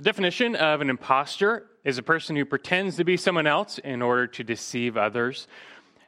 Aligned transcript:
The 0.00 0.04
definition 0.04 0.56
of 0.56 0.80
an 0.80 0.88
impostor 0.88 1.66
is 1.84 1.98
a 1.98 2.02
person 2.02 2.34
who 2.34 2.46
pretends 2.46 2.96
to 2.96 3.04
be 3.04 3.18
someone 3.18 3.46
else 3.46 3.76
in 3.76 4.00
order 4.00 4.26
to 4.28 4.42
deceive 4.42 4.96
others. 4.96 5.46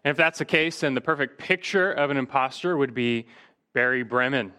And 0.03 0.11
if 0.11 0.17
that's 0.17 0.39
the 0.39 0.47
case, 0.47 0.81
then 0.81 0.95
the 0.95 1.03
perfect 1.03 1.39
picture 1.39 1.93
of 1.93 2.09
an 2.09 2.17
impostor 2.17 2.75
would 2.75 2.95
be 2.95 3.27
Barry 3.75 4.03
Bremen. 4.03 4.55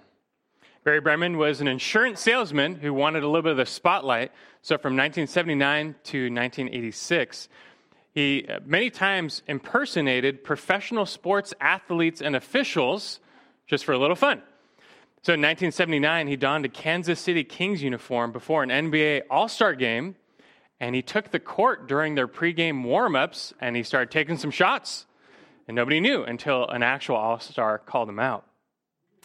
Barry 0.84 1.02
Bremen 1.02 1.40
was 1.40 1.62
an 1.62 1.68
insurance 1.68 2.22
salesman 2.22 2.76
who 2.76 2.94
wanted 2.94 3.24
a 3.24 3.26
little 3.26 3.42
bit 3.42 3.54
of 3.54 3.58
the 3.58 3.66
spotlight. 3.66 4.32
So 4.62 4.78
from 4.78 4.96
1979 4.96 5.96
to 6.04 6.18
1986, 6.26 7.50
he 8.12 8.46
uh, 8.48 8.60
many 8.64 8.92
times 8.92 9.42
impersonated 9.48 10.44
professional 10.44 11.08
sports 11.08 11.56
athletes 11.60 12.22
and 12.22 12.36
officials 12.36 13.20
just 13.66 13.84
for 13.84 13.94
a 13.94 13.98
little 13.98 14.16
fun. 14.16 14.44
So 15.24 15.32
in 15.32 15.40
1979, 15.40 16.28
he 16.28 16.36
donned 16.36 16.66
a 16.66 16.70
Kansas 16.70 17.18
City 17.18 17.46
Kings 17.46 17.82
uniform 17.82 18.34
before 18.34 18.62
an 18.62 18.70
NBA 18.70 19.22
All 19.30 19.48
Star 19.48 19.74
game, 19.74 20.18
and 20.82 20.94
he 20.94 21.02
took 21.02 21.32
the 21.32 21.40
court 21.40 21.88
during 21.88 22.16
their 22.16 22.28
pregame 22.28 22.84
warm 22.84 23.16
ups 23.16 23.54
and 23.62 23.78
he 23.78 23.84
started 23.84 24.12
taking 24.12 24.38
some 24.38 24.52
shots. 24.52 25.06
And 25.66 25.76
nobody 25.76 26.02
knew 26.02 26.24
until 26.24 26.68
an 26.68 26.84
actual 26.84 27.16
All 27.16 27.40
Star 27.40 27.78
called 27.78 28.10
him 28.10 28.20
out. 28.20 28.46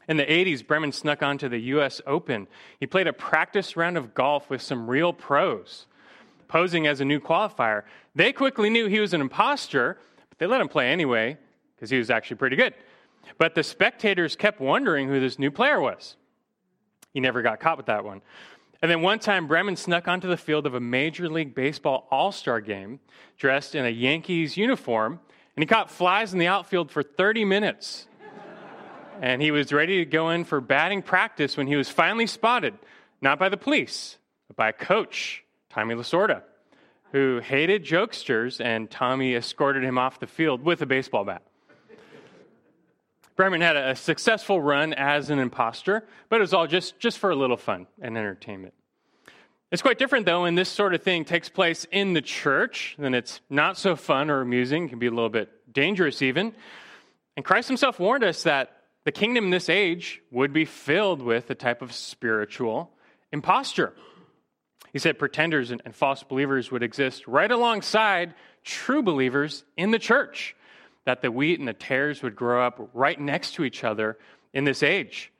In 0.08 0.18
the 0.18 0.24
80s, 0.24 0.64
Bremen 0.64 0.92
snuck 0.92 1.20
onto 1.20 1.48
the 1.48 1.58
U.S. 1.58 2.00
Open. 2.06 2.46
He 2.78 2.86
played 2.86 3.08
a 3.08 3.12
practice 3.12 3.76
round 3.76 3.98
of 3.98 4.14
golf 4.14 4.48
with 4.48 4.62
some 4.62 4.88
real 4.88 5.12
pros, 5.12 5.86
posing 6.46 6.86
as 6.86 7.00
a 7.00 7.04
new 7.04 7.18
qualifier. 7.18 7.82
They 8.14 8.32
quickly 8.32 8.70
knew 8.70 8.86
he 8.86 9.00
was 9.00 9.14
an 9.14 9.20
imposter, 9.20 9.98
but 10.28 10.38
they 10.38 10.46
let 10.46 10.60
him 10.60 10.68
play 10.68 10.92
anyway 10.92 11.38
because 11.74 11.90
he 11.90 11.98
was 11.98 12.08
actually 12.08 12.36
pretty 12.36 12.54
good. 12.54 12.72
But 13.38 13.54
the 13.54 13.62
spectators 13.62 14.36
kept 14.36 14.60
wondering 14.60 15.08
who 15.08 15.20
this 15.20 15.38
new 15.38 15.50
player 15.50 15.80
was. 15.80 16.16
He 17.14 17.20
never 17.20 17.42
got 17.42 17.60
caught 17.60 17.76
with 17.76 17.86
that 17.86 18.04
one. 18.04 18.20
And 18.80 18.90
then 18.90 19.02
one 19.02 19.18
time, 19.18 19.48
Bremen 19.48 19.76
snuck 19.76 20.06
onto 20.06 20.28
the 20.28 20.36
field 20.36 20.66
of 20.66 20.74
a 20.74 20.80
Major 20.80 21.28
League 21.28 21.54
Baseball 21.54 22.06
All 22.10 22.30
Star 22.30 22.60
game 22.60 23.00
dressed 23.36 23.74
in 23.74 23.84
a 23.84 23.90
Yankees 23.90 24.56
uniform, 24.56 25.20
and 25.56 25.62
he 25.62 25.66
caught 25.66 25.90
flies 25.90 26.32
in 26.32 26.38
the 26.38 26.46
outfield 26.46 26.90
for 26.90 27.02
30 27.02 27.44
minutes. 27.44 28.06
and 29.20 29.42
he 29.42 29.50
was 29.50 29.72
ready 29.72 29.98
to 29.98 30.04
go 30.04 30.30
in 30.30 30.44
for 30.44 30.60
batting 30.60 31.02
practice 31.02 31.56
when 31.56 31.66
he 31.66 31.74
was 31.74 31.88
finally 31.88 32.26
spotted, 32.26 32.74
not 33.20 33.38
by 33.38 33.48
the 33.48 33.56
police, 33.56 34.16
but 34.46 34.56
by 34.56 34.68
a 34.68 34.72
coach, 34.72 35.42
Tommy 35.70 35.96
Lasorda, 35.96 36.42
who 37.10 37.40
hated 37.40 37.84
jokesters, 37.84 38.64
and 38.64 38.88
Tommy 38.88 39.34
escorted 39.34 39.82
him 39.82 39.98
off 39.98 40.20
the 40.20 40.26
field 40.28 40.62
with 40.62 40.82
a 40.82 40.86
baseball 40.86 41.24
bat. 41.24 41.42
Bremen 43.38 43.60
had 43.60 43.76
a 43.76 43.94
successful 43.94 44.60
run 44.60 44.92
as 44.94 45.30
an 45.30 45.38
imposter, 45.38 46.04
but 46.28 46.36
it 46.36 46.40
was 46.40 46.52
all 46.52 46.66
just, 46.66 46.98
just 46.98 47.18
for 47.18 47.30
a 47.30 47.36
little 47.36 47.56
fun 47.56 47.86
and 48.02 48.18
entertainment. 48.18 48.74
It's 49.70 49.80
quite 49.80 49.96
different, 49.96 50.26
though, 50.26 50.42
when 50.42 50.56
this 50.56 50.68
sort 50.68 50.92
of 50.92 51.04
thing 51.04 51.24
takes 51.24 51.48
place 51.48 51.86
in 51.92 52.14
the 52.14 52.20
church, 52.20 52.96
then 52.98 53.14
it's 53.14 53.40
not 53.48 53.78
so 53.78 53.94
fun 53.94 54.28
or 54.28 54.40
amusing, 54.40 54.86
it 54.86 54.88
can 54.88 54.98
be 54.98 55.06
a 55.06 55.12
little 55.12 55.28
bit 55.28 55.72
dangerous 55.72 56.20
even. 56.20 56.52
And 57.36 57.44
Christ 57.44 57.68
himself 57.68 58.00
warned 58.00 58.24
us 58.24 58.42
that 58.42 58.72
the 59.04 59.12
kingdom 59.12 59.44
in 59.44 59.50
this 59.50 59.68
age 59.68 60.20
would 60.32 60.52
be 60.52 60.64
filled 60.64 61.22
with 61.22 61.48
a 61.48 61.54
type 61.54 61.80
of 61.80 61.92
spiritual 61.92 62.90
imposture. 63.30 63.92
He 64.92 64.98
said 64.98 65.16
pretenders 65.16 65.70
and 65.70 65.94
false 65.94 66.24
believers 66.24 66.72
would 66.72 66.82
exist 66.82 67.28
right 67.28 67.52
alongside 67.52 68.34
true 68.64 69.04
believers 69.04 69.62
in 69.76 69.92
the 69.92 70.00
church 70.00 70.56
that 71.08 71.22
the 71.22 71.32
wheat 71.32 71.58
and 71.58 71.66
the 71.66 71.72
tares 71.72 72.22
would 72.22 72.36
grow 72.36 72.62
up 72.62 72.90
right 72.92 73.18
next 73.18 73.54
to 73.54 73.64
each 73.64 73.82
other 73.82 74.18
in 74.52 74.64
this 74.64 74.82
age. 74.82 75.32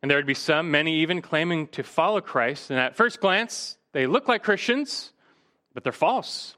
And 0.00 0.08
there 0.08 0.16
would 0.16 0.24
be 0.24 0.34
some, 0.34 0.70
many 0.70 1.00
even, 1.00 1.20
claiming 1.20 1.66
to 1.68 1.82
follow 1.82 2.20
Christ. 2.20 2.70
And 2.70 2.78
at 2.78 2.94
first 2.94 3.20
glance, 3.20 3.76
they 3.90 4.06
look 4.06 4.28
like 4.28 4.44
Christians, 4.44 5.12
but 5.72 5.82
they're 5.82 5.92
false. 5.92 6.54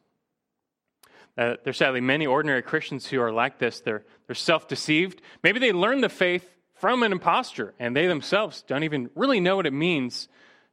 Uh, 1.39 1.55
there's 1.65 1.79
sadly 1.79 2.03
many 2.03 2.27
ordinary 2.27 2.61
Christians 2.61 3.07
who 3.07 3.23
are 3.23 3.33
like 3.33 3.59
this. 3.59 3.81
They're, 3.81 4.05
they're 4.27 4.35
self 4.35 4.69
deceived. 4.69 5.23
Maybe 5.43 5.59
they 5.59 5.73
learned 5.73 6.05
the 6.05 6.11
faith 6.11 6.47
from 6.75 7.03
an 7.05 7.13
impostor, 7.13 7.73
and 7.79 7.97
they 7.97 8.07
themselves 8.07 8.65
don't 8.67 8.85
even 8.85 9.09
really 9.15 9.41
know 9.41 9.57
what 9.57 9.65
it 9.65 9.73
means 9.73 10.29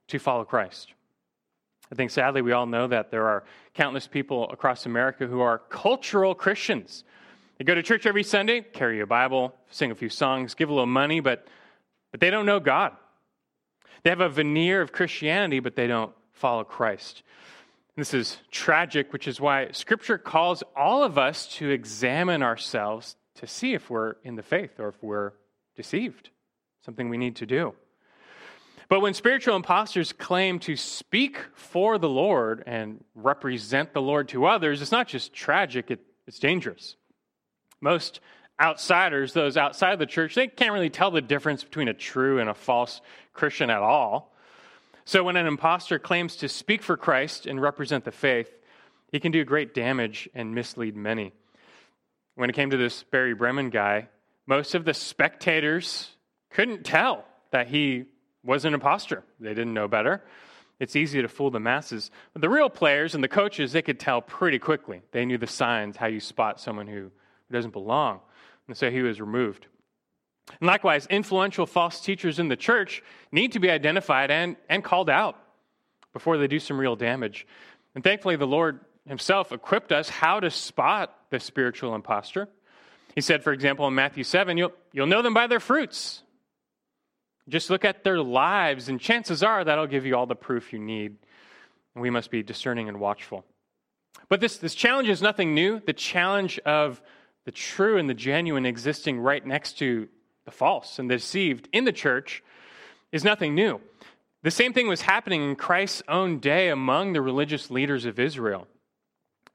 to 0.10 0.20
follow 0.20 0.44
Christ. 0.44 0.92
I 1.90 1.96
think 1.96 2.12
sadly 2.12 2.42
we 2.42 2.52
all 2.52 2.66
know 2.66 2.88
that 2.88 3.10
there 3.10 3.26
are 3.26 3.46
countless 3.74 4.06
people 4.06 4.50
across 4.50 4.86
America 4.86 5.28
who 5.28 5.40
are 5.40 5.60
cultural 5.60 6.36
Christians 6.36 7.06
they 7.64 7.66
go 7.66 7.76
to 7.76 7.82
church 7.82 8.06
every 8.06 8.24
Sunday, 8.24 8.60
carry 8.60 9.00
a 9.00 9.08
Bible, 9.08 9.56
sing 9.70 9.90
a 9.90 9.96
few 9.96 10.10
songs, 10.10 10.54
give 10.54 10.68
a 10.68 10.74
little 10.74 10.86
money, 10.86 11.22
but, 11.22 11.48
but 12.12 12.20
they 12.20 12.30
don't 12.30 12.46
know 12.46 12.60
God. 12.60 12.92
They 14.04 14.10
have 14.10 14.20
a 14.20 14.28
veneer 14.28 14.82
of 14.82 14.92
Christianity, 14.92 15.62
but 15.62 15.78
they 15.78 15.88
don't 15.88 16.12
follow 16.34 16.66
Christ. 16.66 17.24
This 17.96 18.14
is 18.14 18.36
tragic, 18.52 19.14
which 19.14 19.30
is 19.30 19.40
why 19.40 19.72
Scripture 19.72 20.18
calls 20.18 20.62
all 20.76 21.06
of 21.06 21.18
us 21.18 21.48
to 21.56 21.70
examine 21.70 22.44
ourselves 22.44 23.16
to 23.36 23.48
see 23.48 23.74
if 23.74 23.90
we're 23.90 24.16
in 24.26 24.36
the 24.36 24.44
faith 24.44 24.78
or 24.78 24.90
if 24.90 25.02
we're 25.02 25.32
deceived. 25.78 26.32
Something 26.84 27.08
we 27.08 27.18
need 27.18 27.38
to 27.38 27.46
do. 27.46 27.76
But 28.90 29.00
when 29.00 29.14
spiritual 29.14 29.56
impostors 29.56 30.12
claim 30.12 30.60
to 30.60 30.76
speak 30.76 31.38
for 31.54 31.98
the 31.98 32.10
Lord 32.10 32.62
and 32.66 33.06
represent 33.16 33.94
the 33.94 34.02
Lord 34.02 34.28
to 34.30 34.48
others, 34.48 34.82
it's 34.82 34.92
not 34.92 35.08
just 35.08 35.32
tragic, 35.32 35.92
it, 35.92 36.02
it's 36.28 36.40
dangerous. 36.40 36.98
Most 37.84 38.22
outsiders, 38.62 39.34
those 39.34 39.58
outside 39.58 40.00
the 40.00 40.06
church, 40.06 40.36
they 40.36 40.48
can't 40.48 40.72
really 40.72 40.90
tell 40.90 41.12
the 41.12 41.22
difference 41.22 41.66
between 41.66 41.90
a 41.90 41.94
true 41.94 42.40
and 42.40 42.50
a 42.50 42.54
false 42.54 43.02
Christian 43.34 43.70
at 43.70 43.82
all. 43.82 44.34
So 45.04 45.26
when 45.26 45.36
an 45.36 45.48
impostor 45.48 46.00
claims 46.00 46.38
to 46.38 46.48
speak 46.48 46.82
for 46.82 46.96
Christ 46.96 47.46
and 47.46 47.62
represent 47.62 48.06
the 48.06 48.12
faith, 48.12 48.50
he 49.12 49.20
can 49.20 49.34
do 49.34 49.44
great 49.44 49.74
damage 49.74 50.30
and 50.34 50.56
mislead 50.56 50.96
many. 50.96 51.34
When 52.36 52.50
it 52.50 52.54
came 52.54 52.70
to 52.70 52.78
this 52.78 53.04
Barry 53.04 53.34
Bremen 53.34 53.70
guy, 53.70 54.08
most 54.46 54.76
of 54.76 54.86
the 54.86 54.94
spectators 54.94 56.10
couldn't 56.52 56.86
tell 56.86 57.26
that 57.52 57.68
he 57.68 58.06
was 58.46 58.64
an 58.64 58.74
impostor. 58.74 59.24
They 59.42 59.50
didn't 59.50 59.74
know 59.74 59.90
better. 59.90 60.24
It's 60.80 60.96
easy 60.96 61.22
to 61.22 61.28
fool 61.28 61.52
the 61.52 61.60
masses. 61.60 62.12
But 62.32 62.42
the 62.42 62.50
real 62.50 62.70
players 62.70 63.14
and 63.14 63.22
the 63.22 63.28
coaches, 63.28 63.74
they 63.74 63.82
could 63.82 64.00
tell 64.00 64.22
pretty 64.22 64.58
quickly. 64.58 65.02
They 65.12 65.26
knew 65.26 65.38
the 65.38 65.48
signs, 65.48 65.98
how 65.98 66.08
you 66.08 66.22
spot 66.22 66.62
someone 66.62 66.88
who 66.88 67.12
doesn't 67.54 67.72
belong. 67.72 68.20
And 68.68 68.76
so 68.76 68.92
he 68.92 69.02
was 69.02 69.22
removed. 69.22 69.68
And 70.60 70.68
likewise, 70.68 71.08
influential 71.08 71.66
false 71.66 72.02
teachers 72.02 72.40
in 72.40 72.50
the 72.50 72.56
church 72.56 73.02
need 73.32 73.54
to 73.54 73.60
be 73.60 73.70
identified 73.70 74.30
and, 74.30 74.58
and 74.70 74.84
called 74.84 75.10
out 75.10 75.38
before 76.12 76.38
they 76.38 76.48
do 76.48 76.60
some 76.60 76.78
real 76.78 76.96
damage. 76.96 77.48
And 77.96 78.04
thankfully, 78.04 78.36
the 78.36 78.48
Lord 78.48 78.80
Himself 79.08 79.52
equipped 79.52 79.92
us 79.92 80.10
how 80.10 80.40
to 80.40 80.50
spot 80.50 81.16
the 81.30 81.40
spiritual 81.40 81.96
impostor. 81.96 82.48
He 83.16 83.22
said, 83.22 83.44
for 83.44 83.54
example, 83.54 83.88
in 83.88 83.96
Matthew 83.96 84.24
7, 84.24 84.58
you'll, 84.58 84.74
you'll 84.92 85.08
know 85.08 85.22
them 85.22 85.34
by 85.34 85.48
their 85.48 85.60
fruits. 85.60 86.24
Just 87.50 87.70
look 87.70 87.84
at 87.84 88.04
their 88.04 88.22
lives, 88.22 88.90
and 88.90 89.00
chances 89.00 89.44
are 89.44 89.64
that'll 89.64 89.88
give 89.88 90.06
you 90.06 90.16
all 90.16 90.26
the 90.26 90.36
proof 90.36 90.72
you 90.72 90.80
need. 90.80 91.18
And 91.94 92.02
we 92.02 92.10
must 92.10 92.32
be 92.32 92.42
discerning 92.42 92.88
and 92.88 93.00
watchful. 93.00 93.46
But 94.30 94.40
this, 94.40 94.58
this 94.58 94.74
challenge 94.74 95.10
is 95.10 95.22
nothing 95.22 95.54
new. 95.54 95.80
The 95.80 95.94
challenge 95.94 96.60
of 96.60 97.02
the 97.46 97.52
true 97.52 97.98
and 97.98 98.10
the 98.10 98.14
genuine 98.14 98.66
existing 98.66 99.20
right 99.20 99.46
next 99.46 99.78
to 99.80 100.08
the 100.46 100.52
false 100.52 101.00
and 101.00 101.10
the 101.10 101.16
deceived 101.16 101.70
in 101.72 101.86
the 101.86 101.92
church 101.92 102.44
is 103.12 103.24
nothing 103.24 103.56
new. 103.56 103.80
The 104.44 104.52
same 104.52 104.74
thing 104.74 104.88
was 104.88 105.02
happening 105.02 105.42
in 105.42 105.56
Christ's 105.56 106.04
own 106.08 106.40
day 106.40 106.70
among 106.70 107.14
the 107.14 107.22
religious 107.22 107.72
leaders 107.72 108.06
of 108.06 108.20
Israel. 108.20 108.68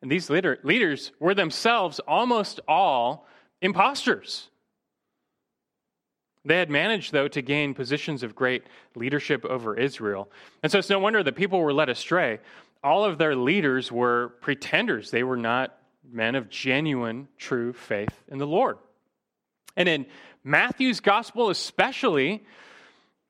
And 0.00 0.10
these 0.10 0.31
leader, 0.31 0.59
leaders 0.62 1.12
were 1.19 1.34
themselves 1.34 1.99
almost 2.00 2.60
all 2.66 3.26
imposters. 3.60 4.49
They 6.44 6.59
had 6.59 6.70
managed, 6.70 7.12
though, 7.12 7.28
to 7.28 7.43
gain 7.43 7.75
positions 7.75 8.22
of 8.22 8.34
great 8.34 8.65
leadership 8.94 9.44
over 9.44 9.76
Israel. 9.76 10.31
And 10.62 10.72
so 10.72 10.78
it's 10.78 10.88
no 10.88 10.99
wonder 10.99 11.22
that 11.22 11.37
people 11.37 11.60
were 11.60 11.75
led 11.75 11.91
astray. 11.91 12.38
All 12.82 13.05
of 13.05 13.19
their 13.19 13.37
leaders 13.37 13.93
were 13.93 14.31
pretenders, 14.41 15.11
they 15.11 15.25
were 15.25 15.37
not 15.37 15.77
men 16.10 16.34
of 16.34 16.49
genuine, 16.49 17.28
true 17.37 17.72
faith 17.72 18.22
in 18.28 18.38
the 18.38 18.46
Lord. 18.46 18.78
And 19.76 19.88
in 19.88 20.06
Matthew's 20.43 21.00
gospel, 21.00 21.50
especially, 21.50 22.44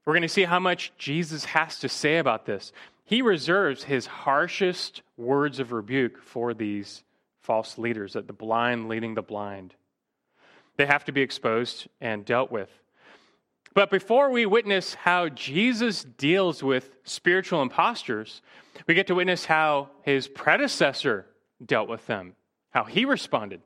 we're 0.04 0.14
going 0.14 0.22
to 0.22 0.28
see 0.28 0.44
how 0.44 0.58
much 0.58 0.92
Jesus 0.96 1.44
has 1.46 1.80
to 1.80 1.88
say 1.88 2.19
about 2.19 2.46
this. 2.46 2.72
He 3.04 3.22
reserves 3.22 3.84
his 3.84 4.06
harshest 4.06 5.02
words 5.16 5.60
of 5.60 5.72
rebuke 5.72 6.22
for 6.22 6.54
these 6.54 7.02
false 7.40 7.78
leaders, 7.78 8.12
that 8.12 8.26
the 8.26 8.32
blind 8.32 8.88
leading 8.88 9.14
the 9.14 9.22
blind. 9.22 9.75
They 10.76 10.86
have 10.86 11.04
to 11.06 11.12
be 11.12 11.22
exposed 11.22 11.88
and 12.00 12.25
dealt 12.25 12.52
with. 12.52 12.70
But 13.75 13.90
before 13.90 14.30
we 14.30 14.46
witness 14.46 14.94
how 14.94 15.28
Jesus 15.28 16.04
deals 16.04 16.62
with 16.62 16.90
spiritual 17.04 17.62
impostors, 17.62 18.42
we 18.86 18.94
get 18.94 19.06
to 19.08 19.14
witness 19.14 19.44
how 19.44 19.90
his 20.02 20.28
predecessor 20.28 21.26
dealt 21.64 21.88
with 21.88 22.06
them 22.06 22.34
how 22.78 22.84
he 22.84 23.04
responded. 23.04 23.60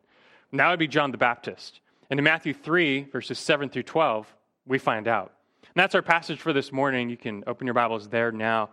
Now 0.52 0.68
it'd 0.68 0.78
be 0.80 0.88
John 0.88 1.10
the 1.10 1.18
Baptist. 1.18 1.80
And 2.08 2.18
in 2.18 2.24
Matthew 2.24 2.54
3, 2.54 3.02
verses 3.12 3.38
7 3.38 3.68
through 3.68 3.82
12, 3.82 4.26
we 4.66 4.78
find 4.78 5.06
out. 5.06 5.34
And 5.62 5.74
that's 5.74 5.94
our 5.94 6.00
passage 6.00 6.40
for 6.40 6.54
this 6.54 6.72
morning. 6.72 7.10
You 7.10 7.18
can 7.18 7.44
open 7.46 7.66
your 7.66 7.74
Bibles 7.74 8.08
there 8.08 8.32
now 8.32 8.70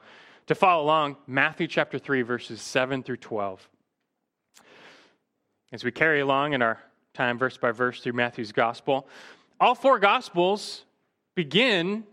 To 0.47 0.55
follow 0.55 0.83
along, 0.83 1.17
Matthew 1.27 1.67
chapter 1.67 1.99
3, 1.99 2.21
verses 2.21 2.61
7 2.61 3.03
through 3.03 3.17
12. 3.17 3.69
As 5.73 5.83
we 5.83 5.91
carry 5.91 6.21
along 6.21 6.53
in 6.53 6.61
our 6.61 6.79
time 7.13 7.37
verse 7.37 7.57
by 7.57 7.71
verse 7.71 7.99
through 7.99 8.13
Matthew's 8.13 8.53
gospel, 8.53 9.07
all 9.59 9.75
four 9.75 9.99
gospels 9.99 10.85
begin 11.35 12.05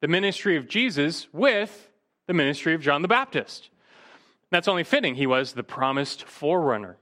the 0.00 0.08
ministry 0.08 0.56
of 0.56 0.66
Jesus 0.66 1.28
with 1.30 1.90
the 2.26 2.32
ministry 2.32 2.72
of 2.72 2.80
John 2.80 3.02
the 3.02 3.08
Baptist. 3.08 3.68
That's 4.50 4.66
only 4.66 4.82
fitting. 4.82 5.14
He 5.14 5.26
was 5.26 5.52
the 5.52 5.62
promised 5.62 6.24
forerunner. 6.24 6.96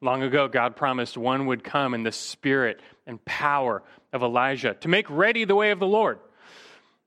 Long 0.00 0.22
ago, 0.22 0.46
God 0.46 0.76
promised 0.76 1.16
one 1.16 1.46
would 1.46 1.64
come 1.64 1.92
in 1.92 2.04
the 2.04 2.12
spirit 2.12 2.80
and 3.06 3.24
power 3.24 3.82
of 4.12 4.22
Elijah 4.22 4.74
to 4.74 4.88
make 4.88 5.10
ready 5.10 5.44
the 5.44 5.56
way 5.56 5.70
of 5.70 5.80
the 5.80 5.86
Lord. 5.86 6.20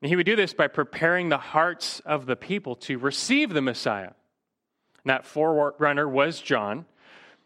And 0.01 0.09
he 0.09 0.15
would 0.15 0.25
do 0.25 0.35
this 0.35 0.53
by 0.53 0.67
preparing 0.67 1.29
the 1.29 1.37
hearts 1.37 2.01
of 2.01 2.25
the 2.25 2.35
people 2.35 2.75
to 2.77 2.97
receive 2.97 3.53
the 3.53 3.61
Messiah. 3.61 4.11
And 5.03 5.09
that 5.09 5.25
forerunner 5.25 6.07
was 6.07 6.41
John. 6.41 6.85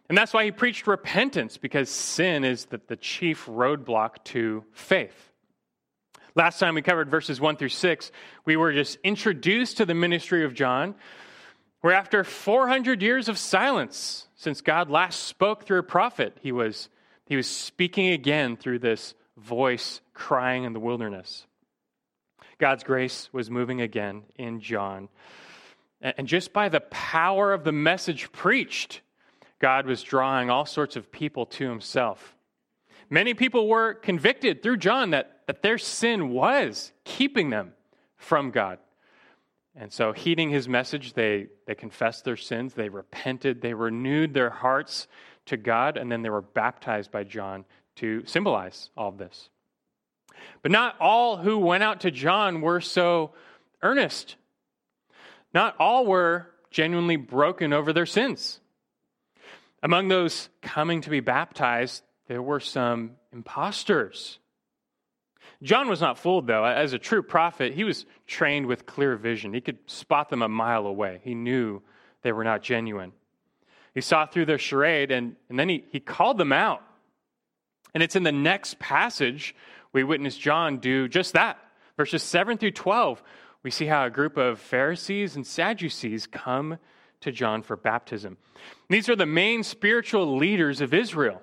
And 0.10 0.18
that's 0.18 0.34
why 0.34 0.46
he 0.46 0.52
preached 0.52 0.88
repentance, 0.88 1.58
because 1.58 1.90
sin 1.90 2.44
is 2.44 2.66
the, 2.66 2.80
the 2.88 2.96
chief 2.96 3.46
roadblock 3.46 4.24
to 4.26 4.64
faith. 4.72 5.32
Last 6.36 6.60
time 6.60 6.76
we 6.76 6.82
covered 6.82 7.10
verses 7.10 7.40
1 7.40 7.58
through 7.58 7.70
6, 7.70 8.12
we 8.46 8.58
were 8.58 8.74
just 8.74 8.98
introduced 9.04 9.78
to 9.78 9.86
the 9.86 9.94
ministry 9.94 10.44
of 10.44 10.54
John, 10.54 10.96
where 11.82 11.94
after 11.94 12.24
400 12.24 13.02
years 13.02 13.30
of 13.30 13.38
silence, 13.38 14.25
since 14.36 14.62
God 14.62 14.90
last 14.90 15.24
spoke 15.24 15.66
through 15.66 15.80
a 15.80 15.84
prophet, 15.84 16.38
he 16.42 16.52
was, 16.52 16.90
he 17.26 17.36
was 17.36 17.48
speaking 17.48 18.08
again 18.10 18.58
through 18.58 18.80
this 18.80 19.16
voice 19.38 20.02
crying 20.14 20.64
in 20.64 20.74
the 20.74 20.80
wilderness. 20.80 21.46
God's 22.58 22.84
grace 22.84 23.30
was 23.32 23.50
moving 23.50 23.82
again 23.82 24.24
in 24.38 24.60
John. 24.60 25.10
And 26.02 26.28
just 26.28 26.54
by 26.54 26.70
the 26.70 26.82
power 26.82 27.54
of 27.54 27.64
the 27.64 27.72
message 27.72 28.32
preached, 28.32 29.02
God 29.60 29.86
was 29.86 30.04
drawing 30.04 30.50
all 30.50 30.66
sorts 30.66 30.96
of 30.96 31.12
people 31.12 31.46
to 31.48 31.70
himself. 31.70 32.36
Many 33.10 33.34
people 33.34 33.68
were 33.68 33.94
convicted 33.94 34.62
through 34.62 34.78
John 34.78 35.12
that, 35.12 35.42
that 35.48 35.62
their 35.62 35.78
sin 35.78 36.30
was 36.30 36.92
keeping 37.04 37.50
them 37.50 37.74
from 38.18 38.52
God. 38.52 38.80
And 39.78 39.92
so, 39.92 40.14
heeding 40.14 40.50
his 40.50 40.70
message, 40.70 41.14
they, 41.14 41.48
they 41.68 41.76
confessed 41.76 42.24
their 42.24 42.38
sins, 42.38 42.74
they 42.74 42.88
repented, 42.88 43.62
they 43.62 43.74
renewed 43.74 44.34
their 44.34 44.50
hearts 44.50 45.08
to 45.48 45.58
God, 45.58 45.98
and 45.98 46.10
then 46.12 46.22
they 46.22 46.30
were 46.30 46.42
baptized 46.42 47.12
by 47.12 47.26
John 47.26 47.66
to 47.98 48.24
symbolize 48.26 48.90
all 48.96 49.10
of 49.10 49.18
this. 49.18 49.50
But 50.62 50.72
not 50.72 50.96
all 51.00 51.38
who 51.38 51.58
went 51.58 51.84
out 51.84 52.02
to 52.02 52.12
John 52.12 52.62
were 52.62 52.82
so 52.82 53.32
earnest. 53.82 54.36
Not 55.54 55.76
all 55.80 56.06
were 56.06 56.48
genuinely 56.72 57.16
broken 57.16 57.74
over 57.74 57.94
their 57.94 58.06
sins. 58.06 58.60
Among 59.84 60.08
those 60.08 60.50
coming 60.62 61.02
to 61.02 61.10
be 61.10 61.20
baptized, 61.20 62.04
there 62.28 62.42
were 62.42 62.60
some 62.60 63.12
impostors. 63.32 64.40
John 65.64 65.88
was 65.88 66.02
not 66.02 66.18
fooled, 66.18 66.48
though. 66.48 66.66
As 66.66 66.94
a 66.94 67.00
true 67.00 67.24
prophet, 67.24 67.74
he 67.74 67.84
was 67.84 68.06
trained 68.28 68.66
with 68.66 68.86
clear 68.86 69.16
vision. 69.16 69.54
He 69.54 69.62
could 69.62 69.78
spot 69.90 70.30
them 70.30 70.42
a 70.42 70.50
mile 70.50 70.86
away. 70.86 71.22
He 71.24 71.34
knew 71.34 71.82
they 72.22 72.32
were 72.32 72.44
not 72.44 72.62
genuine. 72.62 73.14
He 73.94 74.02
saw 74.02 74.26
through 74.26 74.46
their 74.46 74.58
charade, 74.58 75.12
and, 75.12 75.36
and 75.50 75.58
then 75.58 75.70
he, 75.70 75.86
he 75.92 76.00
called 76.00 76.38
them 76.38 76.52
out. 76.52 76.82
And 77.94 78.04
it's 78.04 78.18
in 78.18 78.24
the 78.24 78.32
next 78.32 78.78
passage 78.78 79.56
we 79.94 80.04
witness 80.04 80.38
John 80.38 80.80
do 80.80 81.08
just 81.08 81.34
that. 81.34 81.58
Verses 81.96 82.22
7 82.22 82.58
through 82.58 82.72
12, 82.72 83.24
we 83.64 83.72
see 83.72 83.86
how 83.86 84.06
a 84.06 84.10
group 84.10 84.36
of 84.36 84.60
Pharisees 84.60 85.38
and 85.38 85.48
Sadducees 85.48 86.28
come 86.28 86.78
to 87.22 87.32
John 87.32 87.62
for 87.62 87.78
baptism. 87.78 88.38
These 88.90 89.08
are 89.08 89.16
the 89.16 89.26
main 89.26 89.64
spiritual 89.64 90.36
leaders 90.36 90.82
of 90.82 90.94
Israel. 90.94 91.42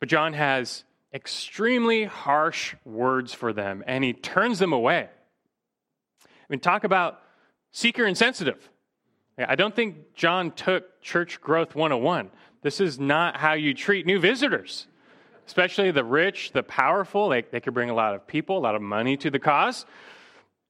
But 0.00 0.08
John 0.08 0.32
has 0.32 0.84
extremely 1.12 2.04
harsh 2.04 2.74
words 2.84 3.32
for 3.32 3.52
them, 3.52 3.82
and 3.86 4.04
he 4.04 4.12
turns 4.12 4.58
them 4.58 4.72
away. 4.72 5.08
I 6.24 6.28
mean, 6.48 6.60
talk 6.60 6.84
about 6.84 7.20
seeker 7.72 8.06
insensitive. 8.06 8.68
I 9.38 9.54
don't 9.54 9.74
think 9.74 10.14
John 10.14 10.50
took 10.50 11.02
Church 11.02 11.40
Growth 11.40 11.74
101. 11.74 12.30
This 12.62 12.80
is 12.80 12.98
not 12.98 13.36
how 13.36 13.52
you 13.52 13.74
treat 13.74 14.06
new 14.06 14.18
visitors 14.18 14.86
especially 15.46 15.90
the 15.90 16.04
rich, 16.04 16.52
the 16.52 16.62
powerful. 16.62 17.28
They, 17.28 17.42
they 17.42 17.60
could 17.60 17.74
bring 17.74 17.90
a 17.90 17.94
lot 17.94 18.14
of 18.14 18.26
people, 18.26 18.58
a 18.58 18.60
lot 18.60 18.74
of 18.74 18.82
money 18.82 19.16
to 19.18 19.30
the 19.30 19.38
cause. 19.38 19.86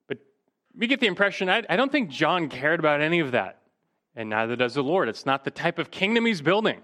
But 0.07 0.19
we 0.77 0.87
get 0.87 1.01
the 1.01 1.07
impression 1.07 1.49
I, 1.49 1.65
I 1.69 1.77
don't 1.77 1.91
think 1.91 2.11
John 2.11 2.49
cared 2.49 2.79
about 2.79 3.01
any 3.01 3.21
of 3.21 3.33
that, 3.33 3.61
and 4.15 4.31
neither 4.31 4.57
does 4.57 4.75
the 4.75 4.83
Lord. 4.83 5.09
It's 5.09 5.27
not 5.27 5.45
the 5.45 5.51
type 5.51 5.79
of 5.79 5.91
kingdom 5.91 6.27
he's 6.27 6.43
building, 6.43 6.83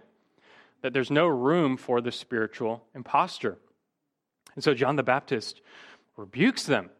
that 0.82 0.93
there's 0.93 1.11
no 1.11 1.26
room 1.26 1.76
for 1.76 2.00
the 2.00 2.12
spiritual 2.12 2.84
impostor. 2.94 3.58
And 4.55 4.62
so 4.62 4.75
John 4.75 4.96
the 4.96 5.02
Baptist 5.02 5.61
rebukes 6.17 6.64
them. 6.64 6.90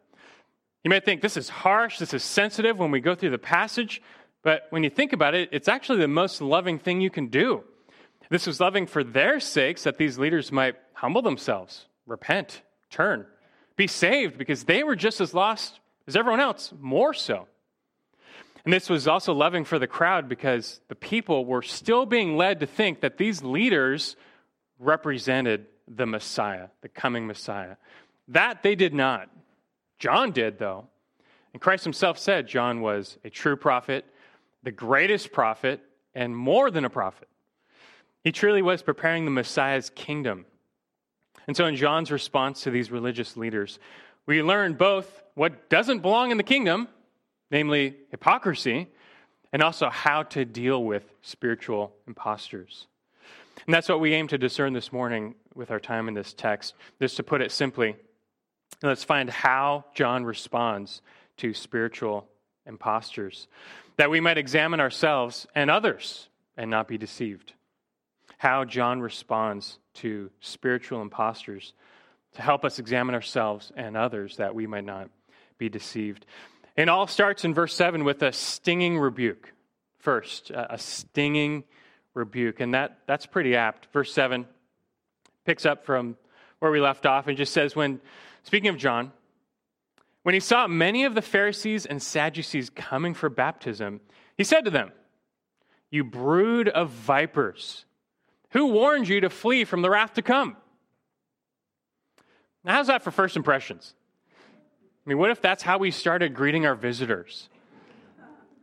You 0.83 0.89
may 0.89 0.99
think 0.99 1.21
this 1.21 1.37
is 1.37 1.49
harsh, 1.49 1.99
this 1.99 2.13
is 2.13 2.23
sensitive 2.23 2.77
when 2.77 2.91
we 2.91 2.99
go 2.99 3.15
through 3.15 3.29
the 3.29 3.37
passage, 3.37 4.01
but 4.41 4.67
when 4.69 4.83
you 4.83 4.89
think 4.89 5.13
about 5.13 5.33
it, 5.33 5.49
it's 5.51 5.69
actually 5.69 5.99
the 5.99 6.07
most 6.07 6.41
loving 6.41 6.79
thing 6.79 6.99
you 6.99 7.09
can 7.09 7.27
do. 7.27 7.63
This 8.29 8.47
was 8.47 8.59
loving 8.59 8.87
for 8.87 9.03
their 9.03 9.39
sakes 9.39 9.83
that 9.83 9.97
these 9.97 10.17
leaders 10.17 10.51
might 10.51 10.75
humble 10.93 11.21
themselves, 11.21 11.85
repent, 12.05 12.61
turn, 12.89 13.25
be 13.75 13.87
saved 13.87 14.37
because 14.37 14.63
they 14.63 14.83
were 14.83 14.95
just 14.95 15.21
as 15.21 15.33
lost 15.33 15.79
as 16.07 16.15
everyone 16.15 16.39
else, 16.39 16.73
more 16.79 17.13
so. 17.13 17.47
And 18.65 18.73
this 18.73 18.89
was 18.89 19.07
also 19.07 19.33
loving 19.33 19.65
for 19.65 19.77
the 19.77 19.87
crowd 19.87 20.29
because 20.29 20.79
the 20.87 20.95
people 20.95 21.45
were 21.45 21.61
still 21.61 22.05
being 22.05 22.37
led 22.37 22.61
to 22.61 22.65
think 22.65 23.01
that 23.01 23.17
these 23.17 23.43
leaders 23.43 24.15
represented 24.79 25.65
the 25.87 26.05
Messiah, 26.05 26.67
the 26.81 26.89
coming 26.89 27.27
Messiah. 27.27 27.75
That 28.29 28.63
they 28.63 28.75
did 28.75 28.93
not. 28.93 29.29
John 29.99 30.31
did, 30.31 30.59
though. 30.59 30.87
And 31.51 31.61
Christ 31.61 31.83
himself 31.83 32.17
said 32.17 32.47
John 32.47 32.81
was 32.81 33.17
a 33.23 33.29
true 33.29 33.55
prophet, 33.55 34.05
the 34.63 34.71
greatest 34.71 35.31
prophet, 35.31 35.81
and 36.15 36.35
more 36.35 36.71
than 36.71 36.85
a 36.85 36.89
prophet. 36.89 37.27
He 38.23 38.31
truly 38.31 38.61
was 38.61 38.81
preparing 38.81 39.25
the 39.25 39.31
Messiah's 39.31 39.89
kingdom. 39.89 40.45
And 41.47 41.57
so, 41.57 41.65
in 41.65 41.75
John's 41.75 42.11
response 42.11 42.61
to 42.61 42.71
these 42.71 42.89
religious 42.89 43.35
leaders, 43.35 43.77
we 44.25 44.41
learn 44.41 44.73
both 44.73 45.23
what 45.35 45.69
doesn't 45.69 45.99
belong 45.99 46.31
in 46.31 46.37
the 46.37 46.43
kingdom, 46.43 46.87
namely 47.51 47.95
hypocrisy, 48.09 48.87
and 49.51 49.61
also 49.61 49.89
how 49.89 50.23
to 50.23 50.45
deal 50.45 50.83
with 50.83 51.03
spiritual 51.21 51.93
impostors. 52.07 52.87
And 53.65 53.73
that's 53.73 53.89
what 53.89 53.99
we 53.99 54.13
aim 54.13 54.27
to 54.29 54.37
discern 54.37 54.73
this 54.73 54.91
morning 54.91 55.35
with 55.53 55.71
our 55.71 55.79
time 55.79 56.07
in 56.07 56.13
this 56.13 56.33
text. 56.33 56.73
Just 56.99 57.17
to 57.17 57.23
put 57.23 57.41
it 57.41 57.51
simply, 57.51 57.95
let's 58.81 59.03
find 59.03 59.29
how 59.29 59.85
John 59.93 60.25
responds 60.25 61.01
to 61.37 61.53
spiritual 61.53 62.27
impostors, 62.65 63.47
that 63.97 64.09
we 64.09 64.19
might 64.19 64.37
examine 64.37 64.79
ourselves 64.79 65.45
and 65.53 65.69
others 65.69 66.27
and 66.57 66.71
not 66.71 66.87
be 66.87 66.97
deceived 66.97 67.53
how 68.43 68.65
John 68.65 68.99
responds 68.99 69.79
to 69.93 70.29
spiritual 70.41 71.01
impostors 71.01 71.71
to 72.33 72.41
help 72.41 72.65
us 72.65 72.77
examine 72.77 73.15
ourselves 73.15 73.71
and 73.77 73.95
others 73.95 74.35
that 74.35 74.53
we 74.53 74.67
might 74.67 74.83
not 74.83 75.09
be 75.57 75.69
deceived. 75.69 76.25
It 76.75 76.89
all 76.89 77.07
starts 77.07 77.45
in 77.45 77.53
verse 77.53 77.75
7 77.75 78.03
with 78.03 78.21
a 78.23 78.33
stinging 78.33 78.97
rebuke. 78.97 79.53
First, 79.99 80.51
a 80.51 80.77
stinging 80.77 81.63
rebuke. 82.13 82.59
And 82.59 82.73
that, 82.73 82.99
that's 83.07 83.25
pretty 83.25 83.55
apt. 83.55 83.87
Verse 83.93 84.11
7 84.13 84.45
picks 85.45 85.65
up 85.65 85.85
from 85.85 86.17
where 86.59 86.71
we 86.71 86.81
left 86.81 87.05
off 87.05 87.27
and 87.27 87.37
just 87.37 87.53
says, 87.53 87.75
when, 87.75 87.99
speaking 88.43 88.69
of 88.69 88.77
John, 88.77 89.11
when 90.23 90.33
he 90.33 90.39
saw 90.39 90.67
many 90.67 91.03
of 91.03 91.15
the 91.15 91.21
Pharisees 91.21 91.85
and 91.85 92.01
Sadducees 92.01 92.69
coming 92.69 93.13
for 93.13 93.29
baptism, 93.29 93.99
he 94.37 94.43
said 94.43 94.65
to 94.65 94.71
them, 94.71 94.91
You 95.91 96.03
brood 96.03 96.69
of 96.69 96.89
vipers. 96.89 97.85
Who 98.51 98.67
warned 98.67 99.07
you 99.07 99.21
to 99.21 99.29
flee 99.29 99.65
from 99.65 99.81
the 99.81 99.89
wrath 99.89 100.13
to 100.13 100.21
come? 100.21 100.55
Now, 102.63 102.73
how's 102.73 102.87
that 102.87 103.03
for 103.03 103.11
first 103.11 103.35
impressions? 103.35 103.93
I 105.05 105.09
mean, 105.09 105.17
what 105.17 105.31
if 105.31 105.41
that's 105.41 105.63
how 105.63 105.77
we 105.77 105.91
started 105.91 106.33
greeting 106.33 106.65
our 106.65 106.75
visitors? 106.75 107.49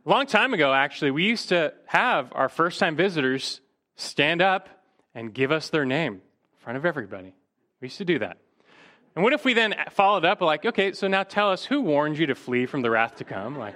A 0.05 0.09
long 0.09 0.25
time 0.25 0.53
ago, 0.53 0.73
actually, 0.73 1.11
we 1.11 1.25
used 1.25 1.49
to 1.49 1.73
have 1.85 2.31
our 2.33 2.49
first 2.49 2.79
time 2.79 2.95
visitors 2.95 3.61
stand 3.95 4.41
up 4.41 4.67
and 5.13 5.31
give 5.33 5.51
us 5.51 5.69
their 5.69 5.85
name 5.85 6.13
in 6.13 6.21
front 6.59 6.77
of 6.77 6.85
everybody. 6.85 7.35
We 7.79 7.85
used 7.85 7.99
to 7.99 8.05
do 8.05 8.17
that. 8.19 8.37
And 9.15 9.23
what 9.23 9.33
if 9.33 9.45
we 9.45 9.53
then 9.53 9.75
followed 9.91 10.25
up 10.25 10.41
like, 10.41 10.65
okay, 10.65 10.93
so 10.93 11.07
now 11.07 11.21
tell 11.23 11.51
us 11.51 11.65
who 11.65 11.81
warned 11.81 12.17
you 12.17 12.27
to 12.27 12.35
flee 12.35 12.65
from 12.65 12.81
the 12.81 12.89
wrath 12.89 13.17
to 13.17 13.23
come? 13.23 13.59
Like, 13.59 13.75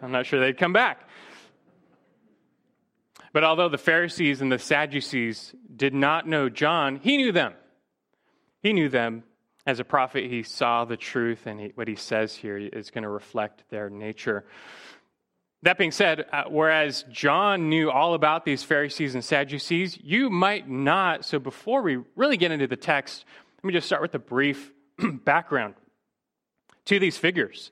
I'm 0.00 0.10
not 0.10 0.26
sure 0.26 0.40
they'd 0.40 0.58
come 0.58 0.72
back. 0.72 1.08
But 3.32 3.44
although 3.44 3.68
the 3.68 3.78
Pharisees 3.78 4.40
and 4.40 4.50
the 4.50 4.58
Sadducees 4.58 5.54
did 5.74 5.94
not 5.94 6.26
know 6.26 6.48
John, 6.48 6.96
he 6.96 7.16
knew 7.16 7.32
them. 7.32 7.54
He 8.62 8.72
knew 8.72 8.88
them. 8.88 9.24
As 9.64 9.78
a 9.78 9.84
prophet, 9.84 10.24
he 10.24 10.42
saw 10.42 10.84
the 10.84 10.96
truth, 10.96 11.46
and 11.46 11.60
he, 11.60 11.72
what 11.74 11.86
he 11.86 11.94
says 11.94 12.34
here 12.34 12.56
is 12.56 12.90
going 12.90 13.02
to 13.02 13.08
reflect 13.08 13.62
their 13.70 13.88
nature. 13.88 14.44
That 15.62 15.78
being 15.78 15.92
said, 15.92 16.26
uh, 16.32 16.44
whereas 16.48 17.04
John 17.12 17.68
knew 17.68 17.88
all 17.88 18.14
about 18.14 18.44
these 18.44 18.64
Pharisees 18.64 19.14
and 19.14 19.24
Sadducees, 19.24 19.96
you 20.02 20.28
might 20.28 20.68
not. 20.68 21.24
So 21.24 21.38
before 21.38 21.82
we 21.82 21.98
really 22.16 22.36
get 22.36 22.50
into 22.50 22.66
the 22.66 22.76
text, 22.76 23.24
let 23.58 23.64
me 23.64 23.72
just 23.72 23.86
start 23.86 24.02
with 24.02 24.14
a 24.16 24.18
brief 24.18 24.72
background 25.24 25.74
to 26.86 26.98
these 26.98 27.16
figures. 27.16 27.70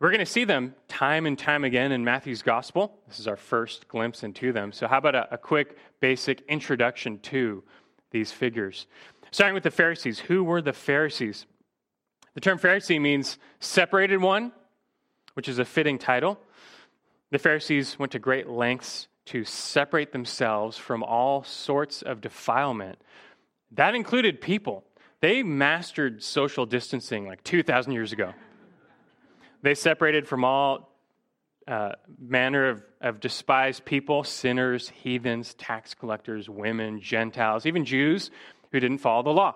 We're 0.00 0.10
going 0.10 0.18
to 0.18 0.26
see 0.26 0.42
them 0.42 0.74
time 0.88 1.26
and 1.26 1.38
time 1.38 1.62
again 1.62 1.92
in 1.92 2.02
Matthew's 2.02 2.42
gospel. 2.42 2.98
This 3.06 3.20
is 3.20 3.28
our 3.28 3.36
first 3.36 3.86
glimpse 3.86 4.24
into 4.24 4.52
them. 4.52 4.72
So, 4.72 4.88
how 4.88 4.98
about 4.98 5.14
a, 5.14 5.34
a 5.34 5.38
quick, 5.38 5.78
basic 6.00 6.40
introduction 6.48 7.20
to 7.20 7.62
these 8.10 8.32
figures? 8.32 8.88
Starting 9.32 9.54
with 9.54 9.62
the 9.62 9.70
Pharisees. 9.70 10.18
Who 10.20 10.44
were 10.44 10.60
the 10.60 10.74
Pharisees? 10.74 11.46
The 12.34 12.40
term 12.40 12.58
Pharisee 12.58 13.00
means 13.00 13.38
separated 13.60 14.20
one, 14.20 14.52
which 15.32 15.48
is 15.48 15.58
a 15.58 15.64
fitting 15.64 15.98
title. 15.98 16.38
The 17.30 17.38
Pharisees 17.38 17.98
went 17.98 18.12
to 18.12 18.18
great 18.18 18.48
lengths 18.48 19.08
to 19.26 19.44
separate 19.44 20.12
themselves 20.12 20.76
from 20.76 21.02
all 21.02 21.44
sorts 21.44 22.02
of 22.02 22.20
defilement. 22.20 22.98
That 23.72 23.94
included 23.94 24.42
people. 24.42 24.84
They 25.20 25.42
mastered 25.42 26.22
social 26.22 26.66
distancing 26.66 27.26
like 27.26 27.42
2,000 27.42 27.92
years 27.92 28.12
ago. 28.12 28.34
They 29.62 29.74
separated 29.74 30.28
from 30.28 30.44
all 30.44 30.90
uh, 31.66 31.92
manner 32.18 32.68
of, 32.68 32.82
of 33.00 33.20
despised 33.20 33.86
people 33.86 34.24
sinners, 34.24 34.90
heathens, 34.90 35.54
tax 35.54 35.94
collectors, 35.94 36.50
women, 36.50 37.00
Gentiles, 37.00 37.64
even 37.64 37.86
Jews 37.86 38.30
who 38.72 38.80
didn't 38.80 38.98
follow 38.98 39.22
the 39.22 39.30
law. 39.30 39.54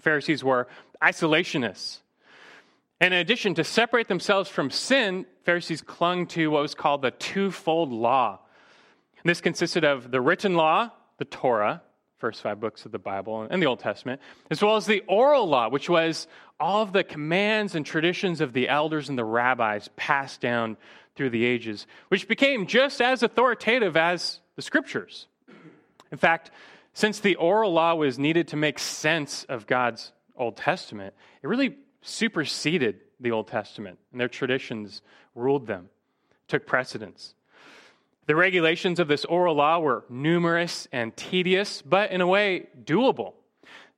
Pharisees 0.00 0.42
were 0.42 0.68
isolationists. 1.02 1.98
And 3.00 3.12
in 3.12 3.20
addition, 3.20 3.54
to 3.54 3.64
separate 3.64 4.08
themselves 4.08 4.48
from 4.48 4.70
sin, 4.70 5.26
Pharisees 5.44 5.82
clung 5.82 6.26
to 6.28 6.50
what 6.50 6.62
was 6.62 6.74
called 6.74 7.02
the 7.02 7.10
twofold 7.10 7.92
law. 7.92 8.38
This 9.24 9.40
consisted 9.40 9.84
of 9.84 10.10
the 10.10 10.20
written 10.20 10.54
law, 10.54 10.90
the 11.18 11.24
Torah, 11.24 11.82
first 12.18 12.40
five 12.40 12.60
books 12.60 12.86
of 12.86 12.92
the 12.92 12.98
Bible 13.00 13.46
and 13.50 13.60
the 13.60 13.66
Old 13.66 13.80
Testament, 13.80 14.20
as 14.50 14.62
well 14.62 14.76
as 14.76 14.86
the 14.86 15.02
oral 15.08 15.48
law, 15.48 15.68
which 15.68 15.90
was 15.90 16.28
all 16.60 16.82
of 16.82 16.92
the 16.92 17.02
commands 17.02 17.74
and 17.74 17.84
traditions 17.84 18.40
of 18.40 18.52
the 18.52 18.68
elders 18.68 19.08
and 19.08 19.18
the 19.18 19.24
rabbis 19.24 19.88
passed 19.96 20.40
down 20.40 20.76
through 21.16 21.30
the 21.30 21.44
ages, 21.44 21.86
which 22.08 22.28
became 22.28 22.66
just 22.66 23.00
as 23.00 23.24
authoritative 23.24 23.96
as 23.96 24.40
the 24.54 24.62
scriptures. 24.62 25.26
In 26.12 26.18
fact, 26.18 26.52
since 26.94 27.20
the 27.20 27.36
oral 27.36 27.72
law 27.72 27.94
was 27.94 28.18
needed 28.18 28.48
to 28.48 28.56
make 28.56 28.78
sense 28.78 29.44
of 29.44 29.66
God's 29.66 30.12
Old 30.36 30.56
Testament, 30.56 31.14
it 31.42 31.46
really 31.46 31.76
superseded 32.02 33.00
the 33.20 33.30
Old 33.30 33.48
Testament, 33.48 33.98
and 34.10 34.20
their 34.20 34.28
traditions 34.28 35.02
ruled 35.34 35.66
them, 35.66 35.88
took 36.48 36.66
precedence. 36.66 37.34
The 38.26 38.36
regulations 38.36 39.00
of 39.00 39.08
this 39.08 39.24
oral 39.24 39.56
law 39.56 39.78
were 39.78 40.04
numerous 40.08 40.86
and 40.92 41.16
tedious, 41.16 41.82
but 41.82 42.10
in 42.10 42.20
a 42.20 42.26
way 42.26 42.68
doable. 42.84 43.34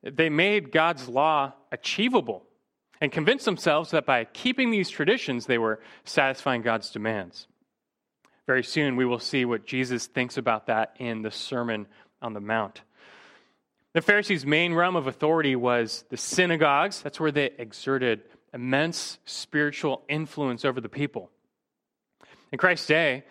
They 0.02 0.28
made 0.28 0.70
God's 0.70 1.08
law 1.08 1.54
achievable 1.72 2.44
and 3.00 3.10
convinced 3.10 3.44
themselves 3.44 3.90
that 3.90 4.06
by 4.06 4.24
keeping 4.24 4.70
these 4.70 4.88
traditions, 4.88 5.46
they 5.46 5.58
were 5.58 5.80
satisfying 6.04 6.62
God's 6.62 6.90
demands. 6.90 7.46
Very 8.46 8.62
soon, 8.62 8.96
we 8.96 9.06
will 9.06 9.18
see 9.18 9.44
what 9.44 9.66
Jesus 9.66 10.06
thinks 10.06 10.36
about 10.36 10.66
that 10.66 10.96
in 10.98 11.22
the 11.22 11.30
Sermon 11.30 11.86
on 12.24 12.32
the 12.32 12.40
Mount. 12.40 12.80
The 13.92 14.00
Pharisees' 14.02 14.44
main 14.44 14.74
realm 14.74 14.96
of 14.96 15.06
authority 15.06 15.54
was 15.54 16.04
the 16.08 16.16
synagogues. 16.16 17.00
That's 17.02 17.20
where 17.20 17.30
they 17.30 17.50
exerted 17.58 18.22
immense 18.52 19.18
spiritual 19.24 20.02
influence 20.08 20.64
over 20.64 20.80
the 20.80 20.88
people. 20.88 21.30
In 22.50 22.58
Christ's 22.58 22.86
day, 22.86 23.24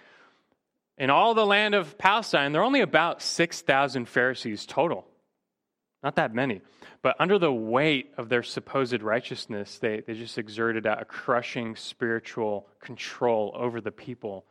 in 0.97 1.09
all 1.09 1.33
the 1.33 1.45
land 1.45 1.75
of 1.75 1.97
Palestine, 1.97 2.51
there 2.51 2.61
are 2.61 2.65
only 2.65 2.81
about 2.81 3.21
6,000 3.21 4.07
Pharisees 4.07 4.65
total. 4.65 5.05
Not 6.03 6.15
that 6.15 6.33
many. 6.33 6.61
But 7.01 7.15
under 7.19 7.39
the 7.39 7.51
weight 7.51 8.13
of 8.17 8.29
their 8.29 8.43
supposed 8.43 9.01
righteousness, 9.01 9.79
they, 9.79 10.01
they 10.01 10.13
just 10.13 10.37
exerted 10.37 10.85
a 10.85 11.03
crushing 11.05 11.75
spiritual 11.75 12.67
control 12.79 13.53
over 13.55 13.81
the 13.81 13.91
people. 13.91 14.45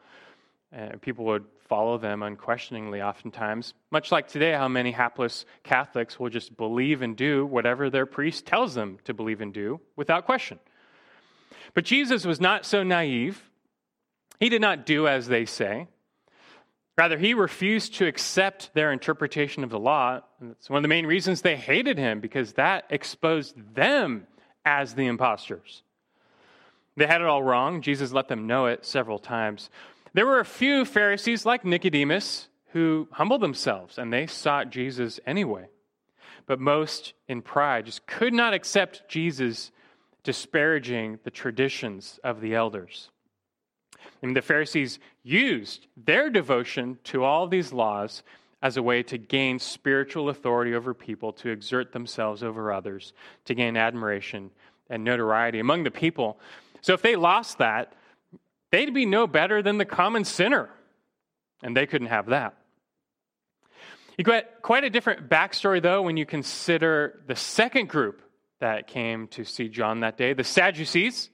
And 0.72 1.02
people 1.02 1.26
would 1.26 1.44
follow 1.68 1.98
them 1.98 2.22
unquestioningly, 2.22 3.02
oftentimes. 3.02 3.74
Much 3.90 4.10
like 4.10 4.28
today, 4.28 4.52
how 4.52 4.68
many 4.68 4.90
hapless 4.90 5.44
Catholics 5.62 6.18
will 6.18 6.30
just 6.30 6.56
believe 6.56 7.02
and 7.02 7.16
do 7.16 7.44
whatever 7.44 7.90
their 7.90 8.06
priest 8.06 8.46
tells 8.46 8.74
them 8.74 8.98
to 9.04 9.12
believe 9.12 9.40
and 9.40 9.52
do 9.52 9.80
without 9.96 10.24
question. 10.24 10.58
But 11.74 11.84
Jesus 11.84 12.24
was 12.24 12.40
not 12.40 12.64
so 12.64 12.82
naive. 12.82 13.50
He 14.40 14.48
did 14.48 14.60
not 14.60 14.86
do 14.86 15.06
as 15.06 15.28
they 15.28 15.44
say. 15.44 15.88
Rather, 16.98 17.16
he 17.16 17.32
refused 17.32 17.94
to 17.94 18.06
accept 18.06 18.70
their 18.74 18.92
interpretation 18.92 19.64
of 19.64 19.70
the 19.70 19.78
law. 19.78 20.20
And 20.40 20.52
it's 20.52 20.68
one 20.68 20.78
of 20.78 20.82
the 20.82 20.88
main 20.88 21.06
reasons 21.06 21.40
they 21.40 21.56
hated 21.56 21.96
him, 21.96 22.20
because 22.20 22.54
that 22.54 22.84
exposed 22.90 23.56
them 23.74 24.26
as 24.64 24.94
the 24.94 25.06
impostors 25.06 25.82
They 26.96 27.06
had 27.06 27.20
it 27.20 27.26
all 27.26 27.42
wrong. 27.42 27.80
Jesus 27.80 28.12
let 28.12 28.28
them 28.28 28.46
know 28.46 28.66
it 28.66 28.84
several 28.84 29.18
times. 29.18 29.70
There 30.14 30.26
were 30.26 30.40
a 30.40 30.44
few 30.44 30.84
Pharisees, 30.84 31.46
like 31.46 31.64
Nicodemus, 31.64 32.48
who 32.72 33.08
humbled 33.12 33.40
themselves 33.40 33.98
and 33.98 34.12
they 34.12 34.26
sought 34.26 34.70
Jesus 34.70 35.20
anyway. 35.26 35.68
But 36.46 36.60
most, 36.60 37.14
in 37.28 37.42
pride, 37.42 37.86
just 37.86 38.06
could 38.06 38.34
not 38.34 38.54
accept 38.54 39.08
Jesus 39.08 39.70
disparaging 40.24 41.18
the 41.24 41.30
traditions 41.30 42.18
of 42.24 42.40
the 42.40 42.54
elders. 42.54 43.10
And 44.22 44.36
the 44.36 44.42
Pharisees 44.42 44.98
used 45.22 45.86
their 45.96 46.30
devotion 46.30 46.98
to 47.04 47.24
all 47.24 47.46
these 47.46 47.72
laws 47.72 48.22
as 48.62 48.76
a 48.76 48.82
way 48.82 49.02
to 49.02 49.18
gain 49.18 49.58
spiritual 49.58 50.28
authority 50.28 50.74
over 50.74 50.94
people, 50.94 51.32
to 51.32 51.50
exert 51.50 51.92
themselves 51.92 52.42
over 52.42 52.72
others, 52.72 53.12
to 53.44 53.54
gain 53.54 53.76
admiration 53.76 54.50
and 54.88 55.02
notoriety 55.04 55.58
among 55.58 55.84
the 55.84 55.90
people. 55.90 56.38
So 56.80 56.92
if 56.92 57.02
they 57.02 57.16
lost 57.16 57.58
that, 57.58 57.94
they'd 58.72 58.92
be 58.92 59.06
no 59.06 59.28
better 59.28 59.62
than 59.62 59.78
the 59.78 59.84
common 59.84 60.24
sinner, 60.24 60.68
and 61.62 61.76
they 61.76 61.86
couldn't 61.86 62.08
have 62.08 62.26
that. 62.26 62.56
You 64.18 64.24
get 64.24 64.60
quite 64.62 64.84
a 64.84 64.90
different 64.90 65.28
backstory, 65.28 65.80
though, 65.80 66.02
when 66.02 66.16
you 66.16 66.26
consider 66.26 67.22
the 67.26 67.36
second 67.36 67.88
group 67.88 68.22
that 68.60 68.86
came 68.86 69.28
to 69.28 69.44
see 69.44 69.68
John 69.68 70.00
that 70.00 70.16
day 70.16 70.32
the 70.32 70.44
Sadducees. 70.44 71.30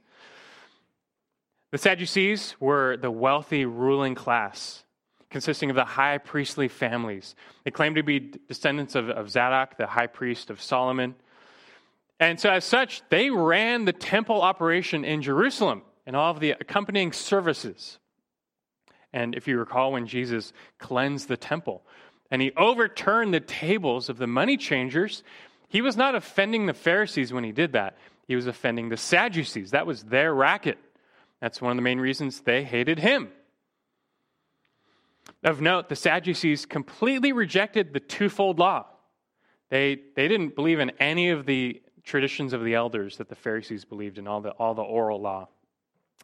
The 1.71 1.79
Sadducees 1.79 2.57
were 2.61 2.97
the 2.97 3.11
wealthy 3.11 3.67
ruling 3.67 4.15
class, 4.15 4.85
consisting 5.29 5.69
of 5.71 5.77
the 5.77 5.85
high 5.85 6.19
priestly 6.19 6.69
families. 6.69 7.35
They 7.65 7.71
claimed 7.71 7.97
to 7.97 8.03
be 8.03 8.21
descendants 8.21 8.95
of, 8.95 9.11
of 9.11 9.31
Zadok, 9.31 9.77
the 9.77 9.87
high 9.87 10.07
priest 10.07 10.49
of 10.49 10.63
Solomon. 10.63 11.15
And 12.19 12.41
so, 12.41 12.51
as 12.51 12.65
such, 12.65 13.03
they 13.11 13.29
ran 13.29 13.85
the 13.85 13.93
temple 13.93 14.41
operation 14.41 15.05
in 15.05 15.21
Jerusalem 15.21 15.83
and 16.09 16.17
all 16.17 16.31
of 16.31 16.41
the 16.41 16.53
accompanying 16.53 17.13
services. 17.13 17.99
And 19.13 19.35
if 19.35 19.47
you 19.47 19.59
recall, 19.59 19.93
when 19.93 20.07
Jesus 20.07 20.55
cleansed 20.79 21.29
the 21.29 21.37
temple 21.37 21.83
and 22.31 22.41
he 22.41 22.51
overturned 22.57 23.35
the 23.35 23.41
tables 23.41 24.09
of 24.09 24.17
the 24.17 24.27
money 24.27 24.57
changers, 24.57 25.23
he 25.69 25.83
was 25.83 25.99
not 25.99 26.15
offending 26.15 26.65
the 26.65 26.73
Pharisees 26.73 27.31
when 27.31 27.45
he 27.45 27.53
did 27.53 27.73
that. 27.73 27.99
He 28.27 28.35
was 28.35 28.47
offending 28.47 28.89
the 28.89 28.97
Sadducees. 28.97 29.73
That 29.73 29.87
was 29.87 30.05
their 30.05 30.35
racket. 30.35 30.79
That's 31.43 31.61
one 31.61 31.73
of 31.73 31.77
the 31.77 31.83
main 31.83 32.01
reasons 32.01 32.41
they 32.41 32.65
hated 32.65 32.99
him. 32.99 33.29
Of 35.45 35.61
note, 35.61 35.91
the 35.91 35.97
Sadducees 35.97 36.65
completely 36.65 37.33
rejected 37.33 37.93
the 37.93 38.01
twofold 38.01 38.59
law. 38.59 38.87
They, 39.69 40.01
they 40.17 40.27
didn't 40.27 40.57
believe 40.57 40.81
in 40.81 40.91
any 41.01 41.29
of 41.29 41.45
the 41.45 41.83
traditions 42.03 42.55
of 42.55 42.65
the 42.65 42.75
elders 42.75 43.19
that 43.19 43.29
the 43.29 43.35
Pharisees 43.35 43.85
believed 43.85 44.17
in, 44.17 44.27
all 44.27 44.41
the, 44.41 44.53
all 44.53 44.73
the 44.73 44.81
oral 44.81 45.21
law. 45.21 45.49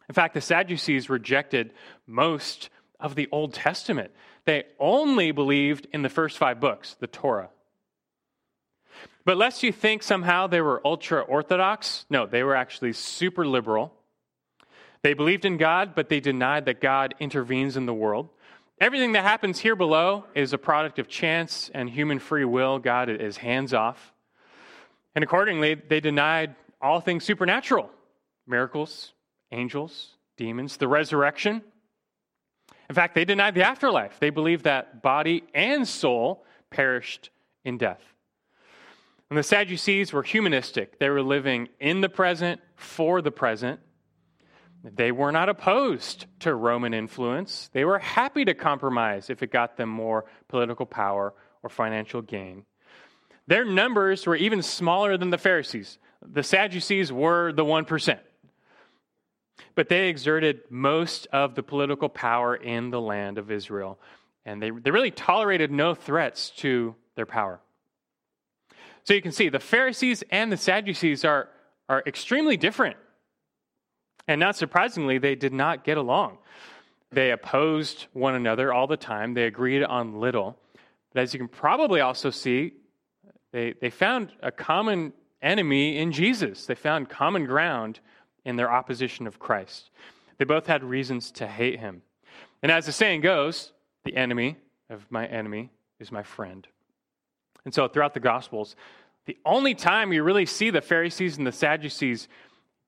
In 0.07 0.15
fact, 0.15 0.33
the 0.33 0.41
Sadducees 0.41 1.09
rejected 1.09 1.73
most 2.05 2.69
of 2.99 3.15
the 3.15 3.27
Old 3.31 3.53
Testament. 3.53 4.11
They 4.45 4.63
only 4.79 5.31
believed 5.31 5.87
in 5.91 6.01
the 6.01 6.09
first 6.09 6.37
five 6.37 6.59
books, 6.59 6.95
the 6.99 7.07
Torah. 7.07 7.49
But 9.25 9.37
lest 9.37 9.63
you 9.63 9.71
think 9.71 10.03
somehow 10.03 10.47
they 10.47 10.61
were 10.61 10.85
ultra 10.85 11.21
orthodox, 11.21 12.05
no, 12.09 12.27
they 12.27 12.43
were 12.43 12.55
actually 12.55 12.93
super 12.93 13.45
liberal. 13.45 13.91
They 15.01 15.13
believed 15.13 15.45
in 15.45 15.57
God, 15.57 15.95
but 15.95 16.09
they 16.09 16.19
denied 16.19 16.65
that 16.65 16.79
God 16.79 17.15
intervenes 17.19 17.75
in 17.75 17.85
the 17.85 17.93
world. 17.93 18.29
Everything 18.79 19.13
that 19.13 19.23
happens 19.23 19.59
here 19.59 19.75
below 19.75 20.25
is 20.35 20.53
a 20.53 20.57
product 20.57 20.99
of 20.99 21.07
chance 21.07 21.71
and 21.73 21.89
human 21.89 22.19
free 22.19 22.45
will. 22.45 22.77
God 22.77 23.09
is 23.09 23.37
hands 23.37 23.73
off. 23.73 24.13
And 25.15 25.23
accordingly, 25.23 25.75
they 25.75 26.01
denied 26.01 26.55
all 26.81 26.99
things 26.99 27.23
supernatural 27.23 27.89
miracles, 28.45 29.13
angels, 29.55 30.09
demons, 30.37 30.77
the 30.77 30.87
resurrection. 30.87 31.61
In 32.89 32.95
fact, 32.95 33.15
they 33.15 33.25
denied 33.25 33.55
the 33.55 33.63
afterlife. 33.63 34.19
They 34.19 34.29
believed 34.29 34.65
that 34.65 35.01
body 35.01 35.43
and 35.53 35.87
soul 35.87 36.45
perished 36.69 37.29
in 37.63 37.77
death. 37.77 38.01
And 39.29 39.37
the 39.39 39.43
Sadducees 39.43 40.13
were 40.13 40.21
humanistic. 40.21 40.99
They 40.99 41.09
were 41.09 41.23
living 41.23 41.69
in 41.79 42.01
the 42.01 42.09
present, 42.09 42.61
for 42.75 43.21
the 43.21 43.31
present. 43.31 43.79
They 44.83 45.11
were 45.11 45.31
not 45.31 45.49
opposed 45.49 46.27
to 46.41 46.53
Roman 46.53 46.93
influence. 46.93 47.69
They 47.73 47.85
were 47.85 47.97
happy 47.97 48.45
to 48.45 48.53
compromise 48.53 49.31
if 49.31 49.41
it 49.41 49.51
got 49.51 49.77
them 49.77 49.89
more 49.89 50.25
political 50.47 50.85
power 50.85 51.33
or 51.63 51.69
financial 51.69 52.21
gain. 52.21 52.65
Their 53.47 53.65
numbers 53.65 54.27
were 54.27 54.35
even 54.35 54.61
smaller 54.61 55.17
than 55.17 55.31
the 55.31 55.39
Pharisees. 55.39 55.97
The 56.21 56.43
Sadducees 56.43 57.11
were 57.11 57.51
the 57.51 57.65
1%. 57.65 58.19
But 59.75 59.89
they 59.89 60.07
exerted 60.07 60.61
most 60.69 61.27
of 61.31 61.55
the 61.55 61.63
political 61.63 62.09
power 62.09 62.55
in 62.55 62.89
the 62.89 63.01
land 63.01 63.37
of 63.37 63.51
Israel, 63.51 63.99
and 64.45 64.61
they, 64.61 64.69
they 64.69 64.91
really 64.91 65.11
tolerated 65.11 65.71
no 65.71 65.95
threats 65.95 66.49
to 66.57 66.95
their 67.15 67.25
power. 67.25 67.59
So 69.03 69.13
you 69.13 69.21
can 69.21 69.31
see 69.31 69.49
the 69.49 69.59
Pharisees 69.59 70.23
and 70.31 70.51
the 70.51 70.57
Sadducees 70.57 71.23
are, 71.23 71.49
are 71.87 72.03
extremely 72.05 72.57
different. 72.57 72.97
And 74.27 74.39
not 74.39 74.55
surprisingly, 74.55 75.19
they 75.19 75.35
did 75.35 75.53
not 75.53 75.83
get 75.83 75.97
along. 75.97 76.39
They 77.11 77.31
opposed 77.31 78.07
one 78.13 78.33
another 78.33 78.73
all 78.73 78.87
the 78.87 78.97
time, 78.97 79.33
they 79.33 79.43
agreed 79.43 79.83
on 79.83 80.19
little. 80.19 80.57
But 81.13 81.21
as 81.21 81.33
you 81.33 81.39
can 81.39 81.47
probably 81.47 82.01
also 82.01 82.29
see, 82.29 82.73
they, 83.51 83.73
they 83.79 83.89
found 83.89 84.31
a 84.41 84.51
common 84.51 85.13
enemy 85.41 85.97
in 85.97 86.11
Jesus. 86.11 86.65
They 86.65 86.75
found 86.75 87.09
common 87.09 87.45
ground 87.45 87.99
in 88.45 88.55
their 88.55 88.71
opposition 88.71 89.27
of 89.27 89.39
Christ. 89.39 89.89
They 90.37 90.45
both 90.45 90.67
had 90.67 90.83
reasons 90.83 91.31
to 91.31 91.47
hate 91.47 91.79
him. 91.79 92.01
And 92.61 92.71
as 92.71 92.85
the 92.85 92.91
saying 92.91 93.21
goes, 93.21 93.71
the 94.03 94.15
enemy 94.15 94.57
of 94.89 95.05
my 95.09 95.25
enemy 95.25 95.71
is 95.99 96.11
my 96.11 96.23
friend. 96.23 96.67
And 97.63 97.73
so 97.73 97.87
throughout 97.87 98.13
the 98.13 98.19
Gospels, 98.19 98.75
the 99.25 99.37
only 99.45 99.73
time 99.73 100.13
you 100.13 100.23
really 100.23 100.45
see 100.45 100.69
the 100.69 100.81
Pharisees 100.81 101.37
and 101.37 101.47
the 101.47 101.51
Sadducees 101.51 102.27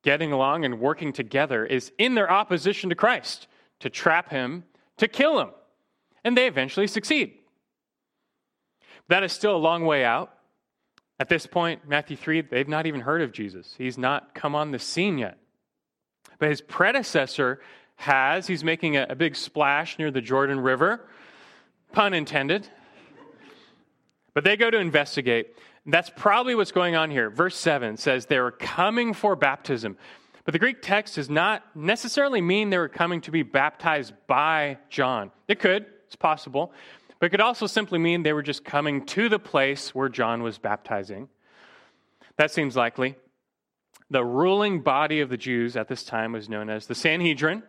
getting 0.04 0.32
along 0.32 0.66
and 0.66 0.80
working 0.80 1.12
together 1.12 1.66
is 1.66 1.92
in 1.98 2.16
their 2.16 2.32
opposition 2.32 2.90
to 2.90 2.96
Christ, 2.96 3.48
to 3.80 3.90
trap 3.90 4.30
him, 4.30 4.64
to 4.98 5.08
kill 5.08 5.40
him. 5.40 5.50
And 6.24 6.38
they 6.38 6.48
eventually 6.48 6.88
succeed. 6.88 7.34
That 9.10 9.24
is 9.24 9.32
still 9.32 9.56
a 9.56 9.58
long 9.58 9.86
way 9.86 10.04
out. 10.04 10.34
At 11.20 11.30
this 11.30 11.48
point, 11.48 11.88
Matthew 11.88 12.16
3, 12.16 12.42
they've 12.42 12.68
not 12.68 12.86
even 12.86 13.02
heard 13.02 13.22
of 13.22 13.32
Jesus. 13.32 13.74
He's 13.78 13.98
not 13.98 14.36
come 14.36 14.54
on 14.54 14.72
the 14.72 14.80
scene 14.80 15.18
yet. 15.18 15.38
But 16.40 16.50
his 16.50 16.62
predecessor 16.62 17.60
has. 17.98 18.48
He's 18.48 18.64
making 18.64 18.98
a, 18.98 19.08
a 19.10 19.16
big 19.16 19.36
splash 19.36 19.98
near 20.00 20.12
the 20.12 20.22
Jordan 20.22 20.60
River, 20.60 21.08
pun 21.92 22.14
intended. 22.14 22.68
But 24.34 24.44
they 24.44 24.56
go 24.56 24.70
to 24.70 24.78
investigate. 24.78 25.56
That's 25.86 26.12
probably 26.16 26.54
what's 26.54 26.72
going 26.72 26.96
on 26.96 27.10
here. 27.10 27.30
Verse 27.30 27.56
7 27.56 27.98
says 27.98 28.26
they 28.26 28.40
were 28.40 28.52
coming 28.52 29.14
for 29.14 29.36
baptism. 29.36 29.98
But 30.44 30.52
the 30.52 30.60
Greek 30.60 30.82
text 30.82 31.16
does 31.16 31.30
not 31.30 31.64
necessarily 31.76 32.40
mean 32.40 32.70
they 32.70 32.78
were 32.78 32.88
coming 32.88 33.20
to 33.22 33.32
be 33.32 33.44
baptized 33.44 34.14
by 34.28 34.78
John. 34.90 35.32
It 35.48 35.60
could, 35.60 35.86
it's 36.06 36.16
possible. 36.16 36.72
But 37.20 37.28
it 37.28 37.30
could 37.32 37.42
also 37.42 37.68
simply 37.68 38.00
mean 38.00 38.24
they 38.24 38.34
were 38.34 38.44
just 38.44 38.64
coming 38.64 39.06
to 39.08 39.28
the 39.28 39.40
place 39.40 39.96
where 39.96 40.08
John 40.08 40.44
was 40.44 40.58
baptizing. 40.58 41.30
That 42.38 42.52
seems 42.52 42.76
likely. 42.76 43.16
The 44.10 44.24
ruling 44.24 44.82
body 44.82 45.20
of 45.20 45.30
the 45.30 45.38
Jews 45.38 45.76
at 45.76 45.88
this 45.88 46.04
time 46.04 46.32
was 46.32 46.48
known 46.48 46.70
as 46.70 46.88
the 46.88 46.96
Sanhedrin 46.96 47.64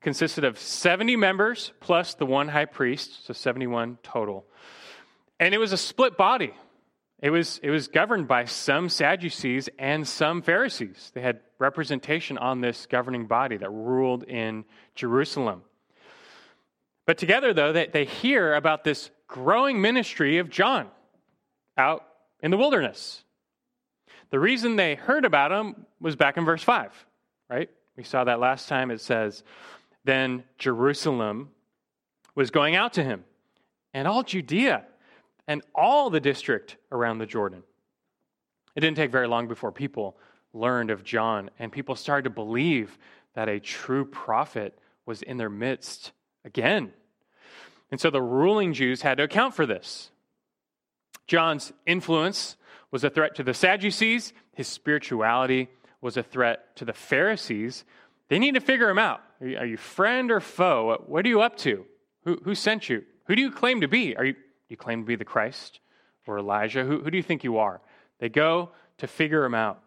consisted 0.00 0.44
of 0.44 0.58
70 0.58 1.16
members 1.16 1.72
plus 1.80 2.14
the 2.14 2.26
one 2.26 2.48
high 2.48 2.64
priest, 2.64 3.26
so 3.26 3.32
71 3.32 3.98
total. 4.02 4.46
And 5.38 5.54
it 5.54 5.58
was 5.58 5.72
a 5.72 5.76
split 5.76 6.16
body. 6.16 6.52
It 7.22 7.30
was, 7.30 7.60
it 7.62 7.70
was 7.70 7.88
governed 7.88 8.26
by 8.26 8.46
some 8.46 8.88
Sadducees 8.88 9.68
and 9.78 10.08
some 10.08 10.40
Pharisees. 10.40 11.12
They 11.14 11.20
had 11.20 11.40
representation 11.58 12.38
on 12.38 12.62
this 12.62 12.86
governing 12.86 13.26
body 13.26 13.58
that 13.58 13.70
ruled 13.70 14.24
in 14.24 14.64
Jerusalem. 14.94 15.62
But 17.06 17.18
together, 17.18 17.52
though, 17.52 17.72
they, 17.72 17.88
they 17.88 18.04
hear 18.06 18.54
about 18.54 18.84
this 18.84 19.10
growing 19.28 19.80
ministry 19.80 20.38
of 20.38 20.48
John 20.48 20.88
out 21.76 22.04
in 22.40 22.50
the 22.50 22.56
wilderness. 22.56 23.22
The 24.30 24.40
reason 24.40 24.76
they 24.76 24.94
heard 24.94 25.24
about 25.24 25.52
him 25.52 25.86
was 26.00 26.16
back 26.16 26.36
in 26.36 26.44
verse 26.44 26.62
5, 26.62 26.92
right? 27.48 27.68
We 27.96 28.04
saw 28.04 28.24
that 28.24 28.40
last 28.40 28.68
time. 28.68 28.90
It 28.90 29.00
says, 29.00 29.42
then 30.04 30.44
Jerusalem 30.58 31.50
was 32.34 32.50
going 32.50 32.76
out 32.76 32.92
to 32.94 33.02
him, 33.02 33.24
and 33.92 34.06
all 34.06 34.22
Judea, 34.22 34.84
and 35.48 35.62
all 35.74 36.10
the 36.10 36.20
district 36.20 36.76
around 36.92 37.18
the 37.18 37.26
Jordan. 37.26 37.62
It 38.76 38.80
didn't 38.80 38.96
take 38.96 39.10
very 39.10 39.26
long 39.26 39.48
before 39.48 39.72
people 39.72 40.16
learned 40.52 40.90
of 40.90 41.04
John, 41.04 41.50
and 41.58 41.72
people 41.72 41.96
started 41.96 42.24
to 42.24 42.30
believe 42.30 42.98
that 43.34 43.48
a 43.48 43.60
true 43.60 44.04
prophet 44.04 44.78
was 45.06 45.22
in 45.22 45.36
their 45.36 45.50
midst 45.50 46.12
again. 46.44 46.92
And 47.90 48.00
so 48.00 48.10
the 48.10 48.22
ruling 48.22 48.72
Jews 48.72 49.02
had 49.02 49.18
to 49.18 49.24
account 49.24 49.54
for 49.54 49.66
this. 49.66 50.10
John's 51.26 51.72
influence 51.86 52.56
was 52.90 53.04
a 53.04 53.10
threat 53.10 53.34
to 53.36 53.42
the 53.42 53.54
Sadducees, 53.54 54.32
his 54.52 54.68
spirituality 54.68 55.68
was 56.00 56.16
a 56.16 56.22
threat 56.22 56.76
to 56.76 56.84
the 56.84 56.92
Pharisees. 56.92 57.84
They 58.28 58.38
need 58.38 58.54
to 58.54 58.60
figure 58.60 58.88
him 58.88 58.98
out. 58.98 59.20
Are 59.40 59.66
you, 59.66 59.76
friend 59.76 60.30
or 60.30 60.40
foe? 60.40 61.02
What 61.06 61.24
are 61.24 61.28
you 61.28 61.40
up 61.42 61.56
to? 61.58 61.84
Who, 62.24 62.40
who 62.44 62.54
sent 62.54 62.88
you? 62.88 63.04
Who 63.24 63.36
do 63.36 63.42
you 63.42 63.50
claim 63.50 63.80
to 63.80 63.88
be? 63.88 64.16
Are 64.16 64.24
you, 64.24 64.34
you 64.68 64.76
claim 64.76 65.02
to 65.02 65.06
be 65.06 65.16
the 65.16 65.24
Christ 65.24 65.80
or 66.26 66.38
Elijah? 66.38 66.84
Who, 66.84 67.00
who 67.00 67.10
do 67.10 67.16
you 67.16 67.22
think 67.22 67.44
you 67.44 67.58
are? 67.58 67.80
They 68.18 68.28
go 68.28 68.70
to 68.98 69.06
figure 69.06 69.44
him 69.44 69.54
out. 69.54 69.82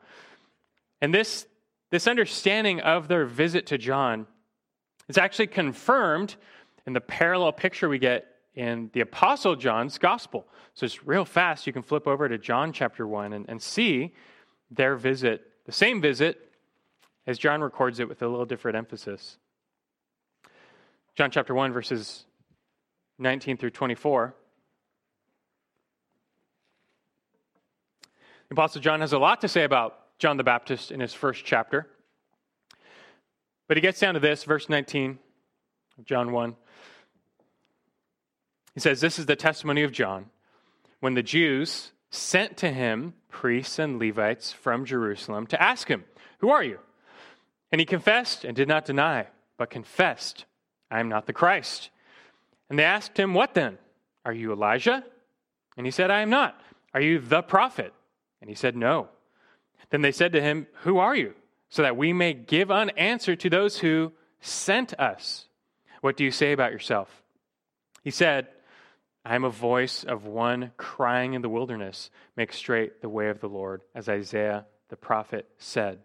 And 1.01 1.13
this, 1.13 1.47
this 1.89 2.07
understanding 2.07 2.79
of 2.81 3.07
their 3.07 3.25
visit 3.25 3.67
to 3.67 3.77
John 3.77 4.27
is 5.07 5.17
actually 5.17 5.47
confirmed 5.47 6.35
in 6.85 6.93
the 6.93 7.01
parallel 7.01 7.51
picture 7.51 7.89
we 7.89 7.99
get 7.99 8.27
in 8.55 8.89
the 8.93 9.01
Apostle 9.01 9.55
John's 9.55 9.97
gospel. 9.97 10.45
So 10.73 10.85
it's 10.85 11.05
real 11.05 11.25
fast. 11.25 11.65
You 11.65 11.73
can 11.73 11.81
flip 11.81 12.07
over 12.07 12.29
to 12.29 12.37
John 12.37 12.71
chapter 12.71 13.07
1 13.07 13.33
and, 13.33 13.45
and 13.47 13.61
see 13.61 14.13
their 14.71 14.95
visit, 14.95 15.41
the 15.65 15.71
same 15.71 16.01
visit, 16.01 16.51
as 17.25 17.37
John 17.37 17.61
records 17.61 17.99
it 17.99 18.09
with 18.09 18.21
a 18.21 18.27
little 18.27 18.45
different 18.45 18.77
emphasis. 18.77 19.37
John 21.15 21.31
chapter 21.31 21.53
1, 21.53 21.71
verses 21.71 22.25
19 23.19 23.57
through 23.57 23.69
24. 23.69 24.35
The 28.49 28.53
Apostle 28.53 28.81
John 28.81 28.99
has 29.01 29.13
a 29.13 29.19
lot 29.19 29.41
to 29.41 29.47
say 29.47 29.63
about 29.63 29.99
John 30.19 30.37
the 30.37 30.43
Baptist 30.43 30.91
in 30.91 30.99
his 30.99 31.13
first 31.13 31.45
chapter. 31.45 31.87
But 33.67 33.77
he 33.77 33.81
gets 33.81 33.99
down 33.99 34.13
to 34.15 34.19
this, 34.19 34.43
verse 34.43 34.69
19 34.69 35.17
of 35.97 36.05
John 36.05 36.31
1. 36.31 36.55
He 38.73 38.79
says, 38.79 39.01
This 39.01 39.19
is 39.19 39.25
the 39.25 39.35
testimony 39.35 39.83
of 39.83 39.91
John. 39.91 40.27
When 40.99 41.13
the 41.13 41.23
Jews 41.23 41.91
sent 42.09 42.57
to 42.57 42.71
him 42.71 43.13
priests 43.29 43.79
and 43.79 43.99
Levites 43.99 44.51
from 44.51 44.85
Jerusalem 44.85 45.47
to 45.47 45.61
ask 45.61 45.87
him, 45.87 46.05
Who 46.39 46.49
are 46.49 46.63
you? 46.63 46.79
And 47.71 47.79
he 47.79 47.85
confessed 47.85 48.45
and 48.45 48.55
did 48.55 48.67
not 48.67 48.85
deny, 48.85 49.27
but 49.57 49.69
confessed 49.69 50.45
I 50.91 50.99
am 50.99 51.09
not 51.09 51.25
the 51.25 51.33
Christ. 51.33 51.89
And 52.69 52.77
they 52.77 52.83
asked 52.83 53.17
him, 53.17 53.33
What 53.33 53.53
then? 53.53 53.77
Are 54.25 54.33
you 54.33 54.51
Elijah? 54.53 55.03
And 55.75 55.85
he 55.85 55.91
said, 55.91 56.11
I 56.11 56.21
am 56.21 56.29
not. 56.29 56.59
Are 56.93 57.01
you 57.01 57.19
the 57.19 57.41
prophet? 57.41 57.93
And 58.41 58.49
he 58.49 58.55
said, 58.55 58.75
No. 58.75 59.09
Then 59.89 60.01
they 60.01 60.11
said 60.11 60.31
to 60.33 60.41
him, 60.41 60.67
Who 60.81 60.97
are 60.97 61.15
you? 61.15 61.33
So 61.69 61.81
that 61.81 61.97
we 61.97 62.13
may 62.13 62.33
give 62.33 62.69
an 62.69 62.91
answer 62.91 63.35
to 63.35 63.49
those 63.49 63.79
who 63.79 64.11
sent 64.41 64.93
us. 64.99 65.45
What 66.01 66.17
do 66.17 66.23
you 66.23 66.31
say 66.31 66.51
about 66.51 66.71
yourself? 66.71 67.23
He 68.03 68.11
said, 68.11 68.47
I 69.25 69.35
am 69.35 69.43
a 69.45 69.49
voice 69.49 70.03
of 70.03 70.25
one 70.25 70.71
crying 70.75 71.33
in 71.33 71.41
the 71.41 71.49
wilderness, 71.49 72.09
make 72.35 72.51
straight 72.51 73.01
the 73.01 73.09
way 73.09 73.29
of 73.29 73.39
the 73.39 73.47
Lord, 73.47 73.81
as 73.95 74.09
Isaiah 74.09 74.65
the 74.89 74.97
prophet 74.97 75.47
said. 75.57 75.99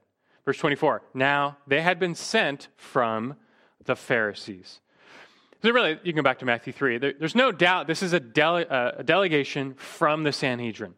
Verse 0.45 0.59
24 0.59 1.03
Now 1.15 1.59
they 1.67 1.83
had 1.83 1.99
been 1.99 2.15
sent 2.15 2.69
from 2.77 3.35
the 3.85 3.97
Pharisees. 3.97 4.81
So, 5.63 5.71
really, 5.73 5.99
you 6.05 6.13
can 6.13 6.17
go 6.17 6.23
back 6.23 6.39
to 6.39 6.45
Matthew 6.45 6.73
3. 6.73 6.99
There, 6.99 7.15
there's 7.19 7.35
no 7.35 7.51
doubt 7.51 7.89
this 7.89 8.05
is 8.05 8.13
a, 8.13 8.21
dele, 8.21 8.65
uh, 8.65 8.93
a 8.99 9.03
delegation 9.03 9.75
from 9.75 10.23
the 10.23 10.31
Sanhedrin. 10.31 10.95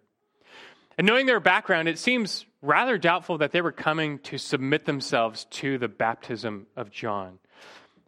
And 0.98 1.06
knowing 1.06 1.24
their 1.24 1.40
background, 1.40 1.88
it 1.88 1.98
seems 1.98 2.44
rather 2.60 2.98
doubtful 2.98 3.38
that 3.38 3.52
they 3.52 3.62
were 3.62 3.72
coming 3.72 4.18
to 4.18 4.36
submit 4.36 4.84
themselves 4.84 5.46
to 5.46 5.78
the 5.78 5.88
baptism 5.88 6.66
of 6.76 6.90
John 6.90 7.38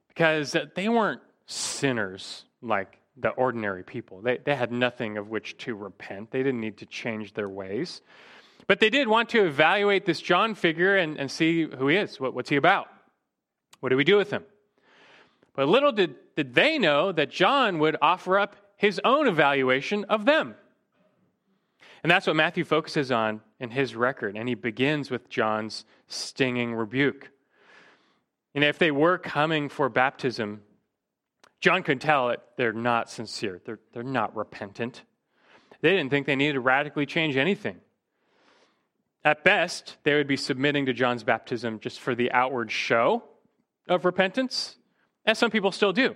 because 0.08 0.54
they 0.74 0.90
weren't 0.90 1.22
sinners 1.46 2.44
like 2.60 2.98
the 3.16 3.30
ordinary 3.30 3.82
people. 3.82 4.20
They, 4.20 4.38
they 4.38 4.56
had 4.56 4.72
nothing 4.72 5.18
of 5.18 5.28
which 5.28 5.56
to 5.58 5.74
repent, 5.74 6.30
they 6.30 6.42
didn't 6.42 6.60
need 6.60 6.78
to 6.78 6.86
change 6.86 7.34
their 7.34 7.48
ways. 7.48 8.02
But 8.66 8.78
they 8.78 8.90
did 8.90 9.08
want 9.08 9.28
to 9.30 9.44
evaluate 9.44 10.06
this 10.06 10.20
John 10.20 10.54
figure 10.54 10.96
and, 10.96 11.18
and 11.18 11.30
see 11.30 11.64
who 11.64 11.88
he 11.88 11.96
is. 11.96 12.20
What, 12.20 12.32
what's 12.32 12.48
he 12.48 12.56
about? 12.56 12.88
What 13.80 13.88
do 13.88 13.96
we 13.96 14.04
do 14.04 14.16
with 14.16 14.30
him? 14.30 14.44
But 15.54 15.68
little 15.68 15.92
did, 15.92 16.14
did 16.36 16.54
they 16.54 16.78
know 16.78 17.12
that 17.12 17.28
John 17.28 17.80
would 17.80 17.96
offer 18.00 18.38
up 18.38 18.56
his 18.82 19.00
own 19.04 19.28
evaluation 19.28 20.04
of 20.06 20.24
them. 20.24 20.56
And 22.02 22.10
that's 22.10 22.26
what 22.26 22.34
Matthew 22.34 22.64
focuses 22.64 23.12
on 23.12 23.40
in 23.60 23.70
his 23.70 23.94
record. 23.94 24.36
And 24.36 24.48
he 24.48 24.56
begins 24.56 25.08
with 25.08 25.28
John's 25.28 25.84
stinging 26.08 26.74
rebuke. 26.74 27.30
And 28.56 28.64
if 28.64 28.80
they 28.80 28.90
were 28.90 29.18
coming 29.18 29.68
for 29.68 29.88
baptism, 29.88 30.62
John 31.62 31.84
could 31.84 32.00
tell 32.00 32.28
that 32.28 32.42
they're 32.56 32.72
not 32.72 33.08
sincere, 33.08 33.60
they're, 33.64 33.78
they're 33.94 34.02
not 34.02 34.36
repentant. 34.36 35.02
They 35.80 35.90
didn't 35.96 36.10
think 36.10 36.26
they 36.26 36.36
needed 36.36 36.54
to 36.54 36.60
radically 36.60 37.06
change 37.06 37.36
anything. 37.36 37.76
At 39.24 39.44
best, 39.44 39.96
they 40.02 40.14
would 40.14 40.26
be 40.26 40.36
submitting 40.36 40.86
to 40.86 40.92
John's 40.92 41.22
baptism 41.22 41.78
just 41.80 42.00
for 42.00 42.14
the 42.14 42.30
outward 42.32 42.70
show 42.70 43.22
of 43.88 44.04
repentance, 44.04 44.76
as 45.24 45.38
some 45.38 45.50
people 45.50 45.72
still 45.72 45.92
do. 45.92 46.14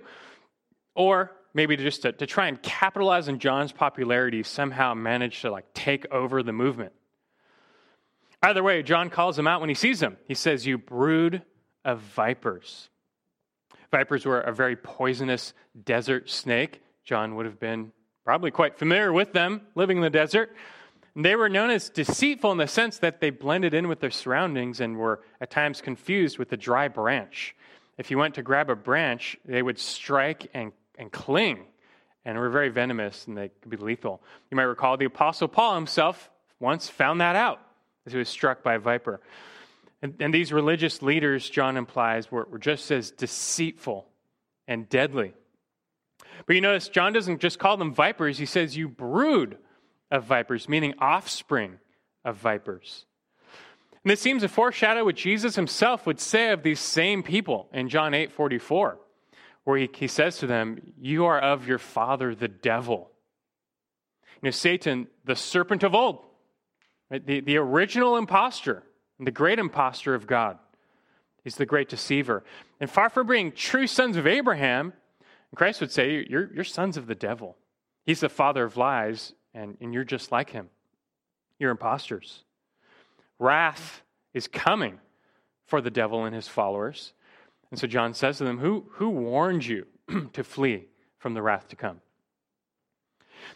Or 0.95 1.31
maybe 1.53 1.77
just 1.77 2.01
to, 2.01 2.11
to 2.11 2.25
try 2.25 2.47
and 2.47 2.61
capitalize 2.61 3.29
on 3.29 3.39
John's 3.39 3.71
popularity, 3.71 4.43
somehow 4.43 4.93
manage 4.93 5.41
to 5.41 5.51
like 5.51 5.73
take 5.73 6.05
over 6.11 6.43
the 6.43 6.53
movement. 6.53 6.91
Either 8.43 8.63
way, 8.63 8.83
John 8.83 9.09
calls 9.09 9.35
them 9.35 9.47
out 9.47 9.61
when 9.61 9.69
he 9.69 9.75
sees 9.75 9.99
them. 9.99 10.17
He 10.27 10.33
says, 10.33 10.65
You 10.65 10.77
brood 10.77 11.43
of 11.83 11.99
vipers. 11.99 12.89
Vipers 13.91 14.25
were 14.25 14.41
a 14.41 14.53
very 14.53 14.75
poisonous 14.75 15.53
desert 15.85 16.29
snake. 16.29 16.81
John 17.03 17.35
would 17.35 17.45
have 17.45 17.59
been 17.59 17.91
probably 18.25 18.51
quite 18.51 18.77
familiar 18.77 19.13
with 19.13 19.33
them 19.33 19.61
living 19.75 19.97
in 19.97 20.03
the 20.03 20.09
desert. 20.09 20.53
They 21.15 21.35
were 21.35 21.49
known 21.49 21.69
as 21.69 21.89
deceitful 21.89 22.51
in 22.51 22.57
the 22.57 22.67
sense 22.67 22.99
that 22.99 23.21
they 23.21 23.29
blended 23.29 23.73
in 23.73 23.87
with 23.87 23.99
their 23.99 24.11
surroundings 24.11 24.81
and 24.81 24.97
were 24.97 25.21
at 25.41 25.49
times 25.49 25.81
confused 25.81 26.37
with 26.37 26.49
the 26.49 26.57
dry 26.57 26.89
branch. 26.89 27.55
If 27.97 28.11
you 28.11 28.17
went 28.17 28.35
to 28.35 28.43
grab 28.43 28.69
a 28.69 28.75
branch, 28.75 29.37
they 29.45 29.63
would 29.63 29.79
strike 29.79 30.49
and, 30.53 30.71
and 30.97 31.11
cling 31.11 31.65
and 32.25 32.37
were 32.37 32.49
very 32.49 32.69
venomous 32.69 33.25
and 33.25 33.37
they 33.37 33.49
could 33.61 33.71
be 33.71 33.77
lethal. 33.77 34.21
You 34.51 34.57
might 34.57 34.63
recall 34.63 34.97
the 34.97 35.05
Apostle 35.05 35.47
Paul 35.47 35.75
himself 35.75 36.29
once 36.59 36.89
found 36.89 37.21
that 37.21 37.35
out 37.35 37.61
as 38.05 38.11
he 38.11 38.19
was 38.19 38.29
struck 38.29 38.61
by 38.61 38.75
a 38.75 38.79
viper. 38.79 39.21
And, 40.01 40.15
and 40.19 40.33
these 40.33 40.53
religious 40.53 41.01
leaders, 41.01 41.49
John 41.49 41.77
implies, 41.77 42.31
were, 42.31 42.47
were 42.49 42.59
just 42.59 42.91
as 42.91 43.11
deceitful 43.11 44.07
and 44.67 44.87
deadly. 44.89 45.33
But 46.45 46.55
you 46.55 46.61
notice, 46.61 46.89
John 46.89 47.13
doesn't 47.13 47.41
just 47.41 47.59
call 47.59 47.77
them 47.77 47.93
vipers, 47.93 48.37
he 48.37 48.45
says, 48.45 48.77
You 48.77 48.87
brood 48.87 49.57
of 50.11 50.25
vipers, 50.25 50.69
meaning 50.69 50.93
offspring 50.99 51.79
of 52.23 52.37
vipers. 52.37 53.05
And 54.03 54.11
this 54.11 54.21
seems 54.21 54.41
to 54.43 54.47
foreshadow 54.47 55.03
what 55.03 55.15
Jesus 55.15 55.55
himself 55.55 56.05
would 56.05 56.19
say 56.19 56.51
of 56.51 56.63
these 56.63 56.79
same 56.79 57.23
people 57.23 57.67
in 57.73 57.89
John 57.89 58.13
8 58.13 58.31
44, 58.31 58.99
where 59.63 59.77
he, 59.77 59.89
he 59.93 60.07
says 60.07 60.37
to 60.37 60.47
them, 60.47 60.93
You 60.99 61.25
are 61.25 61.39
of 61.39 61.67
your 61.67 61.79
father, 61.79 62.35
the 62.35 62.47
devil. 62.47 63.11
You 64.41 64.47
know, 64.47 64.51
Satan, 64.51 65.07
the 65.25 65.35
serpent 65.35 65.83
of 65.83 65.95
old, 65.95 66.23
right? 67.09 67.25
the, 67.25 67.39
the 67.39 67.57
original 67.57 68.15
impostor, 68.15 68.83
the 69.19 69.31
great 69.31 69.59
impostor 69.59 70.13
of 70.13 70.27
God. 70.27 70.57
He's 71.43 71.55
the 71.55 71.65
great 71.65 71.89
deceiver. 71.89 72.43
And 72.79 72.89
far 72.89 73.09
from 73.09 73.27
being 73.27 73.51
true 73.51 73.87
sons 73.87 74.17
of 74.17 74.27
Abraham, 74.27 74.93
Christ 75.55 75.81
would 75.81 75.91
say, 75.91 76.25
You're, 76.29 76.51
you're 76.53 76.63
sons 76.63 76.97
of 76.97 77.07
the 77.07 77.15
devil. 77.15 77.57
He's 78.05 78.19
the 78.19 78.29
father 78.29 78.63
of 78.63 78.77
lies, 78.77 79.33
and, 79.53 79.77
and 79.81 79.93
you're 79.93 80.03
just 80.03 80.31
like 80.31 80.49
him. 80.49 80.69
You're 81.59 81.71
imposters. 81.71 82.43
Wrath 83.39 84.01
is 84.33 84.47
coming 84.47 84.99
for 85.65 85.81
the 85.81 85.91
devil 85.91 86.25
and 86.25 86.35
his 86.35 86.47
followers. 86.47 87.13
And 87.71 87.79
so 87.79 87.87
John 87.87 88.13
says 88.13 88.37
to 88.37 88.43
them, 88.43 88.59
Who, 88.59 88.85
who 88.93 89.09
warned 89.09 89.65
you 89.65 89.87
to 90.33 90.43
flee 90.43 90.85
from 91.17 91.33
the 91.33 91.41
wrath 91.41 91.67
to 91.69 91.75
come? 91.75 92.01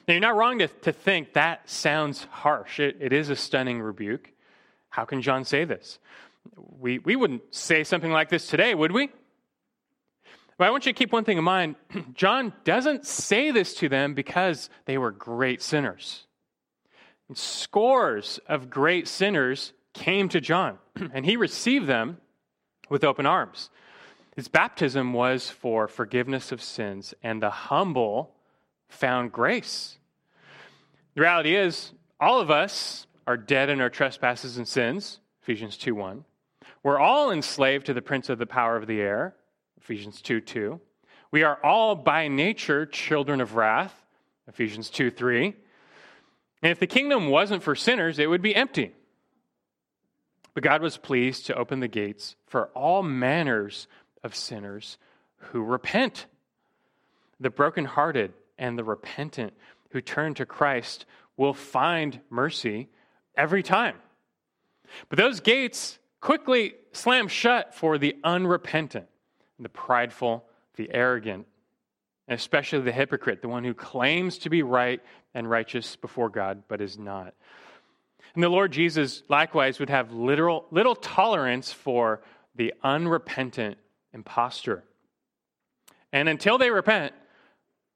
Now, 0.08 0.14
you're 0.14 0.22
not 0.22 0.36
wrong 0.36 0.60
to, 0.60 0.68
to 0.68 0.92
think 0.92 1.34
that 1.34 1.70
sounds 1.70 2.26
harsh. 2.32 2.80
It, 2.80 2.98
it 3.00 3.14
is 3.14 3.30
a 3.30 3.36
stunning 3.36 3.82
rebuke. 3.82 4.32
How 4.92 5.06
can 5.06 5.22
John 5.22 5.44
say 5.46 5.66
this? 5.66 5.98
We, 6.80 7.00
we 7.00 7.16
wouldn't 7.16 7.56
say 7.56 7.84
something 7.84 8.12
like 8.12 8.30
this 8.30 8.48
today, 8.48 8.76
would 8.76 8.92
we? 8.92 9.10
But 10.58 10.68
I 10.68 10.70
want 10.70 10.86
you 10.86 10.94
to 10.94 10.98
keep 10.98 11.12
one 11.12 11.24
thing 11.24 11.40
in 11.40 11.44
mind 11.44 11.76
John 12.14 12.54
doesn't 12.66 13.08
say 13.08 13.50
this 13.50 13.74
to 13.76 13.90
them 13.90 14.14
because 14.14 14.70
they 14.86 15.00
were 15.00 15.10
great 15.10 15.62
sinners. 15.62 16.28
And 17.28 17.38
scores 17.38 18.40
of 18.48 18.70
great 18.70 19.08
sinners 19.08 19.74
came 19.94 20.30
to 20.30 20.42
John, 20.42 20.78
and 21.14 21.26
he 21.26 21.38
received 21.38 21.88
them 21.88 22.18
with 22.90 23.04
open 23.04 23.26
arms. 23.26 23.70
His 24.36 24.50
baptism 24.50 25.14
was 25.14 25.50
for 25.50 25.88
forgiveness 25.88 26.52
of 26.52 26.62
sins, 26.62 27.14
and 27.24 27.42
the 27.42 27.50
humble 27.50 28.36
found 28.90 29.32
grace. 29.32 29.98
The 31.16 31.22
reality 31.22 31.56
is, 31.56 31.94
all 32.20 32.40
of 32.40 32.52
us 32.52 33.08
are 33.28 33.38
dead 33.38 33.70
in 33.70 33.82
our 33.82 33.90
trespasses 33.90 34.58
and 34.58 34.68
sins, 34.68 35.20
Ephesians 35.44 35.78
2 35.78 35.96
1. 35.96 36.26
We're 36.84 37.00
all 37.00 37.32
enslaved 37.32 37.86
to 37.88 37.94
the 37.94 38.02
prince 38.02 38.30
of 38.30 38.40
the 38.40 38.46
power 38.46 38.76
of 38.76 38.88
the 38.88 39.02
air, 39.02 39.36
Ephesians 39.80 40.22
2 40.22 40.42
2. 40.42 40.80
We 41.32 41.44
are 41.44 41.60
all 41.64 41.96
by 41.96 42.28
nature 42.28 42.86
children 42.86 43.40
of 43.42 43.56
wrath, 43.56 44.04
Ephesians 44.48 44.90
2 44.90 45.12
3. 45.12 45.56
And 46.64 46.72
if 46.72 46.80
the 46.80 46.88
kingdom 46.88 47.30
wasn't 47.30 47.64
for 47.64 47.76
sinners, 47.76 48.20
it 48.20 48.30
would 48.30 48.42
be 48.42 48.56
empty. 48.56 48.92
But 50.54 50.64
God 50.64 50.82
was 50.82 50.98
pleased 50.98 51.46
to 51.46 51.56
open 51.56 51.80
the 51.80 51.88
gates 51.88 52.36
for 52.46 52.68
all 52.68 53.04
manners 53.04 53.88
of 54.24 54.36
sinners 54.36 54.98
who 55.38 55.64
repent. 55.64 56.26
The 57.40 57.50
brokenhearted 57.50 58.34
and 58.58 58.78
the 58.78 58.84
repentant 58.84 59.54
who 59.92 60.02
turn 60.02 60.34
to 60.36 60.46
Christ 60.46 61.06
will 61.38 61.54
find 61.54 62.20
mercy 62.30 62.90
every 63.42 63.64
time. 63.64 63.96
But 65.10 65.18
those 65.18 65.40
gates 65.40 65.98
quickly 66.20 66.76
slam 66.94 67.28
shut 67.28 67.74
for 67.74 67.98
the 67.98 68.16
unrepentant 68.24 69.08
the 69.60 69.70
prideful, 69.70 70.44
the 70.76 70.90
arrogant, 70.92 71.46
and 72.28 72.40
especially 72.40 72.80
the 72.82 72.92
hypocrite, 72.92 73.44
the 73.44 73.48
one 73.48 73.64
who 73.64 73.76
claims 73.76 74.40
to 74.40 74.50
be 74.50 74.64
right 74.64 75.02
and 75.36 75.48
righteous 75.48 75.96
before 75.96 76.30
God 76.30 76.64
but 76.68 76.82
is 76.82 76.98
not. 76.98 77.36
And 78.34 78.44
the 78.44 78.50
Lord 78.50 78.72
Jesus 78.72 79.22
likewise 79.30 79.80
would 79.80 79.92
have 79.92 80.12
literal, 80.12 80.66
little 80.72 80.96
tolerance 80.96 81.72
for 81.72 82.22
the 82.56 82.74
unrepentant 82.84 83.78
impostor. 84.14 84.84
And 86.12 86.28
until 86.28 86.58
they 86.58 86.72
repent, 86.72 87.14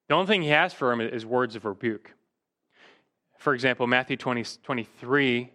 the 0.07 0.13
only 0.13 0.27
thing 0.27 0.43
he 0.43 0.49
has 0.49 0.71
for 0.71 0.89
them 0.89 1.01
is 1.01 1.25
words 1.25 1.55
of 1.55 1.65
rebuke. 1.65 2.13
For 3.45 3.53
example, 3.53 3.85
Matthew 3.85 4.17
20, 4.17 4.43
23, 4.63 5.51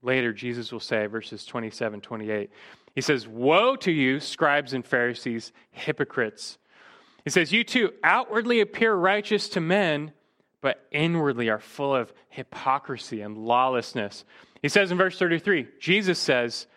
later, 0.00 0.32
Jesus 0.32 0.70
will 0.70 0.78
say, 0.78 1.06
verses 1.06 1.44
27, 1.44 2.00
28, 2.00 2.50
he 2.94 3.00
says, 3.00 3.26
Woe 3.26 3.74
to 3.74 3.90
you, 3.90 4.20
scribes 4.20 4.74
and 4.74 4.86
Pharisees, 4.86 5.50
hypocrites. 5.72 6.56
He 7.24 7.30
says, 7.30 7.50
You 7.50 7.64
too 7.64 7.94
outwardly 8.04 8.60
appear 8.60 8.94
righteous 8.94 9.48
to 9.48 9.60
men, 9.60 10.12
but 10.60 10.86
inwardly 10.92 11.50
are 11.50 11.58
full 11.58 11.96
of 11.96 12.12
hypocrisy 12.28 13.22
and 13.22 13.36
lawlessness. 13.36 14.24
He 14.62 14.68
says 14.68 14.92
in 14.92 14.96
verse 14.96 15.18
33, 15.18 15.66
Jesus 15.80 16.20
says, 16.20 16.68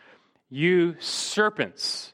You 0.50 0.96
serpents, 0.98 2.12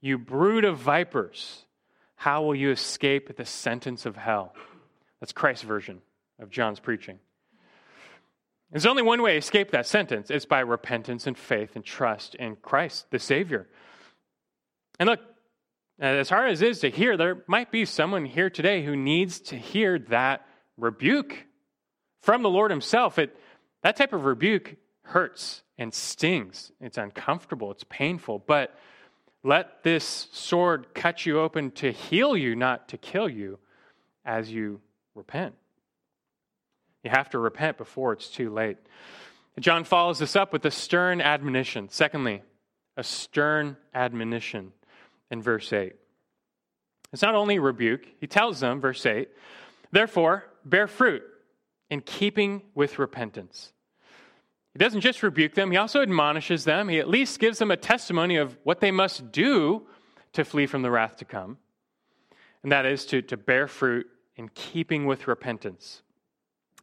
you 0.00 0.16
brood 0.16 0.64
of 0.64 0.78
vipers, 0.78 1.66
how 2.14 2.44
will 2.44 2.54
you 2.54 2.70
escape 2.70 3.36
the 3.36 3.44
sentence 3.44 4.06
of 4.06 4.16
hell? 4.16 4.54
That's 5.20 5.32
Christ's 5.32 5.64
version 5.64 6.00
of 6.38 6.48
John's 6.48 6.80
preaching. 6.80 7.18
There's 8.70 8.86
only 8.86 9.02
one 9.02 9.22
way 9.22 9.32
to 9.32 9.38
escape 9.38 9.72
that 9.72 9.86
sentence 9.86 10.30
it's 10.30 10.44
by 10.44 10.60
repentance 10.60 11.26
and 11.26 11.36
faith 11.36 11.74
and 11.74 11.84
trust 11.84 12.34
in 12.36 12.56
Christ, 12.56 13.10
the 13.10 13.18
Savior. 13.18 13.68
And 14.98 15.08
look, 15.08 15.20
as 15.98 16.30
hard 16.30 16.50
as 16.50 16.62
it 16.62 16.68
is 16.68 16.80
to 16.80 16.90
hear, 16.90 17.16
there 17.16 17.42
might 17.46 17.70
be 17.70 17.84
someone 17.84 18.24
here 18.24 18.48
today 18.48 18.84
who 18.84 18.96
needs 18.96 19.40
to 19.40 19.56
hear 19.56 19.98
that 20.08 20.46
rebuke 20.76 21.44
from 22.22 22.42
the 22.42 22.48
Lord 22.48 22.70
Himself. 22.70 23.18
It, 23.18 23.36
that 23.82 23.96
type 23.96 24.12
of 24.12 24.24
rebuke 24.24 24.76
hurts 25.02 25.62
and 25.76 25.92
stings. 25.92 26.70
It's 26.80 26.98
uncomfortable, 26.98 27.70
it's 27.70 27.84
painful, 27.88 28.44
but 28.46 28.74
let 29.42 29.82
this 29.82 30.28
sword 30.32 30.94
cut 30.94 31.26
you 31.26 31.40
open 31.40 31.70
to 31.72 31.90
heal 31.90 32.36
you, 32.36 32.54
not 32.54 32.88
to 32.88 32.98
kill 32.98 33.28
you, 33.28 33.58
as 34.24 34.50
you 34.50 34.80
repent. 35.14 35.54
You 37.02 37.10
have 37.10 37.30
to 37.30 37.38
repent 37.38 37.78
before 37.78 38.12
it's 38.12 38.28
too 38.28 38.50
late. 38.52 38.78
John 39.58 39.84
follows 39.84 40.18
this 40.18 40.36
up 40.36 40.52
with 40.52 40.64
a 40.64 40.70
stern 40.70 41.20
admonition. 41.20 41.88
Secondly, 41.88 42.42
a 42.96 43.02
stern 43.02 43.76
admonition 43.94 44.72
in 45.30 45.42
verse 45.42 45.72
8. 45.72 45.94
It's 47.12 47.22
not 47.22 47.34
only 47.34 47.58
rebuke, 47.58 48.06
he 48.20 48.26
tells 48.26 48.60
them, 48.60 48.80
verse 48.80 49.04
8, 49.04 49.28
therefore, 49.90 50.44
bear 50.64 50.86
fruit 50.86 51.22
in 51.88 52.00
keeping 52.00 52.62
with 52.74 52.98
repentance. 52.98 53.72
He 54.72 54.78
doesn't 54.78 55.00
just 55.00 55.22
rebuke 55.22 55.54
them, 55.54 55.72
he 55.72 55.76
also 55.76 56.02
admonishes 56.02 56.64
them. 56.64 56.88
He 56.88 57.00
at 57.00 57.08
least 57.08 57.40
gives 57.40 57.58
them 57.58 57.72
a 57.72 57.76
testimony 57.76 58.36
of 58.36 58.56
what 58.62 58.80
they 58.80 58.92
must 58.92 59.32
do 59.32 59.86
to 60.32 60.44
flee 60.44 60.66
from 60.66 60.82
the 60.82 60.90
wrath 60.90 61.16
to 61.16 61.24
come. 61.24 61.58
And 62.62 62.70
that 62.70 62.86
is 62.86 63.04
to, 63.06 63.22
to 63.22 63.36
bear 63.36 63.66
fruit 63.66 64.06
in 64.36 64.48
keeping 64.50 65.06
with 65.06 65.26
repentance 65.26 66.02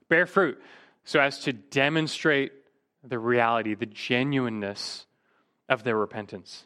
bear 0.09 0.25
fruit 0.25 0.61
so 1.03 1.19
as 1.19 1.39
to 1.39 1.53
demonstrate 1.53 2.51
the 3.03 3.19
reality, 3.19 3.75
the 3.75 3.85
genuineness 3.85 5.05
of 5.69 5.83
their 5.83 5.97
repentance. 5.97 6.63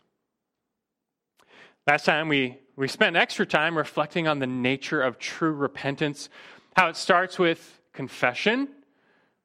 Last 1.88 2.06
time 2.06 2.28
we, 2.28 2.58
we 2.76 2.88
spent 2.88 3.16
extra 3.16 3.46
time 3.46 3.78
reflecting 3.78 4.28
on 4.28 4.40
the 4.40 4.48
nature 4.48 5.02
of 5.02 5.18
true 5.18 5.52
repentance, 5.52 6.30
how 6.76 6.90
it 6.90 6.96
starts 6.96 7.40
with 7.40 7.82
confession, 7.94 8.68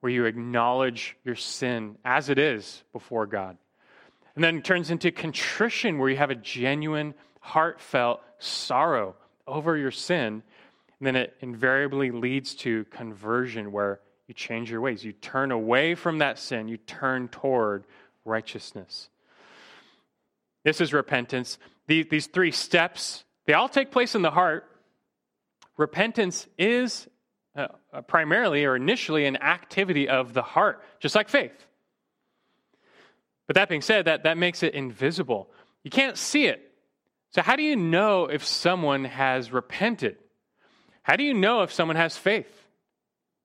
where 0.01 0.13
you 0.13 0.27
acknowledge 0.27 1.17
your 1.25 1.35
sin 1.35 1.97
as 2.05 2.29
it 2.29 2.39
is 2.39 2.85
before 2.93 3.27
God. 3.27 3.57
And 4.35 4.45
then 4.45 4.61
turns 4.61 4.91
into 4.91 5.11
contrition, 5.11 5.99
where 5.99 6.11
you 6.11 6.17
have 6.17 6.31
a 6.31 6.35
genuine, 6.35 7.15
heartfelt 7.41 8.21
sorrow 8.39 9.17
over 9.47 9.77
your 9.77 9.91
sin. 9.91 10.43
Then 11.01 11.17
it 11.17 11.37
invariably 11.41 12.11
leads 12.11 12.55
to 12.57 12.85
conversion, 12.87 13.71
where 13.71 14.01
you 14.27 14.35
change 14.35 14.71
your 14.71 14.81
ways. 14.81 15.05
You 15.05 15.13
turn 15.13 15.53
away 15.53 15.95
from 15.95 16.19
that 16.19 16.39
sin, 16.39 16.69
you 16.69 16.79
turn 16.79 17.29
toward 17.29 17.85
righteousness. 18.25 19.09
This 20.65 20.81
is 20.81 20.93
repentance. 20.93 21.59
These 21.87 22.27
three 22.27 22.51
steps, 22.51 23.25
they 23.47 23.53
all 23.53 23.69
take 23.69 23.93
place 23.93 24.17
in 24.17 24.23
the 24.23 24.31
heart. 24.31 24.69
Repentance 25.77 26.49
is 26.59 27.07
uh, 27.55 27.69
primarily 28.09 28.65
or 28.65 28.75
initially 28.75 29.27
an 29.27 29.37
activity 29.37 30.09
of 30.09 30.35
the 30.35 30.43
heart, 30.43 30.83
just 30.99 31.15
like 31.15 31.29
faith. 31.29 31.67
But 33.47 33.55
that 33.55 33.69
being 33.69 33.83
said, 33.83 34.07
that, 34.07 34.25
that 34.25 34.37
makes 34.37 34.63
it 34.63 34.75
invisible. 34.75 35.49
You 35.85 35.91
can't 35.91 36.19
see 36.19 36.47
it. 36.47 36.73
So, 37.31 37.43
how 37.43 37.55
do 37.55 37.63
you 37.63 37.77
know 37.77 38.27
if 38.27 38.45
someone 38.45 39.05
has 39.05 39.53
repented? 39.53 40.17
How 41.07 41.14
do 41.14 41.23
you 41.23 41.35
know 41.35 41.62
if 41.62 41.73
someone 41.73 41.97
has 41.97 42.16
faith? 42.16 42.66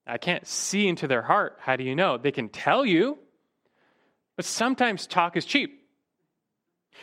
I 0.08 0.18
can't 0.18 0.48
see 0.48 0.88
into 0.88 1.08
their 1.08 1.22
heart. 1.22 1.60
How 1.60 1.76
do 1.76 1.84
you 1.84 1.96
know? 1.96 2.18
They 2.18 2.32
can 2.32 2.50
tell 2.50 2.84
you, 2.84 3.20
but 4.36 4.46
sometimes 4.46 5.06
talk 5.06 5.38
is 5.38 5.46
cheap. 5.46 5.80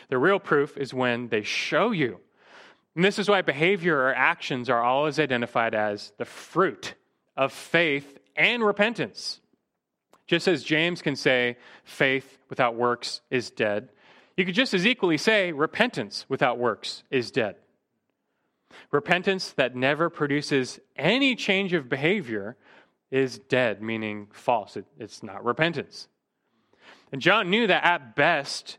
The 0.09 0.19
real 0.19 0.41
proof 0.41 0.77
is 0.77 0.93
when 0.93 1.29
they 1.29 1.43
show 1.43 1.93
you. 1.93 2.19
And 2.97 3.05
this 3.05 3.21
is 3.21 3.29
why 3.29 3.43
behavior 3.43 3.97
or 3.97 4.13
actions 4.13 4.69
are 4.69 4.83
always 4.83 5.21
identified 5.21 5.77
as 5.77 6.13
the 6.19 6.25
fruit 6.25 6.95
of 7.37 7.53
faith 7.53 8.19
and 8.35 8.65
repentance. 8.65 9.39
Just 10.27 10.49
as 10.49 10.65
James 10.65 11.03
can 11.03 11.15
say, 11.15 11.57
faith 11.85 12.37
without 12.51 12.75
works 12.75 13.21
is 13.31 13.53
dead, 13.53 13.91
you 14.37 14.45
could 14.45 14.57
just 14.57 14.75
as 14.75 14.85
equally 14.85 15.19
say, 15.19 15.53
repentance 15.53 16.27
without 16.29 16.59
works 16.59 17.05
is 17.13 17.31
dead. 17.31 17.55
Repentance 18.91 19.53
that 19.53 19.77
never 19.77 20.11
produces 20.11 20.81
any 20.97 21.35
change 21.35 21.73
of 21.73 21.89
behavior 21.89 22.57
is 23.11 23.39
dead, 23.39 23.83
meaning 23.83 24.29
false. 24.33 24.77
It, 24.77 24.87
it's 24.99 25.23
not 25.23 25.45
repentance. 25.45 26.09
And 27.13 27.23
John 27.23 27.51
knew 27.51 27.67
that 27.67 27.85
at 27.85 28.15
best, 28.15 28.79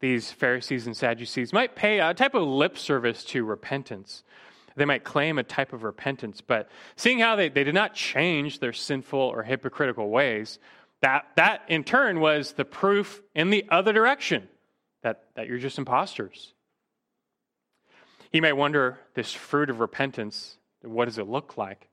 these 0.00 0.32
Pharisees 0.32 0.86
and 0.86 0.96
Sadducees 0.96 1.52
might 1.52 1.76
pay 1.76 2.00
a 2.00 2.12
type 2.14 2.34
of 2.34 2.42
lip 2.42 2.76
service 2.76 3.24
to 3.26 3.44
repentance. 3.44 4.24
They 4.74 4.84
might 4.84 5.04
claim 5.04 5.38
a 5.38 5.42
type 5.42 5.72
of 5.72 5.84
repentance, 5.84 6.40
but 6.40 6.68
seeing 6.96 7.18
how 7.18 7.36
they, 7.36 7.48
they 7.48 7.64
did 7.64 7.74
not 7.74 7.94
change 7.94 8.58
their 8.58 8.72
sinful 8.72 9.18
or 9.18 9.42
hypocritical 9.42 10.08
ways, 10.08 10.58
that, 11.02 11.26
that 11.36 11.62
in 11.68 11.84
turn 11.84 12.20
was 12.20 12.52
the 12.52 12.64
proof 12.64 13.22
in 13.34 13.50
the 13.50 13.66
other 13.68 13.92
direction 13.92 14.48
that, 15.02 15.24
that 15.34 15.46
you're 15.46 15.58
just 15.58 15.78
imposters. 15.78 16.54
You 18.32 18.40
may 18.40 18.54
wonder 18.54 18.98
this 19.14 19.34
fruit 19.34 19.68
of 19.68 19.80
repentance, 19.80 20.56
what 20.80 21.04
does 21.04 21.18
it 21.18 21.28
look 21.28 21.58
like? 21.58 21.88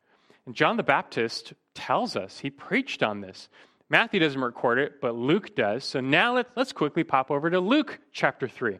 And 0.45 0.56
John 0.56 0.78
the 0.78 0.84
Baptist 0.84 1.52
tells 1.75 2.15
us, 2.15 2.39
he 2.39 2.49
preached 2.49 3.04
on 3.04 3.19
this. 3.19 3.49
Matthew 3.89 4.21
doesn't 4.21 4.39
record 4.39 4.80
it, 4.80 5.02
but 5.02 5.15
Luke 5.15 5.54
does. 5.54 5.84
So 5.84 5.99
now 5.99 6.36
let, 6.36 6.47
let's 6.56 6.71
quickly 6.71 7.04
pop 7.04 7.30
over 7.30 7.49
to 7.49 7.60
Luke 7.60 7.99
chapter 8.13 8.47
3, 8.47 8.80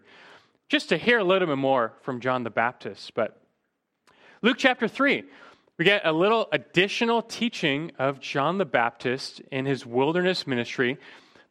just 0.70 0.88
to 0.90 0.98
hear 0.98 1.20
a 1.20 1.24
little 1.24 1.50
bit 1.50 1.58
more 1.58 1.94
from 2.02 2.22
John 2.22 2.44
the 2.44 2.50
Baptist. 2.50 3.14
But 3.14 3.42
Luke 4.42 4.58
chapter 4.58 4.88
3, 4.88 5.24
we 5.78 5.84
get 5.84 6.06
a 6.06 6.14
little 6.14 6.48
additional 6.54 7.22
teaching 7.22 7.92
of 8.00 8.22
John 8.22 8.58
the 8.58 8.66
Baptist 8.66 9.42
in 9.52 9.66
his 9.66 9.86
wilderness 9.86 10.48
ministry. 10.48 10.98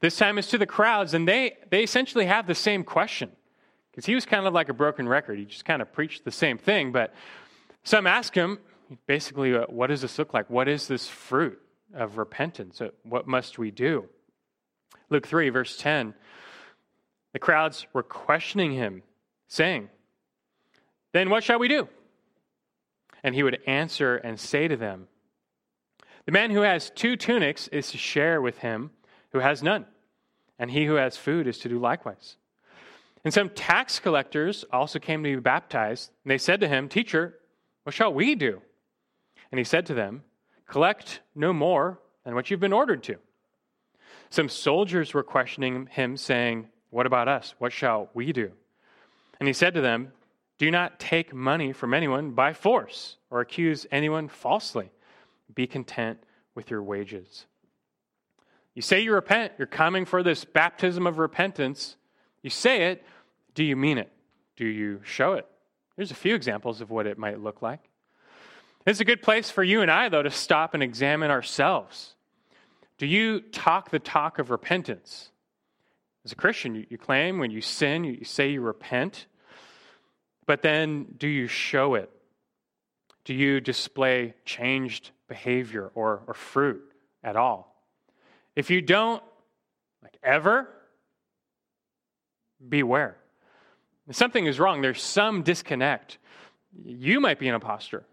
This 0.01 0.17
time 0.17 0.39
it's 0.39 0.49
to 0.49 0.59
the 0.59 0.67
crowds, 0.67 1.13
and 1.13 1.29
they, 1.29 1.59
they 1.69 1.83
essentially 1.83 2.25
have 2.27 2.47
the 2.47 2.55
same 2.55 2.83
question. 2.83 3.33
Because 3.99 4.07
he 4.07 4.15
was 4.15 4.25
kind 4.25 4.47
of 4.47 4.55
like 4.55 4.69
a 4.69 4.73
broken 4.73 5.09
record. 5.09 5.41
He 5.41 5.45
just 5.45 5.65
kind 5.65 5.83
of 5.83 5.93
preached 5.93 6.25
the 6.25 6.31
same 6.31 6.57
thing. 6.57 6.93
But 6.93 7.13
some 7.83 8.07
ask 8.07 8.33
him, 8.33 8.61
basically, 9.09 9.57
uh, 9.57 9.65
what 9.69 9.89
does 9.89 10.03
this 10.03 10.17
look 10.21 10.33
like? 10.33 10.49
What 10.49 10.69
is 10.69 10.87
this 10.87 11.09
fruit? 11.09 11.61
of 11.95 12.19
repentance. 12.19 12.81
What 13.03 13.27
must 13.27 13.59
we 13.59 13.71
do? 13.71 14.09
Luke 15.11 15.27
3, 15.27 15.49
verse 15.51 15.77
10. 15.77 16.15
The 17.33 17.39
crowds 17.39 17.87
were 17.93 18.03
questioning 18.03 18.73
him, 18.73 19.03
saying, 19.47 19.89
Then 21.13 21.31
what 21.31 21.45
shall 21.45 21.59
we 21.59 21.69
do? 21.69 21.89
And 23.23 23.35
he 23.35 23.43
would 23.43 23.61
answer 23.67 24.17
and 24.17 24.39
say 24.39 24.69
to 24.69 24.77
them, 24.77 25.09
The 26.27 26.33
man 26.33 26.51
who 26.51 26.63
has 26.63 26.91
two 26.91 27.17
tunics 27.17 27.69
is 27.69 27.91
to 27.91 27.99
share 27.99 28.41
with 28.41 28.59
him 28.59 28.91
who 29.33 29.41
has 29.41 29.63
none, 29.63 29.87
and 30.59 30.71
he 30.71 30.87
who 30.87 30.95
has 30.95 31.17
food 31.17 31.47
is 31.47 31.59
to 31.61 31.69
do 31.69 31.79
likewise. 31.79 32.37
And 33.25 33.35
some 33.35 33.51
tax 33.51 33.99
collectors 33.99 34.65
also 34.73 34.99
came 34.99 35.23
to 35.25 35.37
be 35.37 35.41
baptized, 35.41 36.11
and 36.25 36.31
they 36.31 36.39
said 36.39 36.61
to 36.61 36.69
him, 36.69 36.89
Teacher, 36.89 37.35
what 37.85 37.95
shall 37.95 38.13
we 38.13 38.35
do? 38.35 38.61
And 39.51 39.59
he 39.59 39.65
said 39.65 39.87
to 39.87 39.95
them, 39.95 40.23
Collect 40.67 41.21
no 41.35 41.53
more 41.53 41.99
than 42.25 42.35
what 42.35 42.51
you've 42.51 42.61
been 42.61 42.73
ordered 42.73 43.03
to. 43.05 43.17
Some 44.31 44.49
soldiers 44.49 45.15
were 45.15 45.23
questioning 45.23 45.87
him, 45.87 46.17
saying, 46.17 46.69
What 46.91 47.07
about 47.07 47.29
us? 47.29 47.55
What 47.59 47.73
shall 47.73 48.11
we 48.15 48.33
do? 48.33 48.53
And 49.41 49.47
he 49.47 49.53
said 49.53 49.75
to 49.75 49.81
them, 49.81 50.13
Do 50.59 50.71
not 50.71 51.01
take 51.01 51.33
money 51.33 51.73
from 51.73 51.95
anyone 51.95 52.33
by 52.33 52.53
force 52.53 53.17
or 53.31 53.41
accuse 53.41 53.87
anyone 53.91 54.29
falsely. 54.29 54.91
Be 55.55 55.67
content 55.67 56.19
with 56.55 56.71
your 56.71 56.83
wages. 56.83 57.47
You 58.75 58.83
say 58.83 59.01
you 59.01 59.13
repent, 59.13 59.55
you're 59.59 59.67
coming 59.67 60.05
for 60.05 60.23
this 60.23 60.45
baptism 60.45 61.07
of 61.07 61.19
repentance. 61.19 61.97
You 62.43 62.51
say 62.51 62.91
it, 62.91 63.05
do 63.55 63.65
you 63.65 63.77
mean 63.77 63.99
it? 63.99 64.11
Do 64.57 64.67
you 64.67 65.01
show 65.05 65.35
it? 65.35 65.47
Here's 65.97 66.11
a 66.11 66.17
few 66.17 66.35
examples 66.35 66.81
of 66.81 66.91
what 66.91 67.07
it 67.07 67.19
might 67.19 67.41
look 67.41 67.63
like. 67.63 67.81
It's 68.87 69.01
a 69.01 69.05
good 69.05 69.23
place 69.23 69.51
for 69.51 69.63
you 69.63 69.83
and 69.83 69.91
I, 69.91 70.09
though, 70.09 70.23
to 70.23 70.31
stop 70.31 70.75
and 70.75 70.83
examine 70.83 71.31
ourselves. 71.31 72.15
Do 72.97 73.07
you 73.07 73.41
talk 73.41 73.91
the 73.91 73.99
talk 73.99 74.39
of 74.39 74.51
repentance? 74.51 75.31
As 76.25 76.33
a 76.33 76.37
Christian, 76.37 76.75
you, 76.75 76.87
you 76.89 76.99
claim 76.99 77.39
when 77.39 77.51
you 77.51 77.61
sin, 77.61 78.05
you, 78.05 78.13
you 78.13 78.25
say 78.25 78.51
you 78.51 78.61
repent, 78.61 79.27
but 80.47 80.63
then 80.63 81.07
do 81.19 81.29
you 81.29 81.47
show 81.47 81.95
it? 81.95 82.11
Do 83.25 83.35
you 83.35 83.61
display 83.61 84.35
changed 84.45 85.11
behavior 85.29 85.91
or, 85.95 86.23
or 86.27 86.35
fruit 86.35 86.83
at 87.23 87.37
all? 87.37 87.85
If 88.57 88.71
you 88.71 88.81
don't, 88.81 89.23
like 90.03 90.17
ever, 90.23 90.69
beware. 92.67 93.17
Something 94.11 94.47
is 94.47 94.59
wrong. 94.59 94.81
There's 94.81 95.03
some 95.03 95.43
disconnect. 95.43 96.19
You 96.85 97.21
might 97.21 97.39
be 97.39 97.49
an 97.49 97.55
impostor. 97.55 98.05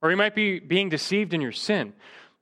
Or 0.00 0.10
you 0.10 0.16
might 0.16 0.34
be 0.34 0.58
being 0.58 0.88
deceived 0.88 1.32
in 1.32 1.40
your 1.40 1.52
sin. 1.52 1.92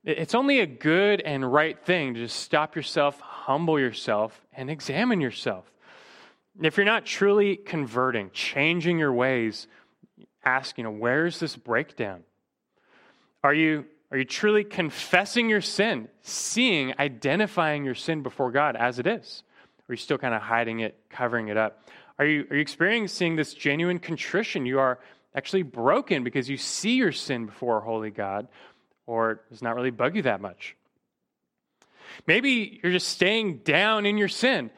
It's 0.03 0.33
only 0.33 0.61
a 0.61 0.65
good 0.65 1.21
and 1.21 1.51
right 1.51 1.79
thing 1.79 2.15
to 2.15 2.21
just 2.21 2.39
stop 2.39 2.75
yourself, 2.75 3.19
humble 3.19 3.79
yourself, 3.79 4.41
and 4.51 4.69
examine 4.69 5.21
yourself. 5.21 5.71
If 6.59 6.75
you're 6.75 6.87
not 6.87 7.05
truly 7.05 7.55
converting, 7.55 8.31
changing 8.31 8.97
your 8.97 9.13
ways, 9.13 9.67
ask, 10.43 10.77
you 10.77 10.83
know, 10.83 10.91
where's 10.91 11.39
this 11.39 11.55
breakdown? 11.55 12.23
Are 13.43 13.53
you, 13.53 13.85
are 14.11 14.17
you 14.17 14.25
truly 14.25 14.63
confessing 14.63 15.49
your 15.49 15.61
sin, 15.61 16.07
seeing, 16.23 16.95
identifying 16.99 17.85
your 17.85 17.95
sin 17.95 18.23
before 18.23 18.51
God 18.51 18.75
as 18.75 18.97
it 18.97 19.05
is? 19.05 19.43
Or 19.91 19.93
are 19.93 19.95
you 19.95 19.97
still 19.97 20.17
kind 20.17 20.33
of 20.33 20.41
hiding 20.41 20.79
it, 20.79 20.97
covering 21.09 21.49
it 21.49 21.57
up? 21.57 21.83
Are 22.17 22.23
you, 22.25 22.47
are 22.49 22.55
you 22.55 22.61
experiencing 22.61 23.35
this 23.35 23.53
genuine 23.53 23.99
contrition? 23.99 24.65
You 24.65 24.79
are 24.79 24.99
actually 25.35 25.63
broken 25.63 26.23
because 26.23 26.49
you 26.49 26.55
see 26.55 26.93
your 26.93 27.11
sin 27.11 27.47
before 27.47 27.79
a 27.79 27.81
holy 27.81 28.09
God, 28.09 28.47
or 29.05 29.31
it 29.31 29.39
does 29.49 29.61
not 29.61 29.75
really 29.75 29.91
bug 29.91 30.15
you 30.15 30.21
that 30.21 30.39
much. 30.39 30.77
Maybe 32.25 32.79
you're 32.81 32.93
just 32.93 33.09
staying 33.09 33.57
down 33.65 34.05
in 34.05 34.17
your 34.17 34.29
sin. 34.29 34.71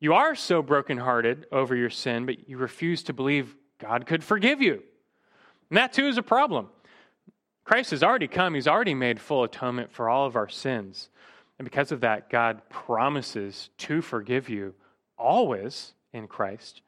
You 0.00 0.12
are 0.12 0.34
so 0.34 0.60
brokenhearted 0.60 1.46
over 1.50 1.74
your 1.74 1.88
sin, 1.88 2.26
but 2.26 2.46
you 2.46 2.58
refuse 2.58 3.04
to 3.04 3.14
believe 3.14 3.56
God 3.78 4.04
could 4.04 4.22
forgive 4.22 4.60
you. 4.60 4.82
And 5.70 5.78
that 5.78 5.94
too 5.94 6.08
is 6.08 6.18
a 6.18 6.22
problem. 6.22 6.68
Christ 7.64 7.92
has 7.92 8.02
already 8.02 8.28
come, 8.28 8.52
He's 8.52 8.68
already 8.68 8.92
made 8.92 9.18
full 9.18 9.44
atonement 9.44 9.92
for 9.92 10.10
all 10.10 10.26
of 10.26 10.36
our 10.36 10.50
sins. 10.50 11.08
And 11.58 11.64
because 11.64 11.92
of 11.92 12.00
that, 12.00 12.30
God 12.30 12.62
promises 12.68 13.70
to 13.78 14.00
forgive 14.00 14.48
you 14.48 14.74
always 15.16 15.92
in 16.12 16.28
Christ. 16.28 16.82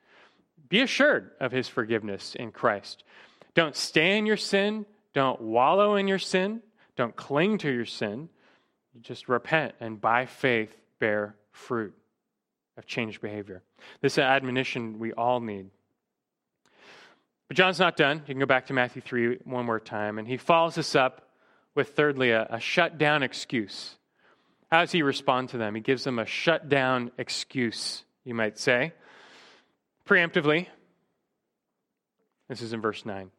Be 0.68 0.80
assured 0.80 1.32
of 1.40 1.50
his 1.50 1.68
forgiveness 1.68 2.36
in 2.36 2.52
Christ. 2.52 3.02
Don't 3.54 3.74
stay 3.74 4.16
in 4.16 4.26
your 4.26 4.36
sin. 4.36 4.86
Don't 5.12 5.40
wallow 5.40 5.96
in 5.96 6.06
your 6.06 6.20
sin. 6.20 6.62
Don't 6.96 7.16
cling 7.16 7.58
to 7.58 7.70
your 7.70 7.84
sin. 7.84 8.28
just 9.02 9.28
repent 9.28 9.74
and 9.80 10.00
by 10.00 10.26
faith 10.26 10.76
bear 10.98 11.34
fruit 11.50 11.94
of 12.76 12.86
changed 12.86 13.20
behavior. 13.20 13.62
This 14.00 14.14
is 14.14 14.18
an 14.18 14.24
admonition 14.24 14.98
we 14.98 15.12
all 15.12 15.40
need. 15.40 15.70
But 17.48 17.56
John's 17.56 17.80
not 17.80 17.96
done. 17.96 18.18
You 18.18 18.34
can 18.34 18.38
go 18.38 18.46
back 18.46 18.66
to 18.66 18.72
Matthew 18.72 19.02
3 19.02 19.38
one 19.44 19.66
more 19.66 19.80
time. 19.80 20.18
And 20.18 20.28
he 20.28 20.36
follows 20.36 20.76
this 20.76 20.94
up 20.94 21.30
with, 21.74 21.96
thirdly, 21.96 22.30
a, 22.30 22.46
a 22.48 22.60
shut 22.60 22.96
down 22.96 23.24
excuse. 23.24 23.96
How 24.70 24.80
does 24.80 24.92
he 24.92 25.02
respond 25.02 25.48
to 25.50 25.58
them? 25.58 25.74
He 25.74 25.80
gives 25.80 26.04
them 26.04 26.18
a 26.18 26.26
shut 26.26 26.68
down 26.68 27.10
excuse, 27.18 28.04
you 28.24 28.34
might 28.34 28.58
say. 28.58 28.92
Preemptively, 30.06 30.66
this 32.48 32.62
is 32.62 32.72
in 32.72 32.80
verse 32.80 33.04
9. 33.04 33.30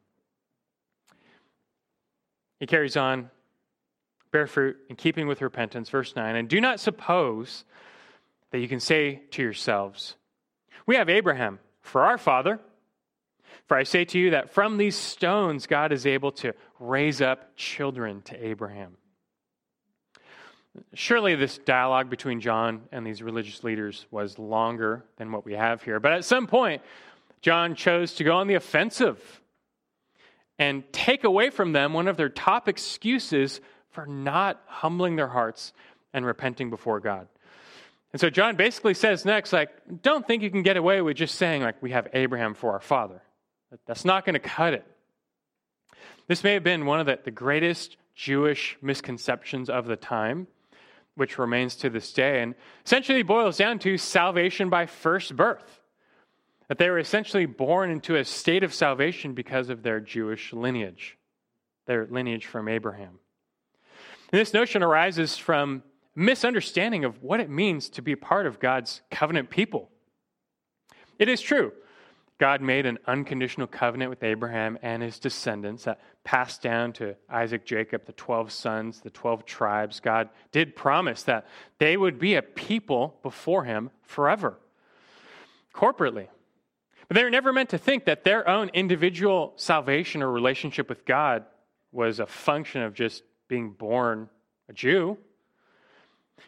He 2.59 2.67
carries 2.67 2.97
on, 2.97 3.29
bear 4.31 4.45
fruit 4.45 4.77
in 4.89 4.95
keeping 4.95 5.27
with 5.27 5.41
repentance, 5.41 5.89
verse 5.89 6.15
9. 6.15 6.35
And 6.35 6.47
do 6.47 6.61
not 6.61 6.79
suppose 6.79 7.65
that 8.51 8.59
you 8.59 8.67
can 8.67 8.79
say 8.79 9.21
to 9.31 9.41
yourselves, 9.41 10.15
We 10.85 10.95
have 10.95 11.09
Abraham 11.09 11.59
for 11.81 12.03
our 12.03 12.17
father. 12.17 12.59
For 13.67 13.77
I 13.77 13.83
say 13.83 14.03
to 14.05 14.19
you 14.19 14.31
that 14.31 14.53
from 14.53 14.77
these 14.77 14.95
stones 14.95 15.65
God 15.65 15.91
is 15.91 16.05
able 16.05 16.31
to 16.33 16.53
raise 16.79 17.21
up 17.21 17.55
children 17.55 18.21
to 18.23 18.45
Abraham. 18.45 18.97
Surely 20.93 21.35
this 21.35 21.57
dialogue 21.57 22.09
between 22.09 22.39
John 22.39 22.83
and 22.91 23.05
these 23.05 23.21
religious 23.21 23.63
leaders 23.63 24.05
was 24.09 24.39
longer 24.39 25.03
than 25.17 25.31
what 25.31 25.45
we 25.45 25.53
have 25.53 25.83
here. 25.83 25.99
But 25.99 26.13
at 26.13 26.25
some 26.25 26.47
point, 26.47 26.81
John 27.41 27.75
chose 27.75 28.13
to 28.15 28.23
go 28.23 28.37
on 28.37 28.47
the 28.47 28.53
offensive 28.55 29.41
and 30.57 30.83
take 30.93 31.23
away 31.23 31.49
from 31.49 31.73
them 31.73 31.91
one 31.93 32.07
of 32.07 32.17
their 32.17 32.29
top 32.29 32.69
excuses 32.69 33.59
for 33.89 34.05
not 34.05 34.61
humbling 34.65 35.15
their 35.15 35.27
hearts 35.27 35.73
and 36.13 36.25
repenting 36.25 36.69
before 36.69 36.99
God. 36.99 37.27
And 38.13 38.19
so 38.19 38.29
John 38.29 38.55
basically 38.55 38.93
says 38.93 39.25
next, 39.25 39.53
like, 39.53 39.69
don't 40.01 40.25
think 40.25 40.43
you 40.43 40.51
can 40.51 40.63
get 40.63 40.77
away 40.77 41.01
with 41.01 41.17
just 41.17 41.35
saying, 41.35 41.61
like, 41.63 41.81
we 41.81 41.91
have 41.91 42.07
Abraham 42.13 42.53
for 42.53 42.73
our 42.73 42.79
father. 42.79 43.21
That's 43.87 44.05
not 44.05 44.25
going 44.25 44.33
to 44.33 44.39
cut 44.39 44.73
it. 44.73 44.85
This 46.27 46.43
may 46.43 46.53
have 46.53 46.63
been 46.63 46.85
one 46.85 46.99
of 46.99 47.05
the, 47.05 47.19
the 47.23 47.31
greatest 47.31 47.97
Jewish 48.15 48.77
misconceptions 48.81 49.69
of 49.69 49.85
the 49.85 49.95
time, 49.95 50.47
which 51.15 51.37
remains 51.37 51.75
to 51.77 51.89
this 51.89 52.13
day, 52.13 52.41
and 52.41 52.55
essentially 52.85 53.23
boils 53.23 53.57
down 53.57 53.79
to 53.79 53.97
salvation 53.97 54.69
by 54.69 54.85
first 54.85 55.35
birth. 55.35 55.79
That 56.67 56.77
they 56.77 56.89
were 56.89 56.99
essentially 56.99 57.45
born 57.45 57.91
into 57.91 58.15
a 58.15 58.23
state 58.23 58.63
of 58.63 58.73
salvation 58.73 59.33
because 59.33 59.69
of 59.69 59.83
their 59.83 59.99
Jewish 59.99 60.53
lineage, 60.53 61.17
their 61.85 62.07
lineage 62.07 62.45
from 62.45 62.69
Abraham. 62.69 63.19
And 64.31 64.39
this 64.39 64.53
notion 64.53 64.81
arises 64.81 65.37
from 65.37 65.83
misunderstanding 66.15 67.03
of 67.03 67.21
what 67.21 67.41
it 67.41 67.49
means 67.49 67.89
to 67.89 68.01
be 68.01 68.15
part 68.15 68.45
of 68.45 68.59
God's 68.59 69.01
covenant 69.11 69.49
people. 69.49 69.89
It 71.19 71.27
is 71.27 71.41
true. 71.41 71.73
God 72.41 72.59
made 72.59 72.87
an 72.87 72.97
unconditional 73.05 73.67
covenant 73.67 74.09
with 74.09 74.23
Abraham 74.23 74.79
and 74.81 75.03
his 75.03 75.19
descendants 75.19 75.83
that 75.83 76.01
passed 76.23 76.63
down 76.63 76.91
to 76.93 77.15
Isaac, 77.29 77.67
Jacob, 77.67 78.07
the 78.07 78.13
12 78.13 78.51
sons, 78.51 78.99
the 79.01 79.11
12 79.11 79.45
tribes. 79.45 79.99
God 79.99 80.27
did 80.51 80.75
promise 80.75 81.21
that 81.21 81.45
they 81.77 81.95
would 81.95 82.17
be 82.17 82.33
a 82.33 82.41
people 82.41 83.19
before 83.21 83.65
him 83.65 83.91
forever, 84.01 84.57
corporately. 85.71 86.29
But 87.07 87.13
they 87.13 87.23
were 87.23 87.29
never 87.29 87.53
meant 87.53 87.69
to 87.69 87.77
think 87.77 88.05
that 88.05 88.23
their 88.23 88.49
own 88.49 88.69
individual 88.69 89.53
salvation 89.55 90.23
or 90.23 90.31
relationship 90.31 90.89
with 90.89 91.05
God 91.05 91.45
was 91.91 92.19
a 92.19 92.25
function 92.25 92.81
of 92.81 92.95
just 92.95 93.21
being 93.49 93.69
born 93.69 94.29
a 94.67 94.73
Jew. 94.73 95.19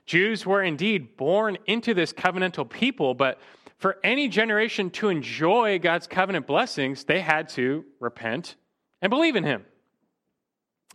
Jews 0.07 0.43
were 0.43 0.63
indeed 0.63 1.17
born 1.17 1.59
into 1.67 1.93
this 1.93 2.13
covenantal 2.13 2.67
people, 2.67 3.13
but 3.13 3.39
for 3.83 3.97
any 4.01 4.29
generation 4.29 4.91
to 4.91 5.09
enjoy 5.09 5.77
God's 5.77 6.07
covenant 6.07 6.47
blessings, 6.47 7.03
they 7.03 7.19
had 7.19 7.49
to 7.49 7.83
repent 7.99 8.55
and 9.01 9.09
believe 9.09 9.35
in 9.35 9.43
Him. 9.43 9.65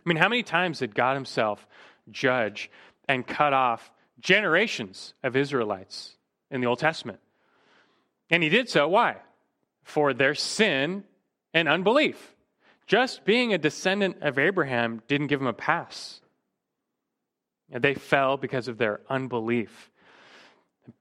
I 0.03 0.09
mean, 0.09 0.17
how 0.17 0.27
many 0.27 0.41
times 0.41 0.79
did 0.79 0.95
God 0.95 1.13
Himself 1.13 1.67
judge 2.09 2.71
and 3.07 3.27
cut 3.27 3.53
off 3.53 3.91
generations 4.19 5.13
of 5.21 5.35
Israelites 5.35 6.15
in 6.49 6.61
the 6.61 6.67
Old 6.67 6.79
Testament? 6.79 7.19
And 8.31 8.41
He 8.41 8.49
did 8.49 8.69
so, 8.69 8.87
why? 8.87 9.17
For 9.83 10.11
their 10.15 10.33
sin 10.33 11.03
and 11.53 11.69
unbelief. 11.69 12.33
Just 12.87 13.23
being 13.23 13.53
a 13.53 13.59
descendant 13.59 14.17
of 14.21 14.39
Abraham 14.39 15.03
didn't 15.07 15.27
give 15.27 15.39
them 15.39 15.47
a 15.47 15.53
pass. 15.53 16.21
They 17.69 17.93
fell 17.93 18.35
because 18.37 18.67
of 18.67 18.79
their 18.79 19.01
unbelief. 19.07 19.91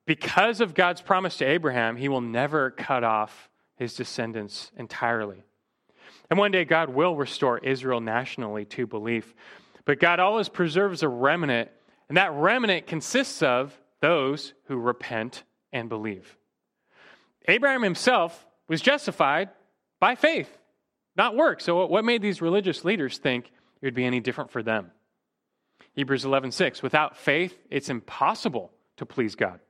Because 0.06 0.60
of 0.60 0.74
God's 0.74 1.00
promise 1.00 1.36
to 1.38 1.44
Abraham, 1.44 1.96
he 1.96 2.08
will 2.08 2.20
never 2.20 2.70
cut 2.70 3.04
off 3.04 3.48
his 3.76 3.94
descendants 3.94 4.70
entirely. 4.76 5.44
And 6.30 6.38
one 6.38 6.50
day, 6.50 6.64
God 6.64 6.90
will 6.90 7.16
restore 7.16 7.58
Israel 7.58 8.00
nationally 8.00 8.64
to 8.66 8.86
belief. 8.86 9.34
But 9.84 10.00
God 10.00 10.20
always 10.20 10.48
preserves 10.48 11.02
a 11.02 11.08
remnant, 11.08 11.70
and 12.08 12.16
that 12.18 12.32
remnant 12.32 12.86
consists 12.86 13.42
of 13.42 13.78
those 14.00 14.52
who 14.64 14.76
repent 14.76 15.44
and 15.72 15.88
believe. 15.88 16.36
Abraham 17.46 17.82
himself 17.82 18.46
was 18.68 18.80
justified 18.80 19.48
by 20.00 20.14
faith, 20.14 20.50
not 21.16 21.34
work. 21.34 21.60
So, 21.60 21.86
what 21.86 22.04
made 22.04 22.20
these 22.20 22.42
religious 22.42 22.84
leaders 22.84 23.18
think 23.18 23.46
it 23.80 23.86
would 23.86 23.94
be 23.94 24.04
any 24.04 24.20
different 24.20 24.50
for 24.50 24.62
them? 24.62 24.90
Hebrews 25.94 26.24
11:6 26.24 26.82
Without 26.82 27.16
faith 27.16 27.58
it's 27.70 27.88
impossible 27.88 28.70
to 28.98 29.06
please 29.06 29.34
God. 29.34 29.60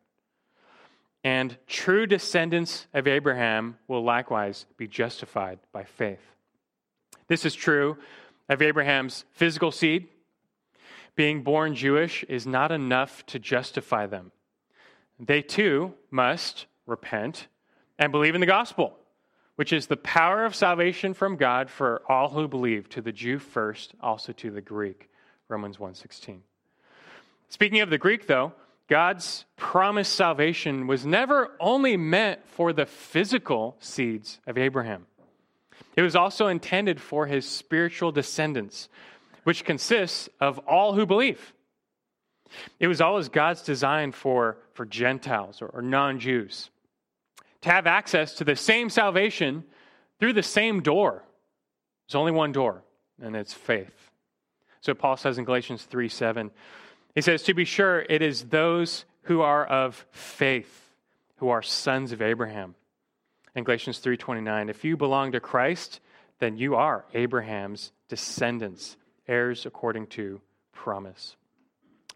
And 1.24 1.57
true 1.66 2.07
descendants 2.07 2.87
of 2.94 3.07
Abraham 3.07 3.78
will 3.88 4.04
likewise 4.04 4.66
be 4.76 4.87
justified 4.87 5.59
by 5.72 5.85
faith. 5.85 6.20
This 7.26 7.44
is 7.44 7.54
true 7.54 7.98
of 8.48 8.62
Abraham's 8.62 9.24
physical 9.33 9.70
seed. 9.70 10.09
Being 11.16 11.42
born 11.42 11.74
Jewish 11.74 12.22
is 12.24 12.46
not 12.46 12.70
enough 12.70 13.26
to 13.26 13.38
justify 13.38 14.07
them. 14.07 14.31
They 15.18 15.42
too 15.42 15.94
must 16.11 16.66
repent 16.87 17.48
and 17.98 18.12
believe 18.12 18.37
in 18.37 18.40
the 18.40 18.46
gospel, 18.46 18.96
which 19.57 19.72
is 19.72 19.88
the 19.88 19.96
power 19.96 20.44
of 20.44 20.54
salvation 20.54 21.14
from 21.14 21.37
God 21.37 21.68
for 21.68 22.02
all 22.09 22.28
who 22.28 22.46
believe, 22.46 22.88
to 22.90 23.02
the 23.02 23.11
Jew 23.12 23.40
first, 23.40 23.94
also 24.00 24.33
to 24.35 24.52
the 24.52 24.61
Greek. 24.61 25.11
Romans 25.48 25.78
1:16. 25.78 26.42
Speaking 27.48 27.81
of 27.81 27.90
the 27.90 27.98
Greek 27.98 28.28
though, 28.28 28.52
God's 28.88 29.44
promised 29.57 30.14
salvation 30.14 30.87
was 30.87 31.05
never 31.05 31.51
only 31.61 31.96
meant 31.96 32.46
for 32.48 32.72
the 32.72 32.87
physical 32.87 33.77
seeds 33.81 34.40
of 34.46 34.57
Abraham. 34.57 35.07
It 35.94 36.03
was 36.03 36.16
also 36.16 36.46
intended 36.46 37.01
for 37.01 37.27
his 37.27 37.46
spiritual 37.46 38.12
descendants, 38.12 38.88
which 39.44 39.64
consists 39.64 40.29
of 40.40 40.59
all 40.61 40.94
who 40.94 41.05
believe. 41.05 41.53
It 42.81 42.88
was 42.88 43.01
always 43.03 43.29
God's 43.29 43.62
design 43.62 44.12
for, 44.12 44.57
for 44.72 44.87
Gentiles 44.87 45.61
or, 45.61 45.66
or 45.66 45.83
non 45.83 46.18
Jews 46.18 46.70
to 47.61 47.70
have 47.70 47.87
access 47.87 48.35
to 48.35 48.44
the 48.44 48.57
same 48.57 48.88
salvation 48.88 49.64
through 50.18 50.33
the 50.33 50.42
same 50.42 50.81
door. 50.81 51.24
There's 52.07 52.14
only 52.14 52.33
one 52.33 52.53
door, 52.53 52.83
and 53.20 53.37
it's 53.37 53.53
faith. 53.53 54.11
So 54.81 54.94
Paul 54.94 55.16
says 55.16 55.38
in 55.38 55.44
Galatians 55.44 55.83
3 55.85 56.09
7, 56.09 56.51
he 57.18 57.22
says, 57.22 57.42
To 57.42 57.54
be 57.54 57.64
sure, 57.64 58.07
it 58.09 58.22
is 58.22 58.44
those 58.44 59.04
who 59.22 59.40
are 59.40 59.66
of 59.66 60.07
faith 60.12 60.92
who 61.38 61.48
are 61.48 61.62
sons 61.62 62.12
of 62.12 62.22
Abraham. 62.22 62.76
In 63.57 63.64
Galatians 63.64 63.98
3:29, 63.98 64.70
if 64.70 64.85
you 64.85 64.96
belong 64.96 65.33
to 65.33 65.40
Christ, 65.40 65.98
then 66.38 66.57
you 66.57 66.76
are 66.76 67.07
Abraham's 67.14 67.90
descendants, 68.09 68.96
heirs 69.26 69.66
according 69.66 70.07
to 70.09 70.40
promise. 70.72 71.35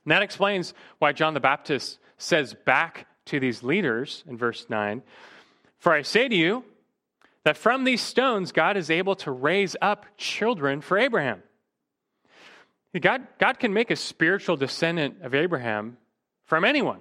And 0.04 0.12
that 0.12 0.22
explains 0.22 0.72
why 1.00 1.10
John 1.10 1.34
the 1.34 1.40
Baptist 1.40 1.98
says 2.16 2.54
back 2.64 3.08
to 3.24 3.40
these 3.40 3.64
leaders 3.64 4.22
in 4.28 4.36
verse 4.36 4.66
9, 4.68 5.02
For 5.78 5.92
I 5.92 6.02
say 6.02 6.28
to 6.28 6.36
you 6.36 6.64
that 7.42 7.56
from 7.56 7.82
these 7.82 8.02
stones 8.02 8.52
God 8.52 8.76
is 8.76 8.88
able 8.88 9.16
to 9.16 9.32
raise 9.32 9.74
up 9.82 10.06
children 10.16 10.80
for 10.80 10.96
Abraham. 10.96 11.42
God, 13.00 13.26
God 13.38 13.58
can 13.58 13.72
make 13.72 13.90
a 13.90 13.96
spiritual 13.96 14.56
descendant 14.56 15.22
of 15.22 15.34
Abraham 15.34 15.96
from 16.44 16.64
anyone. 16.64 17.00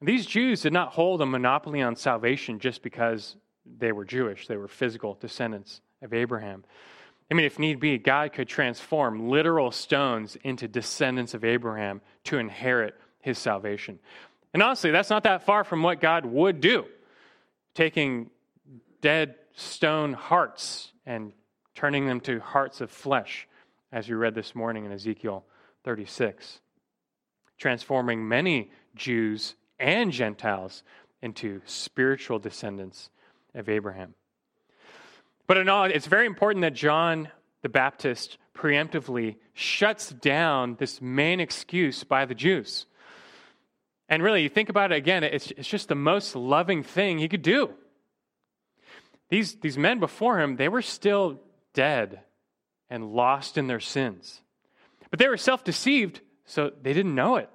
These 0.00 0.26
Jews 0.26 0.62
did 0.62 0.72
not 0.72 0.92
hold 0.92 1.20
a 1.20 1.26
monopoly 1.26 1.82
on 1.82 1.96
salvation 1.96 2.58
just 2.58 2.82
because 2.82 3.36
they 3.78 3.92
were 3.92 4.04
Jewish, 4.04 4.46
they 4.46 4.56
were 4.56 4.68
physical 4.68 5.18
descendants 5.20 5.80
of 6.02 6.14
Abraham. 6.14 6.64
I 7.30 7.34
mean, 7.34 7.46
if 7.46 7.58
need 7.58 7.78
be, 7.78 7.98
God 7.98 8.32
could 8.32 8.48
transform 8.48 9.28
literal 9.28 9.70
stones 9.70 10.36
into 10.42 10.66
descendants 10.66 11.34
of 11.34 11.44
Abraham 11.44 12.00
to 12.24 12.38
inherit 12.38 12.94
his 13.20 13.38
salvation. 13.38 13.98
And 14.52 14.62
honestly, 14.62 14.90
that's 14.90 15.10
not 15.10 15.22
that 15.24 15.44
far 15.44 15.62
from 15.62 15.82
what 15.82 16.00
God 16.00 16.24
would 16.24 16.60
do, 16.60 16.86
taking 17.74 18.30
dead 19.00 19.36
stone 19.54 20.12
hearts 20.12 20.92
and 21.06 21.32
turning 21.74 22.06
them 22.06 22.20
to 22.20 22.40
hearts 22.40 22.80
of 22.80 22.90
flesh 22.90 23.46
as 23.92 24.08
we 24.08 24.14
read 24.14 24.34
this 24.34 24.54
morning 24.54 24.84
in 24.84 24.92
Ezekiel 24.92 25.44
36, 25.84 26.60
transforming 27.58 28.26
many 28.26 28.70
Jews 28.94 29.54
and 29.78 30.12
Gentiles 30.12 30.82
into 31.22 31.60
spiritual 31.64 32.38
descendants 32.38 33.10
of 33.54 33.68
Abraham. 33.68 34.14
But 35.46 35.56
in 35.56 35.68
all, 35.68 35.84
it's 35.84 36.06
very 36.06 36.26
important 36.26 36.62
that 36.62 36.74
John 36.74 37.28
the 37.62 37.68
Baptist 37.68 38.38
preemptively 38.54 39.36
shuts 39.52 40.10
down 40.10 40.76
this 40.78 41.00
main 41.00 41.40
excuse 41.40 42.04
by 42.04 42.24
the 42.24 42.34
Jews. 42.34 42.86
And 44.08 44.22
really, 44.22 44.42
you 44.42 44.48
think 44.48 44.68
about 44.68 44.92
it 44.92 44.96
again, 44.96 45.24
it's, 45.24 45.50
it's 45.52 45.68
just 45.68 45.88
the 45.88 45.94
most 45.94 46.34
loving 46.36 46.82
thing 46.82 47.18
he 47.18 47.28
could 47.28 47.42
do. 47.42 47.70
These, 49.28 49.56
these 49.56 49.78
men 49.78 50.00
before 50.00 50.40
him, 50.40 50.56
they 50.56 50.68
were 50.68 50.82
still 50.82 51.40
dead 51.74 52.20
and 52.90 53.12
lost 53.12 53.56
in 53.56 53.68
their 53.68 53.80
sins. 53.80 54.42
But 55.10 55.18
they 55.18 55.28
were 55.28 55.36
self 55.36 55.64
deceived, 55.64 56.20
so 56.44 56.70
they 56.82 56.92
didn't 56.92 57.14
know 57.14 57.36
it. 57.36 57.48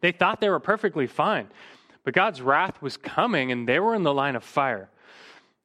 They 0.00 0.12
thought 0.12 0.40
they 0.40 0.48
were 0.48 0.60
perfectly 0.60 1.06
fine. 1.06 1.48
But 2.04 2.14
God's 2.14 2.42
wrath 2.42 2.82
was 2.82 2.96
coming, 2.96 3.52
and 3.52 3.68
they 3.68 3.78
were 3.78 3.94
in 3.94 4.02
the 4.02 4.14
line 4.14 4.34
of 4.34 4.42
fire. 4.42 4.88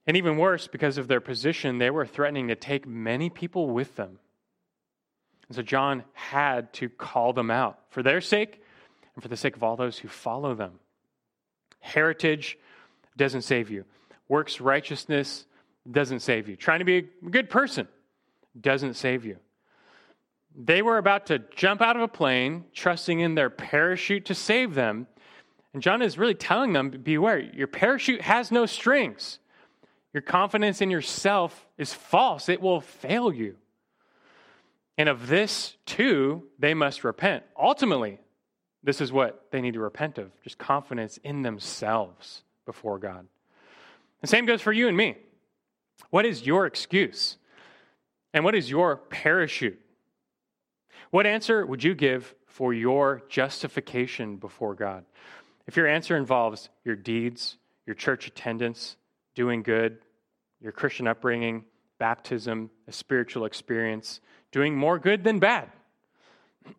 And 0.05 0.15
even 0.15 0.37
worse, 0.37 0.67
because 0.67 0.97
of 0.97 1.07
their 1.07 1.19
position, 1.19 1.79
they 1.79 1.89
were 1.89 2.05
threatening 2.05 2.49
to 2.49 2.55
take 2.55 2.87
many 2.87 3.29
people 3.29 3.69
with 3.69 3.95
them. 3.95 4.19
And 5.47 5.55
so 5.55 5.61
John 5.61 6.03
had 6.13 6.71
to 6.73 6.89
call 6.89 7.33
them 7.33 7.49
out 7.49 7.79
for 7.89 8.03
their 8.03 8.21
sake 8.21 8.61
and 9.15 9.23
for 9.23 9.29
the 9.29 9.37
sake 9.37 9.55
of 9.55 9.63
all 9.63 9.75
those 9.75 9.97
who 9.97 10.07
follow 10.07 10.53
them. 10.53 10.73
Heritage 11.79 12.57
doesn't 13.17 13.41
save 13.41 13.69
you, 13.69 13.85
works 14.27 14.61
righteousness 14.61 15.45
doesn't 15.89 16.19
save 16.19 16.49
you. 16.49 16.55
Trying 16.55 16.79
to 16.79 16.85
be 16.85 16.97
a 16.97 17.29
good 17.29 17.49
person 17.49 17.87
doesn't 18.61 18.95
save 18.95 19.25
you. 19.25 19.37
They 20.55 20.81
were 20.81 20.97
about 20.97 21.27
to 21.27 21.39
jump 21.55 21.81
out 21.81 21.95
of 21.95 22.01
a 22.01 22.07
plane, 22.07 22.65
trusting 22.73 23.19
in 23.19 23.35
their 23.35 23.49
parachute 23.49 24.25
to 24.25 24.35
save 24.35 24.73
them. 24.73 25.07
And 25.73 25.83
John 25.83 26.01
is 26.01 26.17
really 26.17 26.33
telling 26.33 26.73
them 26.73 26.89
beware, 26.89 27.39
your 27.39 27.67
parachute 27.67 28.21
has 28.21 28.51
no 28.51 28.65
strings. 28.65 29.39
Your 30.13 30.21
confidence 30.21 30.81
in 30.81 30.89
yourself 30.89 31.67
is 31.77 31.93
false, 31.93 32.49
it 32.49 32.61
will 32.61 32.81
fail 32.81 33.31
you. 33.31 33.55
And 34.97 35.09
of 35.09 35.27
this, 35.27 35.77
too, 35.85 36.43
they 36.57 36.73
must 36.73 37.03
repent. 37.03 37.43
Ultimately, 37.55 38.19
this 38.81 38.99
is 38.99 39.11
what 39.11 39.47
they 39.51 39.61
need 39.61 39.75
to 39.75 39.79
repent 39.79 40.17
of 40.17 40.31
just 40.41 40.57
confidence 40.57 41.19
in 41.23 41.43
themselves 41.43 42.43
before 42.65 42.97
God. 42.97 43.27
The 44.21 44.27
same 44.27 44.47
goes 44.47 44.61
for 44.61 44.73
you 44.73 44.87
and 44.87 44.97
me. 44.97 45.17
What 46.09 46.25
is 46.25 46.45
your 46.45 46.65
excuse? 46.65 47.37
And 48.37 48.43
what 48.43 48.53
is 48.53 48.69
your 48.69 48.97
parachute? 48.97 49.81
What 51.09 51.25
answer 51.25 51.65
would 51.65 51.83
you 51.83 51.95
give 51.95 52.35
for 52.45 52.71
your 52.71 53.23
justification 53.29 54.35
before 54.37 54.75
God? 54.75 55.05
If 55.65 55.75
your 55.75 55.87
answer 55.87 56.15
involves 56.15 56.69
your 56.85 56.95
deeds, 56.95 57.57
your 57.87 57.95
church 57.95 58.27
attendance, 58.27 58.95
doing 59.33 59.63
good, 59.63 59.97
your 60.61 60.71
Christian 60.71 61.07
upbringing, 61.07 61.65
baptism, 61.97 62.69
a 62.87 62.91
spiritual 62.91 63.45
experience, 63.45 64.21
doing 64.51 64.75
more 64.75 64.99
good 64.99 65.23
than 65.23 65.39
bad, 65.39 65.71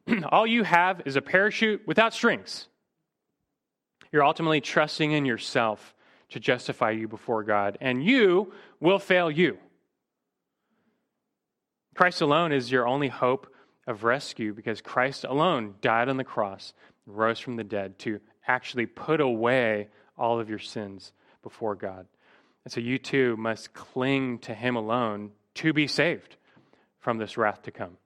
all 0.31 0.47
you 0.47 0.63
have 0.63 1.03
is 1.07 1.17
a 1.17 1.23
parachute 1.23 1.83
without 1.89 2.15
strings. 2.15 2.69
You're 4.13 4.23
ultimately 4.23 4.61
trusting 4.61 5.11
in 5.11 5.25
yourself 5.25 5.93
to 6.29 6.39
justify 6.39 6.93
you 6.93 7.09
before 7.09 7.43
God, 7.43 7.79
and 7.81 8.05
you 8.05 8.53
will 8.79 9.01
fail 9.01 9.29
you. 9.29 9.59
Christ 11.99 12.21
alone 12.21 12.53
is 12.53 12.71
your 12.71 12.87
only 12.87 13.09
hope 13.09 13.53
of 13.89 14.05
rescue 14.05 14.55
because 14.55 14.81
Christ 14.81 15.25
alone 15.25 15.75
died 15.81 16.09
on 16.09 16.17
the 16.17 16.23
cross, 16.23 16.73
rose 17.07 17.41
from 17.41 17.57
the 17.57 17.65
dead 17.65 17.99
to 17.99 18.21
actually 18.47 18.87
put 18.87 19.21
away 19.21 19.89
all 20.17 20.39
of 20.39 20.49
your 20.49 20.61
sins 20.61 21.13
before 21.43 21.75
God. 21.75 22.07
And 22.65 22.73
so 22.73 22.79
you 22.79 22.99
too 22.99 23.37
must 23.37 23.75
cling 23.75 24.39
to 24.43 24.55
Him 24.55 24.77
alone 24.77 25.33
to 25.55 25.73
be 25.73 25.89
saved 25.89 26.37
from 27.01 27.19
this 27.19 27.37
wrath 27.37 27.63
to 27.63 27.73
come. 27.73 27.97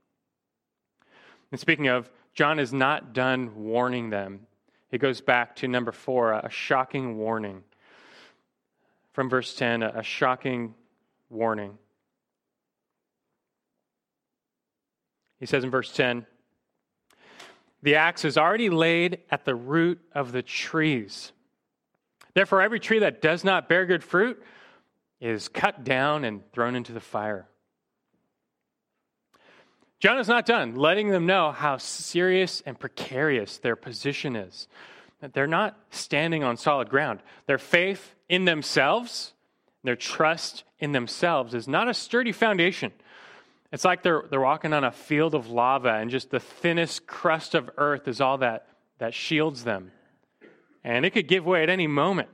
And 1.51 1.61
speaking 1.61 1.89
of, 1.89 2.11
John 2.33 2.59
is 2.59 2.73
not 2.73 3.13
done 3.13 3.63
warning 3.63 4.09
them. 4.09 4.47
He 4.91 4.97
goes 4.97 5.21
back 5.21 5.57
to 5.57 5.69
number 5.69 5.93
four, 5.93 6.33
a 6.33 6.49
shocking 6.49 7.19
warning. 7.19 7.63
From 9.13 9.29
verse 9.29 9.55
10, 9.55 9.83
a 9.83 10.03
shocking 10.03 10.77
warning. 11.29 11.77
He 15.43 15.47
says 15.47 15.65
in 15.65 15.71
verse 15.71 15.91
10 15.91 16.25
The 17.83 17.97
axe 17.97 18.25
is 18.25 18.39
already 18.39 18.71
laid 18.71 19.19
at 19.29 19.45
the 19.45 19.57
root 19.57 20.01
of 20.15 20.31
the 20.31 20.41
trees. 20.41 21.33
Therefore, 22.33 22.63
every 22.63 22.79
tree 22.79 23.01
that 23.01 23.21
does 23.21 23.43
not 23.43 23.69
bear 23.69 23.85
good 23.85 24.05
fruit 24.05 24.41
is 25.21 25.49
cut 25.49 25.83
down 25.83 26.25
and 26.25 26.43
thrown 26.53 26.77
into 26.77 26.93
the 26.93 27.01
fire. 27.01 27.49
John 29.99 30.21
is 30.21 30.29
not 30.29 30.47
done 30.47 30.77
letting 30.77 31.09
them 31.09 31.27
know 31.27 31.51
how 31.51 31.77
serious 31.77 32.63
and 32.65 32.79
precarious 32.79 33.59
their 33.59 33.75
position 33.75 34.37
is. 34.37 34.69
That 35.21 35.35
they're 35.35 35.49
not 35.49 35.77
standing 35.91 36.45
on 36.45 36.57
solid 36.57 36.89
ground. 36.89 37.19
Their 37.47 37.59
faith 37.59 38.15
in 38.29 38.45
themselves, 38.45 39.33
their 39.83 39.97
trust 39.97 40.63
in 40.79 40.93
themselves 40.93 41.53
is 41.53 41.67
not 41.67 41.89
a 41.89 41.95
sturdy 41.95 42.31
foundation. 42.31 42.93
It's 43.73 43.85
like 43.87 44.03
they're, 44.03 44.25
they're 44.31 44.41
walking 44.41 44.75
on 44.75 44.85
a 44.85 44.93
field 44.93 45.35
of 45.35 45.49
lava, 45.49 45.95
and 45.95 46.11
just 46.11 46.31
the 46.31 46.41
thinnest 46.41 47.07
crust 47.07 47.55
of 47.55 47.71
earth 47.79 48.07
is 48.07 48.21
all 48.21 48.39
that, 48.39 48.69
that 48.99 49.15
shields 49.15 49.65
them. 49.65 49.93
And 50.85 51.07
it 51.07 51.11
could 51.11 51.27
give 51.27 51.47
way 51.47 51.63
at 51.63 51.71
any 51.71 51.87
moment. 51.87 52.29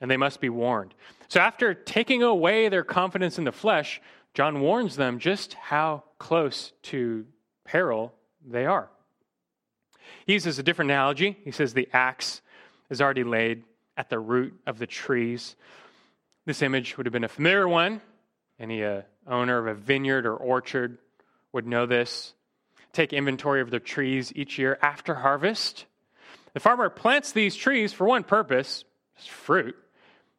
And 0.00 0.10
they 0.10 0.16
must 0.16 0.40
be 0.40 0.48
warned. 0.48 0.94
So, 1.28 1.40
after 1.40 1.74
taking 1.74 2.22
away 2.22 2.70
their 2.70 2.82
confidence 2.82 3.36
in 3.36 3.44
the 3.44 3.52
flesh, 3.52 4.00
John 4.32 4.60
warns 4.60 4.96
them 4.96 5.18
just 5.18 5.54
how 5.54 6.04
close 6.18 6.72
to 6.84 7.26
peril 7.64 8.14
they 8.46 8.64
are. 8.64 8.88
He 10.24 10.32
uses 10.32 10.58
a 10.58 10.62
different 10.62 10.90
analogy. 10.90 11.36
He 11.44 11.50
says 11.50 11.74
the 11.74 11.88
axe 11.92 12.40
is 12.88 13.02
already 13.02 13.24
laid 13.24 13.64
at 13.96 14.08
the 14.08 14.18
root 14.18 14.58
of 14.66 14.78
the 14.78 14.86
trees. 14.86 15.56
This 16.46 16.62
image 16.62 16.96
would 16.96 17.04
have 17.04 17.12
been 17.12 17.24
a 17.24 17.28
familiar 17.28 17.68
one. 17.68 18.00
Any 18.60 18.84
uh, 18.84 19.02
owner 19.26 19.58
of 19.58 19.66
a 19.66 19.74
vineyard 19.74 20.26
or 20.26 20.36
orchard 20.36 20.98
would 21.52 21.66
know 21.66 21.86
this. 21.86 22.34
Take 22.92 23.12
inventory 23.12 23.62
of 23.62 23.70
their 23.70 23.80
trees 23.80 24.32
each 24.36 24.58
year 24.58 24.78
after 24.82 25.14
harvest. 25.14 25.86
The 26.52 26.60
farmer 26.60 26.90
plants 26.90 27.32
these 27.32 27.56
trees 27.56 27.92
for 27.92 28.06
one 28.06 28.22
purpose 28.22 28.84
fruit. 29.26 29.76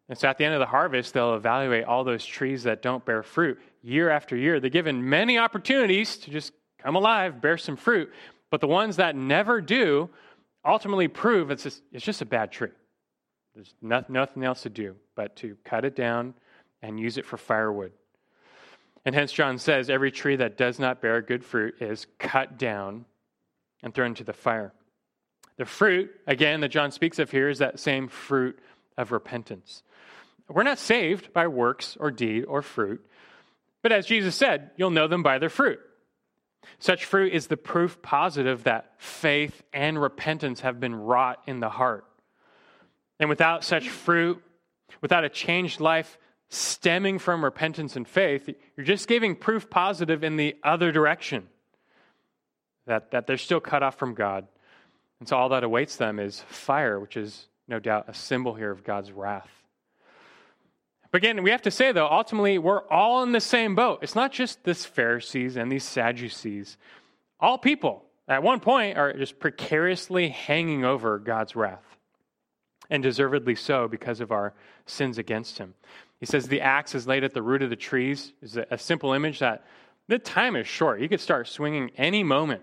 And 0.10 0.18
so 0.18 0.28
at 0.28 0.38
the 0.38 0.46
end 0.46 0.54
of 0.54 0.60
the 0.60 0.66
harvest, 0.66 1.14
they'll 1.14 1.36
evaluate 1.36 1.86
all 1.86 2.04
those 2.04 2.26
trees 2.26 2.64
that 2.64 2.82
don't 2.82 3.06
bear 3.06 3.24
fruit 3.24 3.60
year 3.82 4.10
after 4.10 4.36
year. 4.36 4.60
They're 4.60 4.70
given 4.70 5.10
many 5.10 5.38
opportunities 5.38 6.18
to 6.18 6.32
just 6.32 6.54
come 6.80 6.96
alive, 6.96 7.42
bear 7.42 7.58
some 7.58 7.78
fruit. 7.78 8.12
But 8.50 8.62
the 8.62 8.68
ones 8.68 8.98
that 8.98 9.16
never 9.16 9.62
do 9.62 10.10
ultimately 10.66 11.08
prove 11.08 11.50
it's 11.50 11.64
just, 11.64 11.82
it's 11.92 12.06
just 12.06 12.22
a 12.22 12.26
bad 12.26 12.52
tree. 12.52 12.72
There's 13.56 13.74
nothing 13.82 14.44
else 14.44 14.64
to 14.64 14.70
do 14.70 14.96
but 15.16 15.36
to 15.38 15.58
cut 15.64 15.86
it 15.86 15.96
down 15.96 16.34
and 16.82 17.00
use 17.00 17.18
it 17.18 17.26
for 17.26 17.38
firewood. 17.38 17.92
And 19.06 19.16
hence, 19.16 19.32
John 19.32 19.58
says 19.58 19.90
every 19.90 20.12
tree 20.12 20.36
that 20.36 20.58
does 20.58 20.80
not 20.80 21.02
bear 21.02 21.22
good 21.22 21.44
fruit 21.44 21.76
is 21.82 22.06
cut 22.20 22.58
down 22.58 23.06
and 23.82 23.94
thrown 23.94 24.10
into 24.10 24.24
the 24.24 24.34
fire. 24.34 24.74
The 25.58 25.66
fruit, 25.66 26.12
again, 26.28 26.62
that 26.62 26.70
John 26.70 26.92
speaks 26.92 27.20
of 27.20 27.32
here 27.32 27.50
is 27.50 27.60
that 27.60 27.80
same 27.80 28.08
fruit 28.08 28.60
of 28.98 29.12
repentance. 29.12 29.84
We're 30.48 30.64
not 30.64 30.80
saved 30.80 31.34
by 31.34 31.48
works 31.48 31.98
or 32.00 32.12
deed 32.12 32.46
or 32.46 32.62
fruit, 32.62 33.06
but 33.82 33.92
as 33.92 34.06
Jesus 34.06 34.36
said, 34.36 34.72
you'll 34.76 34.92
know 34.92 35.08
them 35.08 35.24
by 35.24 35.40
their 35.40 35.50
fruit. 35.50 35.80
Such 36.80 37.06
fruit 37.06 37.34
is 37.34 37.48
the 37.48 37.58
proof 37.58 38.02
positive 38.02 38.64
that 38.64 38.92
faith 38.98 39.64
and 39.74 40.00
repentance 40.00 40.62
have 40.62 40.80
been 40.80 40.96
wrought 40.96 41.42
in 41.48 41.60
the 41.60 41.70
heart. 41.70 42.06
And 43.20 43.30
without 43.30 43.64
such 43.64 43.90
fruit, 43.90 44.42
without 45.00 45.24
a 45.24 45.30
changed 45.30 45.80
life 45.80 46.18
stemming 46.54 47.18
from 47.18 47.44
repentance 47.44 47.96
and 47.96 48.06
faith, 48.06 48.50
you're 48.76 48.86
just 48.86 49.08
giving 49.08 49.36
proof 49.38 49.70
positive 49.70 50.22
in 50.22 50.36
the 50.36 50.56
other 50.64 50.92
direction 50.92 51.48
that, 52.86 53.12
that 53.12 53.26
they're 53.26 53.38
still 53.38 53.62
cut 53.62 53.82
off 53.82 53.98
from 53.98 54.14
God. 54.14 54.46
And 55.20 55.30
so 55.30 55.38
all 55.38 55.50
that 55.50 55.64
awaits 55.64 55.96
them 55.96 56.20
is 56.20 56.42
fire, 56.50 57.00
which 57.00 57.16
is 57.16 57.48
no 57.70 57.80
doubt 57.80 58.10
a 58.10 58.14
symbol 58.14 58.54
here 58.54 58.70
of 58.70 58.84
God's 58.84 59.14
wrath. 59.14 59.50
But 61.10 61.20
again, 61.20 61.42
we 61.42 61.52
have 61.52 61.62
to 61.62 61.72
say, 61.72 61.94
though, 61.94 62.08
ultimately, 62.08 62.58
we're 62.58 62.86
all 62.90 63.24
in 63.24 63.32
the 63.32 63.40
same 63.40 63.74
boat. 63.74 64.00
It's 64.02 64.16
not 64.16 64.34
just 64.34 64.64
this 64.66 64.86
Pharisees 64.86 65.56
and 65.56 65.72
these 65.72 65.86
Sadducees. 65.86 66.78
All 67.40 67.58
people, 67.58 68.04
at 68.28 68.44
one 68.44 68.60
point, 68.60 68.98
are 68.98 69.14
just 69.14 69.40
precariously 69.40 70.30
hanging 70.30 70.84
over 70.84 71.18
God's 71.18 71.56
wrath, 71.56 71.98
and 72.90 73.02
deservedly 73.02 73.56
so 73.56 73.88
because 73.88 74.20
of 74.20 74.32
our 74.32 74.54
sins 74.86 75.18
against 75.18 75.58
Him. 75.58 75.76
He 76.22 76.28
says 76.28 76.48
the 76.48 76.62
axe 76.62 76.94
is 76.94 77.08
laid 77.08 77.24
at 77.24 77.34
the 77.34 77.42
root 77.42 77.64
of 77.64 77.72
the 77.72 77.76
trees 77.76 78.32
is 78.44 78.56
a 78.56 78.78
simple 78.78 79.12
image 79.12 79.40
that 79.40 79.66
the 80.08 80.20
time 80.20 80.56
is 80.56 80.68
short. 80.68 81.02
You 81.02 81.10
could 81.10 81.20
start 81.20 81.48
swinging 81.48 81.90
any 81.98 82.24
moment. 82.24 82.62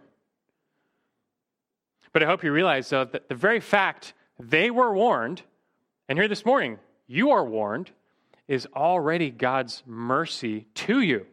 But 2.12 2.22
I 2.22 2.26
hope 2.26 2.44
you 2.44 2.52
realize, 2.52 2.88
though, 2.88 3.04
that 3.04 3.28
the 3.28 3.34
very 3.34 3.58
fact 3.58 4.14
they 4.38 4.70
were 4.70 4.94
warned, 4.94 5.42
and 6.08 6.16
here 6.16 6.28
this 6.28 6.46
morning, 6.46 6.78
you 7.08 7.32
are 7.32 7.44
warned, 7.44 7.90
is 8.46 8.68
already 8.76 9.30
God's 9.30 9.82
mercy 9.84 10.68
to 10.74 11.00
you. 11.00 11.26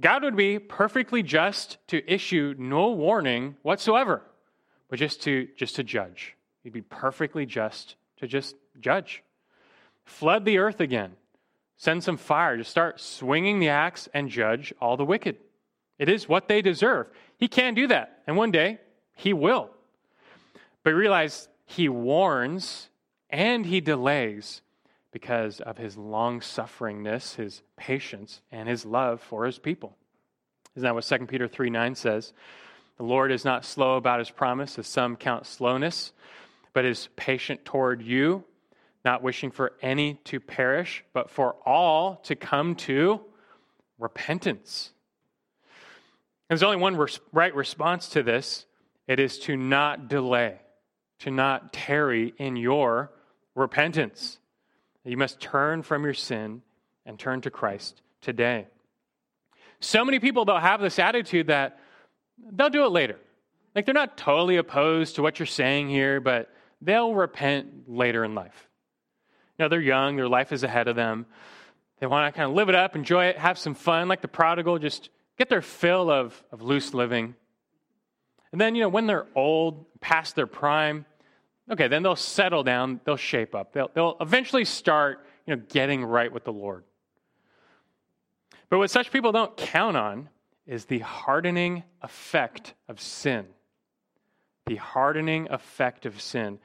God 0.00 0.22
would 0.22 0.36
be 0.36 0.60
perfectly 0.60 1.24
just 1.24 1.78
to 1.88 2.08
issue 2.10 2.54
no 2.56 2.92
warning 2.92 3.56
whatsoever, 3.62 4.22
but 4.88 5.00
just 5.00 5.22
to 5.22 5.48
just 5.56 5.74
to 5.76 5.82
judge. 5.82 6.36
He'd 6.62 6.72
be 6.72 6.82
perfectly 6.82 7.46
just 7.46 7.96
to 8.18 8.28
just 8.28 8.54
judge. 8.78 9.24
Flood 10.10 10.44
the 10.44 10.58
earth 10.58 10.80
again. 10.80 11.12
Send 11.76 12.04
some 12.04 12.18
fire. 12.18 12.56
Just 12.56 12.70
start 12.70 13.00
swinging 13.00 13.58
the 13.58 13.70
axe 13.70 14.08
and 14.12 14.28
judge 14.28 14.74
all 14.80 14.96
the 14.96 15.04
wicked. 15.04 15.36
It 15.98 16.08
is 16.08 16.28
what 16.28 16.48
they 16.48 16.60
deserve. 16.60 17.06
He 17.38 17.48
can 17.48 17.74
do 17.74 17.86
that. 17.86 18.20
And 18.26 18.36
one 18.36 18.50
day, 18.50 18.80
he 19.16 19.32
will. 19.32 19.70
But 20.82 20.94
realize 20.94 21.48
he 21.64 21.88
warns 21.88 22.90
and 23.30 23.64
he 23.64 23.80
delays 23.80 24.60
because 25.12 25.60
of 25.60 25.78
his 25.78 25.96
long 25.96 26.40
sufferingness, 26.40 27.36
his 27.36 27.62
patience, 27.76 28.42
and 28.50 28.68
his 28.68 28.84
love 28.84 29.22
for 29.22 29.46
his 29.46 29.58
people. 29.58 29.96
Isn't 30.76 30.84
that 30.84 30.94
what 30.94 31.04
2 31.04 31.26
Peter 31.26 31.48
3 31.48 31.70
9 31.70 31.94
says? 31.94 32.32
The 32.98 33.04
Lord 33.04 33.32
is 33.32 33.44
not 33.44 33.64
slow 33.64 33.96
about 33.96 34.18
his 34.18 34.30
promise, 34.30 34.78
as 34.78 34.86
some 34.86 35.16
count 35.16 35.46
slowness, 35.46 36.12
but 36.74 36.84
is 36.84 37.08
patient 37.16 37.64
toward 37.64 38.02
you, 38.02 38.44
not 39.04 39.22
wishing 39.22 39.50
for 39.50 39.72
any 39.80 40.14
to 40.24 40.40
perish, 40.40 41.04
but 41.12 41.30
for 41.30 41.54
all 41.64 42.16
to 42.16 42.36
come 42.36 42.74
to 42.74 43.20
repentance. 43.98 44.92
There's 46.48 46.62
only 46.62 46.76
one 46.76 46.96
res- 46.96 47.20
right 47.32 47.54
response 47.54 48.08
to 48.10 48.22
this 48.22 48.66
it 49.06 49.18
is 49.18 49.38
to 49.40 49.56
not 49.56 50.08
delay, 50.08 50.60
to 51.20 51.30
not 51.30 51.72
tarry 51.72 52.34
in 52.38 52.56
your 52.56 53.10
repentance. 53.54 54.38
You 55.04 55.16
must 55.16 55.40
turn 55.40 55.82
from 55.82 56.04
your 56.04 56.14
sin 56.14 56.62
and 57.06 57.18
turn 57.18 57.40
to 57.40 57.50
Christ 57.50 58.02
today. 58.20 58.66
So 59.80 60.04
many 60.04 60.20
people, 60.20 60.44
they'll 60.44 60.58
have 60.58 60.80
this 60.80 60.98
attitude 60.98 61.48
that 61.48 61.80
they'll 62.52 62.70
do 62.70 62.84
it 62.84 62.90
later. 62.90 63.16
Like 63.74 63.86
they're 63.86 63.94
not 63.94 64.16
totally 64.16 64.56
opposed 64.56 65.16
to 65.16 65.22
what 65.22 65.38
you're 65.38 65.46
saying 65.46 65.88
here, 65.88 66.20
but 66.20 66.52
they'll 66.80 67.14
repent 67.14 67.88
later 67.88 68.24
in 68.24 68.34
life. 68.34 68.68
You 69.60 69.64
know, 69.64 69.68
they're 69.68 69.80
young, 69.82 70.16
their 70.16 70.26
life 70.26 70.52
is 70.52 70.62
ahead 70.62 70.88
of 70.88 70.96
them. 70.96 71.26
They 71.98 72.06
want 72.06 72.32
to 72.32 72.34
kind 72.34 72.48
of 72.48 72.56
live 72.56 72.70
it 72.70 72.74
up, 72.74 72.96
enjoy 72.96 73.26
it, 73.26 73.36
have 73.36 73.58
some 73.58 73.74
fun, 73.74 74.08
like 74.08 74.22
the 74.22 74.26
prodigal, 74.26 74.78
just 74.78 75.10
get 75.36 75.50
their 75.50 75.60
fill 75.60 76.10
of, 76.10 76.42
of 76.50 76.62
loose 76.62 76.94
living. 76.94 77.34
And 78.52 78.58
then, 78.58 78.74
you 78.74 78.80
know, 78.80 78.88
when 78.88 79.06
they're 79.06 79.26
old, 79.34 79.84
past 80.00 80.34
their 80.34 80.46
prime, 80.46 81.04
okay, 81.70 81.88
then 81.88 82.02
they'll 82.02 82.16
settle 82.16 82.62
down, 82.62 83.02
they'll 83.04 83.18
shape 83.18 83.54
up. 83.54 83.74
They'll, 83.74 83.90
they'll 83.92 84.16
eventually 84.22 84.64
start, 84.64 85.26
you 85.46 85.54
know, 85.54 85.62
getting 85.68 86.06
right 86.06 86.32
with 86.32 86.44
the 86.44 86.54
Lord. 86.54 86.84
But 88.70 88.78
what 88.78 88.90
such 88.90 89.12
people 89.12 89.30
don't 89.30 89.54
count 89.58 89.94
on 89.94 90.30
is 90.66 90.86
the 90.86 91.00
hardening 91.00 91.82
effect 92.00 92.72
of 92.88 92.98
sin. 92.98 93.44
The 94.64 94.76
hardening 94.76 95.48
effect 95.50 96.06
of 96.06 96.18
sin. 96.18 96.60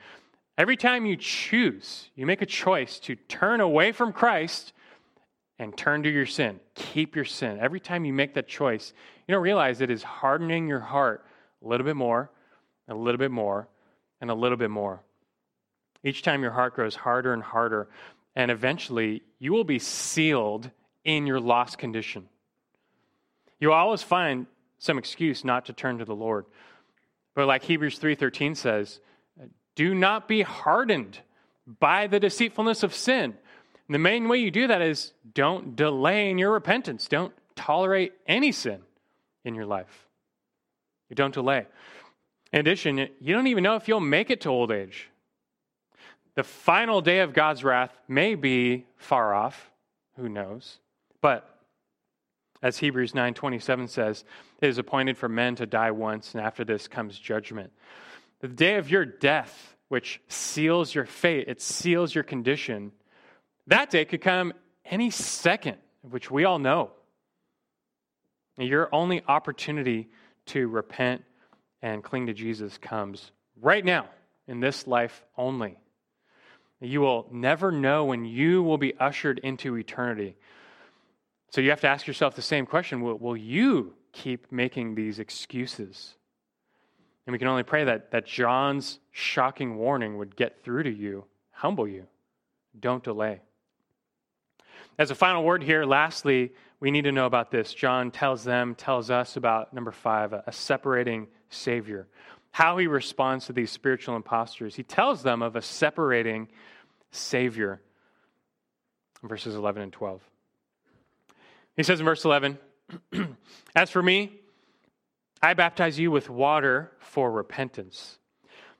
Every 0.57 0.77
time 0.77 1.05
you 1.05 1.17
choose, 1.17 2.09
you 2.15 2.25
make 2.25 2.41
a 2.41 2.45
choice 2.45 2.99
to 2.99 3.15
turn 3.15 3.59
away 3.59 3.91
from 3.91 4.13
Christ 4.13 4.73
and 5.59 5.75
turn 5.75 6.03
to 6.03 6.09
your 6.09 6.25
sin. 6.25 6.59
Keep 6.75 7.15
your 7.15 7.25
sin. 7.25 7.59
Every 7.59 7.79
time 7.79 8.05
you 8.05 8.13
make 8.13 8.33
that 8.35 8.47
choice, 8.47 8.93
you 9.27 9.33
don't 9.33 9.43
realize 9.43 9.81
it 9.81 9.89
is 9.89 10.03
hardening 10.03 10.67
your 10.67 10.79
heart 10.79 11.25
a 11.63 11.67
little 11.67 11.85
bit 11.85 11.95
more, 11.95 12.31
a 12.87 12.95
little 12.95 13.17
bit 13.17 13.31
more, 13.31 13.67
and 14.21 14.29
a 14.29 14.33
little 14.33 14.57
bit 14.57 14.69
more. 14.69 15.01
Each 16.03 16.21
time 16.21 16.41
your 16.41 16.51
heart 16.51 16.75
grows 16.75 16.95
harder 16.95 17.33
and 17.33 17.43
harder, 17.43 17.89
and 18.35 18.51
eventually 18.51 19.23
you 19.39 19.51
will 19.51 19.63
be 19.63 19.79
sealed 19.79 20.69
in 21.03 21.25
your 21.25 21.39
lost 21.39 21.77
condition. 21.77 22.29
You'll 23.59 23.73
always 23.73 24.03
find 24.03 24.47
some 24.77 24.97
excuse 24.97 25.43
not 25.43 25.65
to 25.65 25.73
turn 25.73 25.97
to 25.97 26.05
the 26.05 26.15
Lord. 26.15 26.45
But 27.33 27.47
like 27.47 27.63
Hebrews 27.63 27.99
3:13 27.99 28.55
says, 28.55 28.99
do 29.75 29.93
not 29.93 30.27
be 30.27 30.41
hardened 30.41 31.19
by 31.79 32.07
the 32.07 32.19
deceitfulness 32.19 32.83
of 32.83 32.93
sin. 32.93 33.35
And 33.87 33.93
the 33.93 33.99
main 33.99 34.27
way 34.27 34.39
you 34.39 34.51
do 34.51 34.67
that 34.67 34.81
is 34.81 35.13
don't 35.33 35.75
delay 35.75 36.29
in 36.29 36.37
your 36.37 36.51
repentance. 36.51 37.07
Don't 37.07 37.33
tolerate 37.55 38.13
any 38.27 38.51
sin 38.51 38.81
in 39.43 39.55
your 39.55 39.65
life. 39.65 40.07
You 41.09 41.15
don't 41.15 41.33
delay. 41.33 41.65
In 42.51 42.59
addition, 42.59 42.97
you 42.97 43.33
don't 43.33 43.47
even 43.47 43.63
know 43.63 43.75
if 43.75 43.87
you'll 43.87 43.99
make 43.99 44.29
it 44.29 44.41
to 44.41 44.49
old 44.49 44.71
age. 44.71 45.09
The 46.35 46.43
final 46.43 47.01
day 47.01 47.19
of 47.19 47.33
God's 47.33 47.63
wrath 47.63 47.97
may 48.07 48.35
be 48.35 48.85
far 48.97 49.33
off. 49.33 49.71
Who 50.17 50.29
knows? 50.29 50.79
But 51.21 51.49
as 52.61 52.77
Hebrews 52.77 53.13
9:27 53.13 53.89
says, 53.89 54.23
it 54.61 54.67
is 54.67 54.77
appointed 54.77 55.17
for 55.17 55.29
men 55.29 55.55
to 55.55 55.65
die 55.65 55.91
once 55.91 56.33
and 56.33 56.43
after 56.43 56.63
this 56.63 56.87
comes 56.87 57.19
judgment. 57.19 57.71
The 58.45 58.53
day 58.53 58.75
of 58.75 58.91
your 58.91 59.05
death, 59.05 59.75
which 59.87 60.21
seals 60.27 60.93
your 60.93 61.07
fate, 61.07 61.47
it 61.47 61.63
seals 61.63 62.13
your 62.13 62.23
condition. 62.23 62.91
That 63.65 63.89
day 63.89 64.05
could 64.05 64.21
come 64.21 64.53
any 64.85 65.09
second, 65.09 65.77
which 66.03 66.29
we 66.29 66.45
all 66.45 66.59
know. 66.59 66.91
Your 68.55 68.87
only 68.93 69.23
opportunity 69.27 70.09
to 70.45 70.67
repent 70.67 71.23
and 71.81 72.03
cling 72.03 72.27
to 72.27 72.33
Jesus 72.33 72.77
comes 72.77 73.31
right 73.59 73.83
now, 73.83 74.09
in 74.47 74.59
this 74.59 74.85
life 74.85 75.23
only. 75.35 75.79
You 76.79 77.01
will 77.01 77.27
never 77.31 77.71
know 77.71 78.05
when 78.05 78.25
you 78.25 78.61
will 78.61 78.77
be 78.77 78.95
ushered 78.99 79.39
into 79.39 79.75
eternity. 79.75 80.35
So 81.49 81.61
you 81.61 81.71
have 81.71 81.81
to 81.81 81.87
ask 81.87 82.05
yourself 82.05 82.35
the 82.35 82.43
same 82.43 82.67
question 82.67 83.01
will, 83.01 83.17
will 83.17 83.37
you 83.37 83.95
keep 84.11 84.51
making 84.51 84.93
these 84.93 85.17
excuses? 85.17 86.13
And 87.25 87.33
we 87.33 87.39
can 87.39 87.47
only 87.47 87.63
pray 87.63 87.85
that, 87.85 88.11
that 88.11 88.25
John's 88.25 88.99
shocking 89.11 89.77
warning 89.77 90.17
would 90.17 90.35
get 90.35 90.63
through 90.63 90.83
to 90.83 90.91
you, 90.91 91.25
humble 91.51 91.87
you. 91.87 92.05
Don't 92.79 93.03
delay. 93.03 93.41
As 94.97 95.11
a 95.11 95.15
final 95.15 95.43
word 95.43 95.63
here, 95.63 95.85
lastly, 95.85 96.53
we 96.79 96.91
need 96.91 97.03
to 97.05 97.11
know 97.11 97.25
about 97.25 97.51
this. 97.51 97.73
John 97.73 98.11
tells 98.11 98.43
them, 98.43 98.75
tells 98.75 99.09
us 99.09 99.37
about 99.37 99.73
number 99.73 99.91
five, 99.91 100.33
a, 100.33 100.43
a 100.45 100.51
separating 100.51 101.27
Savior. 101.49 102.07
How 102.51 102.77
he 102.77 102.87
responds 102.87 103.47
to 103.47 103.53
these 103.53 103.71
spiritual 103.71 104.15
impostors. 104.15 104.75
He 104.75 104.83
tells 104.83 105.23
them 105.23 105.41
of 105.41 105.55
a 105.55 105.61
separating 105.61 106.47
Savior. 107.11 107.81
Verses 109.23 109.55
11 109.55 109.81
and 109.81 109.91
12. 109.91 110.21
He 111.75 111.83
says 111.83 111.99
in 111.99 112.05
verse 112.05 112.23
11, 112.23 112.57
As 113.75 113.89
for 113.89 114.01
me, 114.01 114.39
I 115.41 115.53
baptize 115.53 115.99
you 115.99 116.11
with 116.11 116.29
water 116.29 116.91
for 116.99 117.31
repentance. 117.31 118.19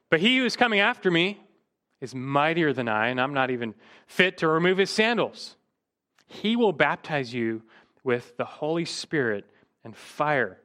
But 0.09 0.19
he 0.19 0.37
who 0.37 0.45
is 0.45 0.55
coming 0.55 0.79
after 0.79 1.11
me 1.11 1.39
is 2.01 2.13
mightier 2.13 2.73
than 2.73 2.87
I, 2.87 3.07
and 3.07 3.19
I'm 3.19 3.33
not 3.33 3.51
even 3.51 3.73
fit 4.07 4.37
to 4.39 4.47
remove 4.47 4.77
his 4.77 4.89
sandals. 4.89 5.55
He 6.27 6.55
will 6.55 6.73
baptize 6.73 7.33
you 7.33 7.63
with 8.03 8.37
the 8.37 8.45
Holy 8.45 8.85
Spirit 8.85 9.45
and 9.83 9.95
fire. 9.95 10.59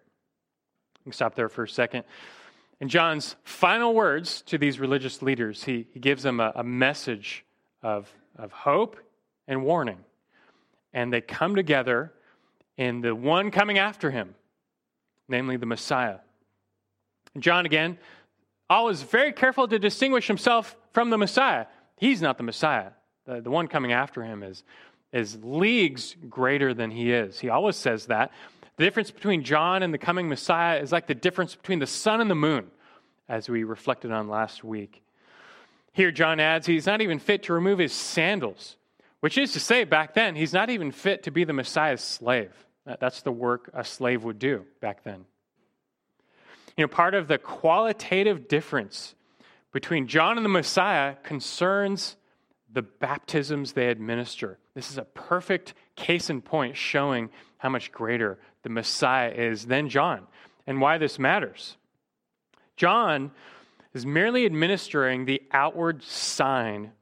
Can 1.05 1.13
stop 1.13 1.35
there 1.35 1.49
for 1.49 1.65
a 1.65 1.69
second. 1.69 2.05
In 2.81 2.89
John's 2.89 3.37
final 3.45 3.95
words 3.95 4.43
to 4.43 4.59
these 4.59 4.81
religious 4.81 5.23
leaders, 5.23 5.65
he, 5.65 5.87
he 5.93 6.01
gives 6.01 6.23
them 6.23 6.41
a, 6.41 6.53
a 6.55 6.65
message 6.65 7.45
of, 7.83 8.13
of 8.37 8.53
hope 8.53 8.99
and 9.47 9.65
warning. 9.65 9.99
And 10.93 11.13
they 11.13 11.21
come 11.21 11.55
together 11.55 12.13
in 12.77 13.01
the 13.01 13.15
one 13.15 13.51
coming 13.51 13.79
after 13.79 14.11
him, 14.11 14.35
namely 15.31 15.57
the 15.57 15.67
Messiah. 15.67 16.19
John, 17.39 17.65
again, 17.65 17.99
always 18.69 19.03
very 19.03 19.33
careful 19.33 19.69
to 19.69 19.79
distinguish 19.79 20.27
himself 20.27 20.77
from 20.93 21.11
the 21.11 21.19
Messiah. 21.19 21.67
He's 21.97 22.21
not 22.21 22.37
the 22.37 22.45
Messiah. 22.45 22.91
The, 23.27 23.41
the 23.41 23.51
one 23.51 23.69
coming 23.69 23.93
after 23.93 24.23
him 24.23 24.43
is, 24.43 24.65
is 25.13 25.39
leagues 25.43 26.17
greater 26.29 26.75
than 26.75 26.91
he 26.91 27.13
is. 27.13 27.39
He 27.41 27.49
always 27.49 27.77
says 27.77 28.07
that. 28.07 28.33
The 28.77 28.85
difference 28.85 29.11
between 29.11 29.45
John 29.45 29.83
and 29.83 29.93
the 29.93 29.99
coming 29.99 30.29
Messiah 30.29 30.81
is 30.81 30.91
like 30.91 31.07
the 31.07 31.15
difference 31.15 31.55
between 31.55 31.79
the 31.79 31.87
sun 31.87 32.21
and 32.21 32.31
the 32.31 32.35
moon, 32.35 32.71
as 33.29 33.49
we 33.49 33.63
reflected 33.65 34.11
on 34.11 34.29
last 34.29 34.65
week. 34.65 35.03
Here, 35.93 36.11
John 36.11 36.41
adds, 36.41 36.67
he's 36.67 36.87
not 36.87 37.01
even 37.01 37.19
fit 37.19 37.43
to 37.45 37.53
remove 37.53 37.79
his 37.79 37.93
sandals, 37.93 38.77
which 39.21 39.37
is 39.37 39.53
to 39.53 39.61
say, 39.61 39.85
back 39.85 40.15
then, 40.15 40.35
he's 40.35 40.53
not 40.53 40.71
even 40.71 40.93
fit 40.93 41.25
to 41.25 41.31
be 41.31 41.45
the 41.45 41.53
Messiah's 41.53 42.01
slave. 42.01 42.53
That's 42.85 43.23
the 43.23 43.33
work 43.33 43.71
a 43.73 43.85
slave 43.85 44.25
would 44.25 44.39
do 44.39 44.65
back 44.81 45.05
then. 45.05 45.25
You 46.77 46.85
know, 46.85 46.89
part 46.89 47.15
of 47.15 47.29
the 47.29 47.39
qualitative 47.39 48.49
difference 48.49 49.15
between 49.73 50.07
John 50.07 50.37
and 50.37 50.45
the 50.45 50.51
Messiah 50.51 51.15
concerns 51.23 52.17
the 52.73 52.83
baptisms 52.83 53.73
they 53.73 53.89
administer. 53.89 54.59
This 54.75 54.91
is 54.91 54.99
a 54.99 55.05
perfect 55.05 55.75
case 55.97 56.31
in 56.31 56.41
point 56.41 56.77
showing 56.77 57.31
how 57.59 57.69
much 57.69 57.93
greater 57.93 58.39
the 58.63 58.69
Messiah 58.69 59.31
is 59.31 59.67
than 59.67 59.89
John 59.89 60.27
and 60.67 60.81
why 60.81 60.99
this 60.99 61.19
matters. 61.19 61.77
John 62.77 63.33
is 63.93 64.07
merely 64.07 64.47
administering 64.47 65.25
the 65.25 65.43
outward 65.53 66.03
sign 66.03 66.93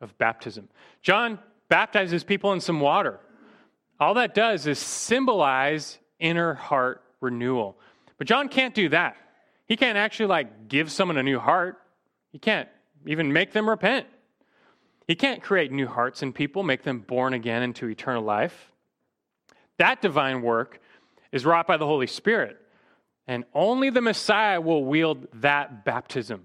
of 0.00 0.16
baptism. 0.16 0.68
John 1.02 1.38
baptizes 1.68 2.24
people 2.24 2.52
in 2.52 2.60
some 2.60 2.80
water. 2.80 3.20
All 3.98 4.14
that 4.14 4.34
does 4.34 4.66
is 4.66 4.78
symbolize 4.78 5.98
inner 6.18 6.54
heart 6.54 7.02
renewal. 7.20 7.78
But 8.18 8.26
John 8.26 8.48
can't 8.48 8.74
do 8.74 8.88
that. 8.90 9.16
He 9.66 9.76
can't 9.76 9.98
actually 9.98 10.26
like 10.26 10.68
give 10.68 10.90
someone 10.92 11.16
a 11.16 11.22
new 11.22 11.38
heart. 11.38 11.78
He 12.30 12.38
can't 12.38 12.68
even 13.06 13.32
make 13.32 13.52
them 13.52 13.68
repent. 13.68 14.06
He 15.06 15.14
can't 15.14 15.42
create 15.42 15.70
new 15.70 15.86
hearts 15.86 16.22
in 16.22 16.32
people, 16.32 16.62
make 16.62 16.82
them 16.82 17.00
born 17.00 17.32
again 17.32 17.62
into 17.62 17.88
eternal 17.88 18.22
life. 18.22 18.72
That 19.78 20.02
divine 20.02 20.42
work 20.42 20.80
is 21.32 21.44
wrought 21.44 21.66
by 21.66 21.76
the 21.76 21.86
Holy 21.86 22.06
Spirit. 22.06 22.56
And 23.26 23.44
only 23.54 23.90
the 23.90 24.00
Messiah 24.00 24.60
will 24.60 24.84
wield 24.84 25.26
that 25.34 25.84
baptism. 25.84 26.44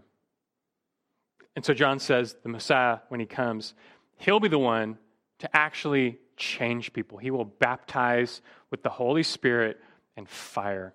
And 1.56 1.66
so 1.66 1.74
John 1.74 2.00
says 2.00 2.36
the 2.44 2.50
Messiah, 2.50 3.00
when 3.10 3.20
he 3.20 3.26
comes, 3.26 3.74
he'll 4.18 4.40
be 4.40 4.48
the 4.48 4.60
one 4.60 4.98
to 5.40 5.50
actually 5.56 6.18
change 6.42 6.92
people. 6.92 7.18
He 7.18 7.32
will 7.32 7.46
baptize 7.46 8.42
with 8.72 8.84
the 8.84 8.90
Holy 8.90 9.24
Spirit 9.24 9.80
and 10.18 10.28
fire. 10.28 10.94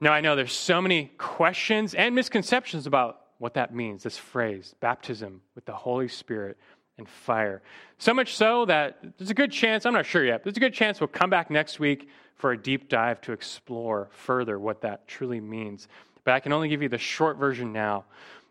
Now, 0.00 0.12
I 0.12 0.20
know 0.20 0.34
there's 0.34 0.52
so 0.52 0.82
many 0.82 1.12
questions 1.16 1.94
and 1.94 2.14
misconceptions 2.14 2.86
about 2.86 3.20
what 3.38 3.54
that 3.54 3.74
means, 3.74 4.02
this 4.02 4.18
phrase, 4.18 4.74
baptism 4.80 5.40
with 5.54 5.64
the 5.64 5.72
Holy 5.72 6.08
Spirit 6.08 6.58
and 6.98 7.08
fire. 7.08 7.62
So 7.98 8.12
much 8.12 8.34
so 8.34 8.64
that 8.66 8.98
there's 9.16 9.30
a 9.30 9.34
good 9.34 9.52
chance, 9.52 9.86
I'm 9.86 9.94
not 9.94 10.06
sure 10.06 10.24
yet, 10.24 10.42
there's 10.42 10.56
a 10.56 10.60
good 10.60 10.74
chance 10.74 11.00
we'll 11.00 11.08
come 11.08 11.30
back 11.30 11.50
next 11.50 11.78
week 11.78 12.08
for 12.34 12.52
a 12.52 12.58
deep 12.58 12.88
dive 12.88 13.20
to 13.22 13.32
explore 13.32 14.08
further 14.10 14.58
what 14.58 14.80
that 14.82 15.06
truly 15.06 15.40
means. 15.40 15.86
But 16.24 16.34
I 16.34 16.40
can 16.40 16.52
only 16.52 16.68
give 16.68 16.82
you 16.82 16.88
the 16.88 16.98
short 16.98 17.36
version 17.36 17.72
now. 17.72 18.04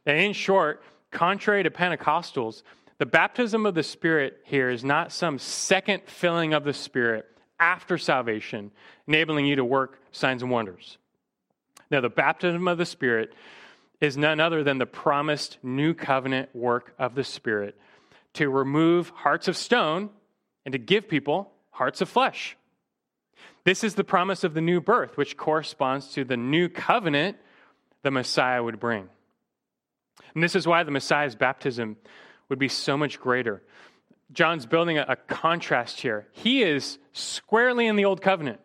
And 0.06 0.18
in 0.18 0.34
short, 0.34 0.84
contrary 1.12 1.64
to 1.64 1.70
Pentecostals, 1.70 2.64
the 3.02 3.06
baptism 3.08 3.66
of 3.66 3.74
the 3.74 3.82
Spirit 3.82 4.42
here 4.44 4.70
is 4.70 4.84
not 4.84 5.12
some 5.12 5.40
second 5.40 6.04
filling 6.06 6.54
of 6.54 6.64
the 6.64 6.72
Spirit 6.72 7.26
after 7.60 7.98
salvation, 7.98 8.70
enabling 9.08 9.48
you 9.48 9.56
to 9.56 9.66
work 9.66 10.00
signs 10.12 10.44
and 10.44 10.52
wonders. 10.52 11.00
Now, 11.90 12.02
the 12.02 12.10
baptism 12.10 12.68
of 12.68 12.78
the 12.78 12.86
Spirit 12.86 13.34
is 14.02 14.18
none 14.18 14.40
other 14.40 14.64
than 14.64 14.78
the 14.78 14.86
promised 14.86 15.58
new 15.64 15.96
covenant 15.96 16.56
work 16.56 16.94
of 17.00 17.16
the 17.16 17.24
Spirit 17.24 17.76
to 18.34 18.52
remove 18.52 19.10
hearts 19.10 19.48
of 19.48 19.58
stone 19.58 20.12
and 20.64 20.74
to 20.74 20.78
give 20.78 21.10
people 21.10 21.52
hearts 21.72 22.02
of 22.02 22.10
flesh. 22.10 22.56
This 23.64 23.84
is 23.84 23.96
the 23.96 24.04
promise 24.04 24.44
of 24.44 24.54
the 24.54 24.62
new 24.62 24.80
birth, 24.80 25.18
which 25.18 25.38
corresponds 25.38 26.10
to 26.10 26.24
the 26.24 26.38
new 26.38 26.70
covenant 26.70 27.38
the 28.04 28.12
Messiah 28.12 28.62
would 28.62 28.80
bring. 28.80 29.10
And 30.36 30.44
this 30.44 30.56
is 30.56 30.68
why 30.68 30.84
the 30.84 30.92
Messiah's 30.92 31.34
baptism 31.34 31.98
would 32.52 32.60
be 32.60 32.68
so 32.68 32.98
much 32.98 33.18
greater. 33.18 33.64
John's 34.34 34.66
building 34.66 34.98
a, 34.98 35.06
a 35.08 35.16
contrast 35.16 36.02
here. 36.02 36.28
He 36.34 36.64
is 36.64 37.00
squarely 37.14 37.88
in 37.88 37.96
the 37.96 38.04
old 38.04 38.22
covenant. 38.22 38.60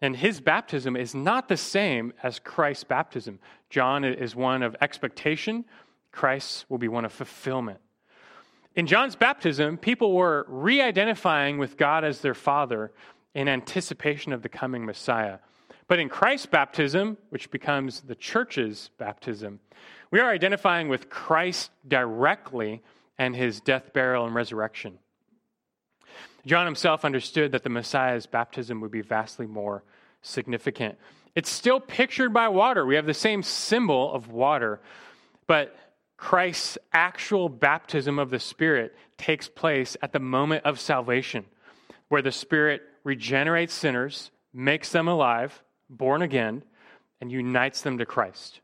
And 0.00 0.14
his 0.14 0.40
baptism 0.40 0.94
is 0.94 1.16
not 1.16 1.48
the 1.48 1.56
same 1.56 2.12
as 2.22 2.38
Christ's 2.38 2.84
baptism. 2.84 3.40
John 3.70 4.04
is 4.04 4.36
one 4.36 4.62
of 4.62 4.76
expectation, 4.80 5.64
Christ 6.12 6.64
will 6.68 6.78
be 6.78 6.86
one 6.86 7.04
of 7.04 7.12
fulfillment. 7.12 7.80
In 8.76 8.86
John's 8.86 9.16
baptism, 9.16 9.76
people 9.76 10.14
were 10.14 10.46
re 10.48 10.80
identifying 10.80 11.58
with 11.58 11.76
God 11.76 12.04
as 12.04 12.20
their 12.20 12.34
Father 12.34 12.92
in 13.34 13.48
anticipation 13.48 14.32
of 14.32 14.42
the 14.42 14.48
coming 14.48 14.86
Messiah. 14.86 15.38
But 15.88 15.98
in 15.98 16.08
Christ's 16.08 16.46
baptism, 16.46 17.18
which 17.30 17.50
becomes 17.50 18.02
the 18.02 18.14
church's 18.14 18.90
baptism, 18.96 19.58
we 20.10 20.20
are 20.20 20.30
identifying 20.30 20.88
with 20.88 21.10
Christ 21.10 21.70
directly 21.86 22.82
and 23.18 23.34
his 23.34 23.60
death, 23.60 23.92
burial, 23.92 24.26
and 24.26 24.34
resurrection. 24.34 24.98
John 26.46 26.66
himself 26.66 27.04
understood 27.04 27.52
that 27.52 27.62
the 27.62 27.68
Messiah's 27.68 28.26
baptism 28.26 28.80
would 28.80 28.90
be 28.90 29.02
vastly 29.02 29.46
more 29.46 29.82
significant. 30.22 30.96
It's 31.34 31.50
still 31.50 31.80
pictured 31.80 32.32
by 32.32 32.48
water. 32.48 32.86
We 32.86 32.94
have 32.94 33.06
the 33.06 33.14
same 33.14 33.42
symbol 33.42 34.12
of 34.12 34.30
water, 34.30 34.80
but 35.46 35.76
Christ's 36.16 36.78
actual 36.92 37.48
baptism 37.48 38.18
of 38.18 38.30
the 38.30 38.40
Spirit 38.40 38.96
takes 39.18 39.48
place 39.48 39.96
at 40.02 40.12
the 40.12 40.18
moment 40.20 40.64
of 40.64 40.80
salvation, 40.80 41.44
where 42.08 42.22
the 42.22 42.32
Spirit 42.32 42.82
regenerates 43.04 43.74
sinners, 43.74 44.30
makes 44.52 44.90
them 44.90 45.06
alive, 45.06 45.62
born 45.88 46.22
again, 46.22 46.62
and 47.20 47.30
unites 47.30 47.82
them 47.82 47.98
to 47.98 48.06
Christ. 48.06 48.60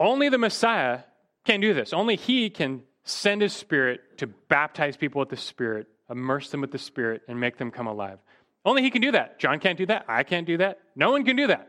Only 0.00 0.28
the 0.28 0.38
Messiah 0.38 1.00
can 1.44 1.60
do 1.60 1.72
this. 1.72 1.92
Only 1.92 2.16
He 2.16 2.50
can 2.50 2.82
send 3.04 3.42
His 3.42 3.52
Spirit 3.52 4.18
to 4.18 4.26
baptize 4.26 4.96
people 4.96 5.20
with 5.20 5.28
the 5.28 5.36
Spirit 5.36 5.86
immerse 6.10 6.50
them 6.50 6.60
with 6.60 6.72
the 6.72 6.78
Spirit, 6.78 7.22
and 7.28 7.38
make 7.38 7.56
them 7.56 7.70
come 7.70 7.86
alive. 7.86 8.18
Only 8.64 8.82
He 8.82 8.90
can 8.90 9.00
do 9.00 9.12
that. 9.12 9.38
John 9.38 9.60
can't 9.60 9.78
do 9.78 9.86
that. 9.86 10.04
I 10.08 10.22
can't 10.24 10.46
do 10.46 10.58
that. 10.58 10.80
No 10.96 11.12
one 11.12 11.24
can 11.24 11.36
do 11.36 11.46
that 11.46 11.68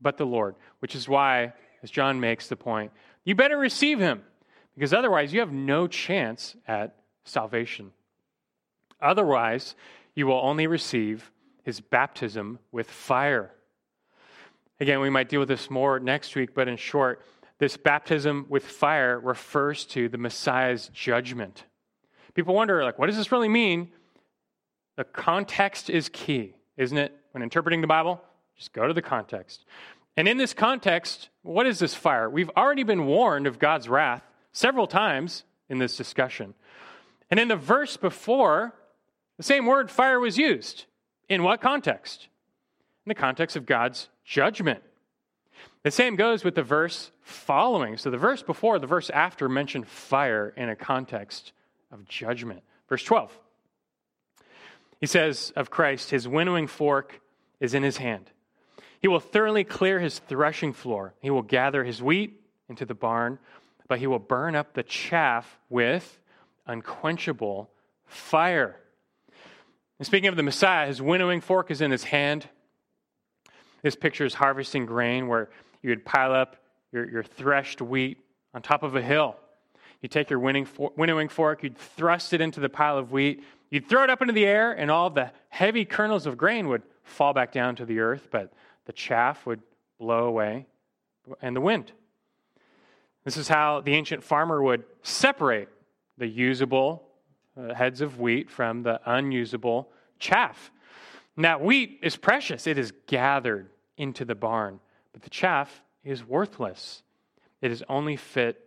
but 0.00 0.16
the 0.16 0.26
Lord, 0.26 0.56
which 0.80 0.96
is 0.96 1.08
why, 1.08 1.52
as 1.82 1.90
John 1.90 2.18
makes 2.18 2.48
the 2.48 2.56
point, 2.56 2.90
you 3.24 3.36
better 3.36 3.56
receive 3.56 4.00
Him, 4.00 4.22
because 4.74 4.92
otherwise 4.92 5.32
you 5.32 5.40
have 5.40 5.52
no 5.52 5.86
chance 5.86 6.56
at 6.66 6.96
salvation. 7.24 7.92
Otherwise, 9.00 9.76
you 10.14 10.26
will 10.26 10.40
only 10.42 10.66
receive 10.66 11.30
His 11.62 11.80
baptism 11.80 12.58
with 12.72 12.90
fire. 12.90 13.52
Again, 14.80 15.00
we 15.00 15.10
might 15.10 15.28
deal 15.28 15.38
with 15.38 15.48
this 15.48 15.70
more 15.70 16.00
next 16.00 16.34
week, 16.34 16.52
but 16.52 16.66
in 16.66 16.76
short, 16.76 17.22
this 17.62 17.76
baptism 17.76 18.44
with 18.48 18.64
fire 18.64 19.20
refers 19.20 19.84
to 19.84 20.08
the 20.08 20.18
Messiah's 20.18 20.90
judgment. 20.92 21.62
People 22.34 22.56
wonder, 22.56 22.82
like, 22.82 22.98
what 22.98 23.06
does 23.06 23.16
this 23.16 23.30
really 23.30 23.48
mean? 23.48 23.92
The 24.96 25.04
context 25.04 25.88
is 25.88 26.08
key, 26.08 26.56
isn't 26.76 26.98
it? 26.98 27.16
When 27.30 27.40
interpreting 27.40 27.80
the 27.80 27.86
Bible, 27.86 28.20
just 28.56 28.72
go 28.72 28.88
to 28.88 28.92
the 28.92 29.00
context. 29.00 29.64
And 30.16 30.26
in 30.26 30.38
this 30.38 30.52
context, 30.52 31.28
what 31.42 31.68
is 31.68 31.78
this 31.78 31.94
fire? 31.94 32.28
We've 32.28 32.50
already 32.56 32.82
been 32.82 33.06
warned 33.06 33.46
of 33.46 33.60
God's 33.60 33.88
wrath 33.88 34.24
several 34.50 34.88
times 34.88 35.44
in 35.68 35.78
this 35.78 35.96
discussion. 35.96 36.54
And 37.30 37.38
in 37.38 37.46
the 37.46 37.54
verse 37.54 37.96
before, 37.96 38.74
the 39.36 39.44
same 39.44 39.66
word 39.66 39.88
fire 39.88 40.18
was 40.18 40.36
used. 40.36 40.86
In 41.28 41.44
what 41.44 41.60
context? 41.60 42.26
In 43.06 43.10
the 43.10 43.14
context 43.14 43.54
of 43.54 43.66
God's 43.66 44.08
judgment. 44.24 44.82
The 45.82 45.90
same 45.90 46.14
goes 46.14 46.44
with 46.44 46.54
the 46.54 46.62
verse 46.62 47.10
following. 47.22 47.96
So 47.96 48.10
the 48.10 48.18
verse 48.18 48.42
before, 48.42 48.78
the 48.78 48.86
verse 48.86 49.10
after 49.10 49.48
mentioned 49.48 49.88
fire 49.88 50.52
in 50.56 50.68
a 50.68 50.76
context 50.76 51.52
of 51.90 52.06
judgment. 52.06 52.62
Verse 52.88 53.02
12. 53.02 53.36
He 55.00 55.06
says 55.06 55.52
of 55.56 55.70
Christ, 55.70 56.10
his 56.10 56.28
winnowing 56.28 56.68
fork 56.68 57.20
is 57.58 57.74
in 57.74 57.82
his 57.82 57.96
hand. 57.96 58.30
He 59.00 59.08
will 59.08 59.18
thoroughly 59.18 59.64
clear 59.64 59.98
his 59.98 60.20
threshing 60.20 60.72
floor. 60.72 61.14
He 61.20 61.30
will 61.30 61.42
gather 61.42 61.82
his 61.82 62.00
wheat 62.00 62.40
into 62.68 62.84
the 62.84 62.94
barn, 62.94 63.40
but 63.88 63.98
he 63.98 64.06
will 64.06 64.20
burn 64.20 64.54
up 64.54 64.74
the 64.74 64.84
chaff 64.84 65.58
with 65.68 66.20
unquenchable 66.68 67.68
fire. 68.06 68.76
And 69.98 70.06
speaking 70.06 70.28
of 70.28 70.36
the 70.36 70.44
Messiah, 70.44 70.86
his 70.86 71.02
winnowing 71.02 71.40
fork 71.40 71.72
is 71.72 71.80
in 71.80 71.90
his 71.90 72.04
hand. 72.04 72.48
This 73.82 73.96
picture 73.96 74.24
is 74.24 74.34
harvesting 74.34 74.86
grain 74.86 75.26
where 75.26 75.50
you 75.82 75.90
would 75.90 76.04
pile 76.04 76.32
up 76.32 76.56
your, 76.92 77.08
your 77.08 77.22
threshed 77.22 77.82
wheat 77.82 78.18
on 78.54 78.62
top 78.62 78.82
of 78.82 78.96
a 78.96 79.02
hill. 79.02 79.36
You 80.00 80.08
take 80.08 80.30
your 80.30 80.40
winnowing 80.40 81.28
fork, 81.28 81.62
you'd 81.62 81.78
thrust 81.78 82.32
it 82.32 82.40
into 82.40 82.60
the 82.60 82.68
pile 82.68 82.98
of 82.98 83.12
wheat, 83.12 83.44
you'd 83.70 83.88
throw 83.88 84.02
it 84.02 84.10
up 84.10 84.20
into 84.20 84.32
the 84.32 84.44
air, 84.44 84.72
and 84.72 84.90
all 84.90 85.10
the 85.10 85.30
heavy 85.48 85.84
kernels 85.84 86.26
of 86.26 86.36
grain 86.36 86.68
would 86.68 86.82
fall 87.04 87.32
back 87.32 87.52
down 87.52 87.76
to 87.76 87.84
the 87.84 88.00
earth, 88.00 88.28
but 88.30 88.52
the 88.86 88.92
chaff 88.92 89.46
would 89.46 89.60
blow 89.98 90.26
away 90.26 90.66
and 91.40 91.54
the 91.54 91.60
wind. 91.60 91.92
This 93.24 93.36
is 93.36 93.46
how 93.46 93.80
the 93.80 93.94
ancient 93.94 94.24
farmer 94.24 94.60
would 94.60 94.82
separate 95.02 95.68
the 96.18 96.26
usable 96.26 97.04
uh, 97.56 97.74
heads 97.74 98.00
of 98.00 98.18
wheat 98.18 98.50
from 98.50 98.82
the 98.82 99.00
unusable 99.06 99.90
chaff. 100.18 100.72
Now, 101.36 101.58
wheat 101.58 102.00
is 102.02 102.16
precious, 102.16 102.66
it 102.66 102.78
is 102.78 102.92
gathered 103.06 103.70
into 103.96 104.24
the 104.24 104.34
barn, 104.34 104.80
but 105.12 105.22
the 105.22 105.30
chaff 105.30 105.82
is 106.04 106.24
worthless. 106.24 107.02
It 107.60 107.70
is 107.70 107.82
only 107.88 108.16
fit 108.16 108.60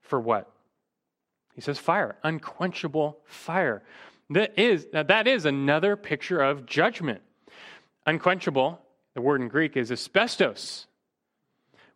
for 0.00 0.20
what? 0.20 0.50
He 1.54 1.60
says 1.60 1.78
fire, 1.78 2.16
unquenchable 2.22 3.18
fire. 3.24 3.82
That 4.30 4.58
is, 4.58 4.86
that 4.92 5.26
is 5.26 5.44
another 5.44 5.96
picture 5.96 6.40
of 6.40 6.66
judgment. 6.66 7.20
Unquenchable, 8.06 8.80
the 9.14 9.20
word 9.20 9.40
in 9.40 9.48
Greek 9.48 9.76
is 9.76 9.92
asbestos, 9.92 10.86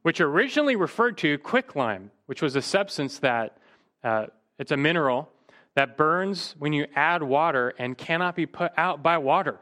which 0.02 0.20
originally 0.20 0.76
referred 0.76 1.18
to 1.18 1.38
quicklime, 1.38 2.10
which 2.26 2.42
was 2.42 2.54
a 2.56 2.62
substance 2.62 3.18
that, 3.20 3.56
uh, 4.04 4.26
it's 4.58 4.70
a 4.70 4.76
mineral 4.76 5.28
that 5.74 5.96
burns 5.96 6.54
when 6.58 6.72
you 6.72 6.86
add 6.94 7.22
water 7.22 7.74
and 7.78 7.96
cannot 7.98 8.36
be 8.36 8.46
put 8.46 8.72
out 8.76 9.02
by 9.02 9.18
water 9.18 9.58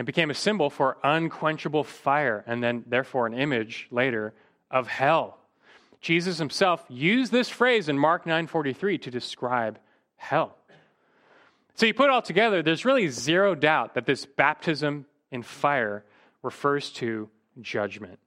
and 0.00 0.06
became 0.06 0.30
a 0.30 0.34
symbol 0.34 0.70
for 0.70 0.96
unquenchable 1.04 1.84
fire 1.84 2.42
and 2.46 2.62
then 2.62 2.82
therefore 2.86 3.26
an 3.26 3.34
image 3.34 3.86
later 3.90 4.32
of 4.70 4.88
hell 4.88 5.40
Jesus 6.00 6.38
himself 6.38 6.84
used 6.88 7.30
this 7.32 7.48
phrase 7.48 7.88
in 7.88 7.98
Mark 7.98 8.24
9:43 8.24 8.98
to 9.02 9.10
describe 9.10 9.78
hell. 10.16 10.56
So 11.74 11.86
you 11.86 11.94
put 11.94 12.04
it 12.04 12.12
all 12.12 12.22
together, 12.22 12.62
there's 12.62 12.84
really 12.84 13.08
zero 13.08 13.54
doubt 13.54 13.94
that 13.94 14.06
this 14.06 14.26
baptism 14.26 15.06
in 15.30 15.42
fire 15.42 16.04
refers 16.42 16.90
to 16.92 17.28
judgment. 17.60 18.18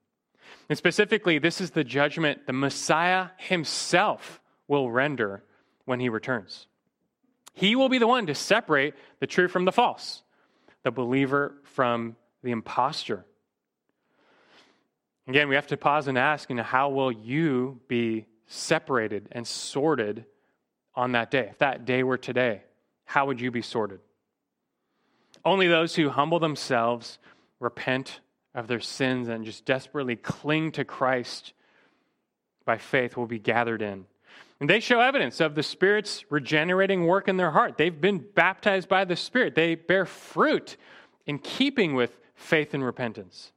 And 0.69 0.77
specifically, 0.77 1.39
this 1.39 1.61
is 1.61 1.71
the 1.71 1.83
judgment 1.83 2.45
the 2.45 2.53
Messiah 2.53 3.29
himself 3.37 4.39
will 4.67 4.91
render 4.91 5.43
when 5.85 5.99
he 5.99 6.09
returns. 6.09 6.67
He 7.53 7.75
will 7.75 7.89
be 7.89 7.97
the 7.97 8.07
one 8.07 8.27
to 8.27 8.35
separate 8.35 8.95
the 9.19 9.27
true 9.27 9.47
from 9.47 9.65
the 9.65 9.71
false, 9.71 10.22
the 10.83 10.91
believer 10.91 11.55
from 11.63 12.15
the 12.43 12.51
impostor. 12.51 13.25
Again, 15.27 15.47
we 15.47 15.55
have 15.55 15.67
to 15.67 15.77
pause 15.77 16.07
and 16.07 16.17
ask, 16.17 16.49
you 16.49 16.55
know, 16.55 16.63
how 16.63 16.89
will 16.89 17.11
you 17.11 17.79
be 17.87 18.25
separated 18.47 19.29
and 19.31 19.47
sorted 19.47 20.25
on 20.95 21.13
that 21.13 21.31
day? 21.31 21.47
If 21.49 21.59
that 21.59 21.85
day 21.85 22.03
were 22.03 22.17
today, 22.17 22.61
how 23.05 23.27
would 23.27 23.39
you 23.39 23.49
be 23.49 23.61
sorted? 23.61 23.99
Only 25.45 25.67
those 25.67 25.95
who 25.95 26.09
humble 26.09 26.39
themselves, 26.39 27.19
repent 27.59 28.19
of 28.53 28.67
their 28.67 28.79
sins, 28.79 29.29
and 29.29 29.45
just 29.45 29.65
desperately 29.65 30.15
cling 30.15 30.73
to 30.73 30.83
Christ 30.83 31.53
by 32.65 32.77
faith 32.77 33.15
will 33.17 33.25
be 33.25 33.39
gathered 33.39 33.81
in. 33.81 34.05
And 34.63 34.69
they 34.69 34.79
show 34.79 35.01
evidence 35.01 35.41
of 35.41 35.55
the 35.55 35.61
Spirit's 35.61 36.23
regenerating 36.29 37.05
work 37.05 37.27
in 37.27 37.35
their 37.35 37.51
heart. 37.51 37.77
They've 37.77 37.99
been 37.99 38.19
baptized 38.19 38.87
by 38.87 39.03
the 39.03 39.17
Spirit, 39.17 39.55
they 39.55 39.75
bear 39.75 40.05
fruit 40.05 40.77
in 41.25 41.39
keeping 41.39 41.95
with 41.95 42.17
faith 42.33 42.73
and 42.73 42.81
repentance. 42.81 43.51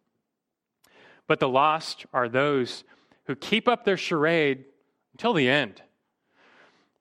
But 1.28 1.38
the 1.38 1.48
lost 1.48 2.06
are 2.12 2.28
those 2.28 2.82
who 3.26 3.36
keep 3.36 3.68
up 3.68 3.84
their 3.84 3.96
charade 3.96 4.64
until 5.12 5.32
the 5.32 5.48
end. 5.48 5.80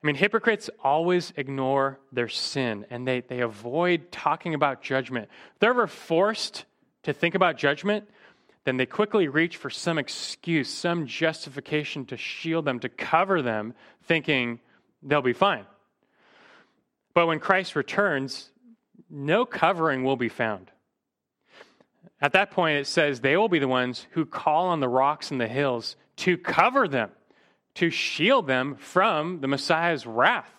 I 0.04 0.06
mean, 0.06 0.14
hypocrites 0.14 0.70
always 0.84 1.32
ignore 1.36 1.98
their 2.12 2.28
sin 2.28 2.86
and 2.90 3.08
they, 3.08 3.22
they 3.22 3.40
avoid 3.40 4.12
talking 4.12 4.54
about 4.54 4.82
judgment. 4.82 5.28
If 5.54 5.58
they're 5.58 5.70
ever 5.70 5.88
forced 5.88 6.64
to 7.02 7.12
think 7.12 7.34
about 7.34 7.56
judgment, 7.56 8.08
then 8.66 8.76
they 8.78 8.84
quickly 8.84 9.28
reach 9.28 9.56
for 9.56 9.70
some 9.70 9.96
excuse, 9.96 10.68
some 10.68 11.06
justification 11.06 12.04
to 12.06 12.16
shield 12.16 12.64
them, 12.64 12.80
to 12.80 12.88
cover 12.88 13.40
them, 13.40 13.74
thinking 14.02 14.58
they'll 15.04 15.22
be 15.22 15.32
fine. 15.32 15.64
But 17.14 17.28
when 17.28 17.38
Christ 17.38 17.76
returns, 17.76 18.50
no 19.08 19.46
covering 19.46 20.02
will 20.02 20.16
be 20.16 20.28
found. 20.28 20.72
At 22.20 22.32
that 22.32 22.50
point, 22.50 22.78
it 22.78 22.88
says 22.88 23.20
they 23.20 23.36
will 23.36 23.48
be 23.48 23.60
the 23.60 23.68
ones 23.68 24.04
who 24.10 24.26
call 24.26 24.66
on 24.66 24.80
the 24.80 24.88
rocks 24.88 25.30
and 25.30 25.40
the 25.40 25.46
hills 25.46 25.94
to 26.16 26.36
cover 26.36 26.88
them, 26.88 27.10
to 27.74 27.88
shield 27.88 28.48
them 28.48 28.74
from 28.74 29.40
the 29.40 29.48
Messiah's 29.48 30.08
wrath. 30.08 30.50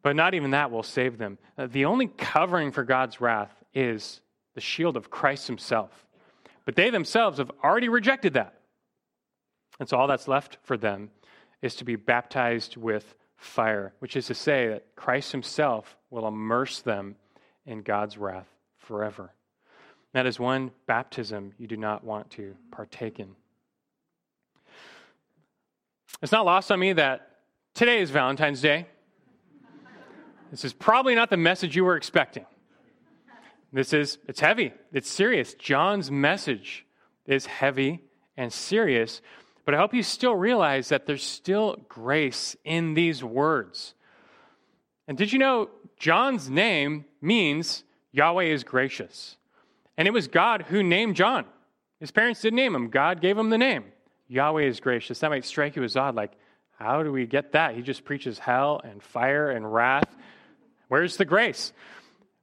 But 0.00 0.16
not 0.16 0.32
even 0.32 0.52
that 0.52 0.70
will 0.70 0.82
save 0.82 1.18
them. 1.18 1.36
The 1.58 1.84
only 1.84 2.06
covering 2.06 2.72
for 2.72 2.84
God's 2.84 3.20
wrath 3.20 3.52
is 3.74 4.22
the 4.54 4.62
shield 4.62 4.96
of 4.96 5.10
Christ 5.10 5.46
Himself. 5.46 5.90
But 6.64 6.76
they 6.76 6.90
themselves 6.90 7.38
have 7.38 7.50
already 7.62 7.88
rejected 7.88 8.34
that. 8.34 8.54
And 9.78 9.88
so 9.88 9.96
all 9.96 10.06
that's 10.06 10.28
left 10.28 10.58
for 10.62 10.76
them 10.76 11.10
is 11.62 11.74
to 11.76 11.84
be 11.84 11.96
baptized 11.96 12.76
with 12.76 13.14
fire, 13.36 13.92
which 13.98 14.16
is 14.16 14.26
to 14.26 14.34
say 14.34 14.68
that 14.68 14.94
Christ 14.96 15.32
Himself 15.32 15.96
will 16.10 16.26
immerse 16.26 16.80
them 16.80 17.16
in 17.66 17.82
God's 17.82 18.16
wrath 18.16 18.48
forever. 18.78 19.32
That 20.12 20.26
is 20.26 20.38
one 20.38 20.70
baptism 20.86 21.52
you 21.58 21.66
do 21.66 21.76
not 21.76 22.04
want 22.04 22.30
to 22.30 22.54
partake 22.70 23.18
in. 23.18 23.34
It's 26.22 26.32
not 26.32 26.46
lost 26.46 26.70
on 26.70 26.78
me 26.78 26.92
that 26.92 27.30
today 27.74 28.00
is 28.00 28.10
Valentine's 28.10 28.60
Day. 28.60 28.86
This 30.50 30.64
is 30.64 30.72
probably 30.72 31.16
not 31.16 31.30
the 31.30 31.36
message 31.36 31.74
you 31.74 31.84
were 31.84 31.96
expecting. 31.96 32.46
This 33.74 33.92
is, 33.92 34.18
it's 34.28 34.38
heavy, 34.38 34.72
it's 34.92 35.10
serious. 35.10 35.54
John's 35.54 36.08
message 36.08 36.86
is 37.26 37.46
heavy 37.46 38.02
and 38.36 38.52
serious, 38.52 39.20
but 39.64 39.74
I 39.74 39.78
hope 39.78 39.92
you 39.92 40.04
still 40.04 40.36
realize 40.36 40.90
that 40.90 41.06
there's 41.06 41.24
still 41.24 41.78
grace 41.88 42.54
in 42.64 42.94
these 42.94 43.24
words. 43.24 43.94
And 45.08 45.18
did 45.18 45.32
you 45.32 45.40
know 45.40 45.70
John's 45.98 46.48
name 46.48 47.04
means 47.20 47.82
Yahweh 48.12 48.44
is 48.44 48.62
gracious? 48.62 49.36
And 49.98 50.06
it 50.06 50.12
was 50.12 50.28
God 50.28 50.62
who 50.62 50.84
named 50.84 51.16
John. 51.16 51.44
His 51.98 52.12
parents 52.12 52.42
didn't 52.42 52.56
name 52.56 52.76
him, 52.76 52.90
God 52.90 53.20
gave 53.20 53.36
him 53.36 53.50
the 53.50 53.58
name. 53.58 53.86
Yahweh 54.28 54.66
is 54.66 54.78
gracious. 54.78 55.18
That 55.18 55.30
might 55.30 55.44
strike 55.44 55.74
you 55.74 55.82
as 55.82 55.96
odd. 55.96 56.14
Like, 56.14 56.30
how 56.78 57.02
do 57.02 57.10
we 57.10 57.26
get 57.26 57.52
that? 57.52 57.74
He 57.74 57.82
just 57.82 58.04
preaches 58.04 58.38
hell 58.38 58.80
and 58.84 59.02
fire 59.02 59.50
and 59.50 59.72
wrath. 59.72 60.14
Where's 60.86 61.16
the 61.16 61.24
grace? 61.24 61.72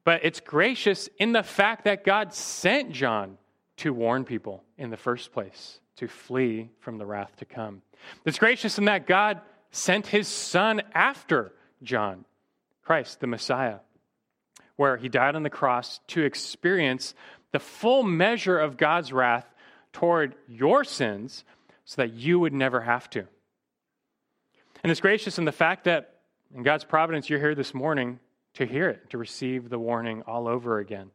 But 0.03 0.21
it's 0.23 0.39
gracious 0.39 1.09
in 1.19 1.31
the 1.31 1.43
fact 1.43 1.85
that 1.85 2.03
God 2.03 2.33
sent 2.33 2.91
John 2.91 3.37
to 3.77 3.93
warn 3.93 4.25
people 4.25 4.63
in 4.77 4.89
the 4.89 4.97
first 4.97 5.31
place, 5.31 5.79
to 5.97 6.07
flee 6.07 6.69
from 6.79 6.97
the 6.97 7.05
wrath 7.05 7.35
to 7.37 7.45
come. 7.45 7.81
It's 8.25 8.39
gracious 8.39 8.77
in 8.77 8.85
that 8.85 9.07
God 9.07 9.41
sent 9.71 10.07
his 10.07 10.27
son 10.27 10.81
after 10.93 11.53
John, 11.83 12.25
Christ, 12.83 13.19
the 13.19 13.27
Messiah, 13.27 13.79
where 14.75 14.97
he 14.97 15.09
died 15.09 15.35
on 15.35 15.43
the 15.43 15.49
cross 15.49 15.99
to 16.07 16.23
experience 16.23 17.13
the 17.51 17.59
full 17.59 18.03
measure 18.03 18.57
of 18.57 18.77
God's 18.77 19.13
wrath 19.13 19.45
toward 19.93 20.35
your 20.47 20.83
sins 20.83 21.43
so 21.85 22.01
that 22.01 22.13
you 22.13 22.39
would 22.39 22.53
never 22.53 22.81
have 22.81 23.09
to. 23.11 23.27
And 24.83 24.91
it's 24.91 25.01
gracious 25.01 25.37
in 25.37 25.45
the 25.45 25.51
fact 25.51 25.83
that 25.83 26.15
in 26.53 26.63
God's 26.63 26.83
providence, 26.83 27.29
you're 27.29 27.39
here 27.39 27.55
this 27.55 27.73
morning 27.73 28.19
to 28.55 28.65
hear 28.65 28.89
it, 28.89 29.09
to 29.09 29.17
receive 29.17 29.69
the 29.69 29.79
warning 29.79 30.23
all 30.27 30.47
over 30.47 30.79
again. 30.79 31.11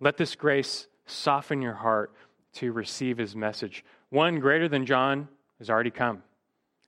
Let 0.00 0.16
this 0.16 0.34
grace 0.34 0.86
soften 1.06 1.62
your 1.62 1.74
heart 1.74 2.12
to 2.54 2.72
receive 2.72 3.18
his 3.18 3.34
message. 3.34 3.84
One 4.10 4.40
greater 4.40 4.68
than 4.68 4.86
John 4.86 5.28
has 5.58 5.70
already 5.70 5.90
come. 5.90 6.22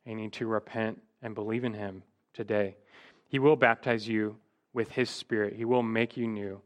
You 0.04 0.14
need 0.14 0.32
to 0.34 0.46
repent 0.46 1.00
and 1.22 1.34
believe 1.34 1.64
in 1.64 1.72
him 1.72 2.02
today. 2.32 2.76
He 3.28 3.38
will 3.38 3.56
baptize 3.56 4.06
you 4.06 4.36
with 4.72 4.90
his 4.90 5.08
spirit, 5.08 5.54
he 5.54 5.64
will 5.64 5.82
make 5.82 6.16
you 6.16 6.26
new. 6.26 6.60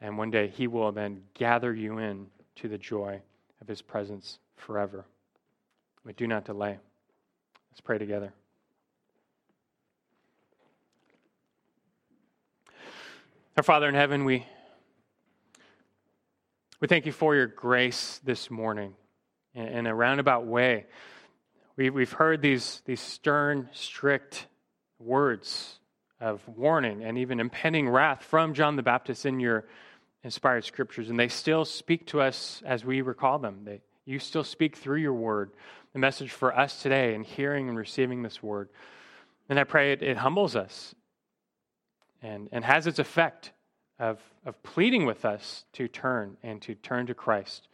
And 0.00 0.18
one 0.18 0.30
day 0.30 0.48
he 0.48 0.66
will 0.66 0.92
then 0.92 1.22
gather 1.32 1.74
you 1.74 1.98
in 1.98 2.26
to 2.56 2.68
the 2.68 2.76
joy 2.76 3.22
of 3.62 3.66
his 3.66 3.80
presence 3.80 4.38
forever. 4.56 5.06
But 6.04 6.16
do 6.16 6.26
not 6.26 6.44
delay. 6.44 6.78
Let's 7.70 7.80
pray 7.80 7.96
together. 7.96 8.32
Our 13.56 13.62
Father 13.62 13.88
in 13.88 13.94
heaven, 13.94 14.26
we, 14.26 14.44
we 16.78 16.88
thank 16.88 17.06
you 17.06 17.12
for 17.12 17.34
your 17.34 17.46
grace 17.46 18.20
this 18.22 18.50
morning 18.50 18.92
in, 19.54 19.66
in 19.66 19.86
a 19.86 19.94
roundabout 19.94 20.44
way. 20.44 20.84
We, 21.74 21.88
we've 21.88 22.12
heard 22.12 22.42
these, 22.42 22.82
these 22.84 23.00
stern, 23.00 23.70
strict 23.72 24.46
words 24.98 25.78
of 26.20 26.46
warning 26.46 27.02
and 27.02 27.16
even 27.16 27.40
impending 27.40 27.88
wrath 27.88 28.22
from 28.22 28.52
John 28.52 28.76
the 28.76 28.82
Baptist 28.82 29.24
in 29.24 29.40
your 29.40 29.64
inspired 30.22 30.66
scriptures, 30.66 31.08
and 31.08 31.18
they 31.18 31.28
still 31.28 31.64
speak 31.64 32.06
to 32.08 32.20
us 32.20 32.62
as 32.66 32.84
we 32.84 33.00
recall 33.00 33.38
them. 33.38 33.62
They, 33.64 33.80
you 34.04 34.18
still 34.18 34.44
speak 34.44 34.76
through 34.76 35.00
your 35.00 35.14
word, 35.14 35.52
the 35.94 35.98
message 35.98 36.30
for 36.30 36.54
us 36.54 36.82
today, 36.82 37.14
in 37.14 37.24
hearing 37.24 37.70
and 37.70 37.78
receiving 37.78 38.22
this 38.22 38.42
word. 38.42 38.68
And 39.48 39.58
I 39.58 39.64
pray 39.64 39.92
it, 39.92 40.02
it 40.02 40.18
humbles 40.18 40.56
us 40.56 40.94
and, 42.22 42.48
and 42.52 42.64
has 42.64 42.86
its 42.86 42.98
effect 42.98 43.52
of, 43.98 44.20
of 44.44 44.62
pleading 44.62 45.06
with 45.06 45.24
us 45.24 45.64
to 45.74 45.88
turn 45.88 46.36
and 46.42 46.60
to 46.62 46.74
turn 46.74 47.06
to 47.06 47.14
Christ 47.14 47.68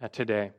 uh, 0.00 0.08
today. 0.08 0.52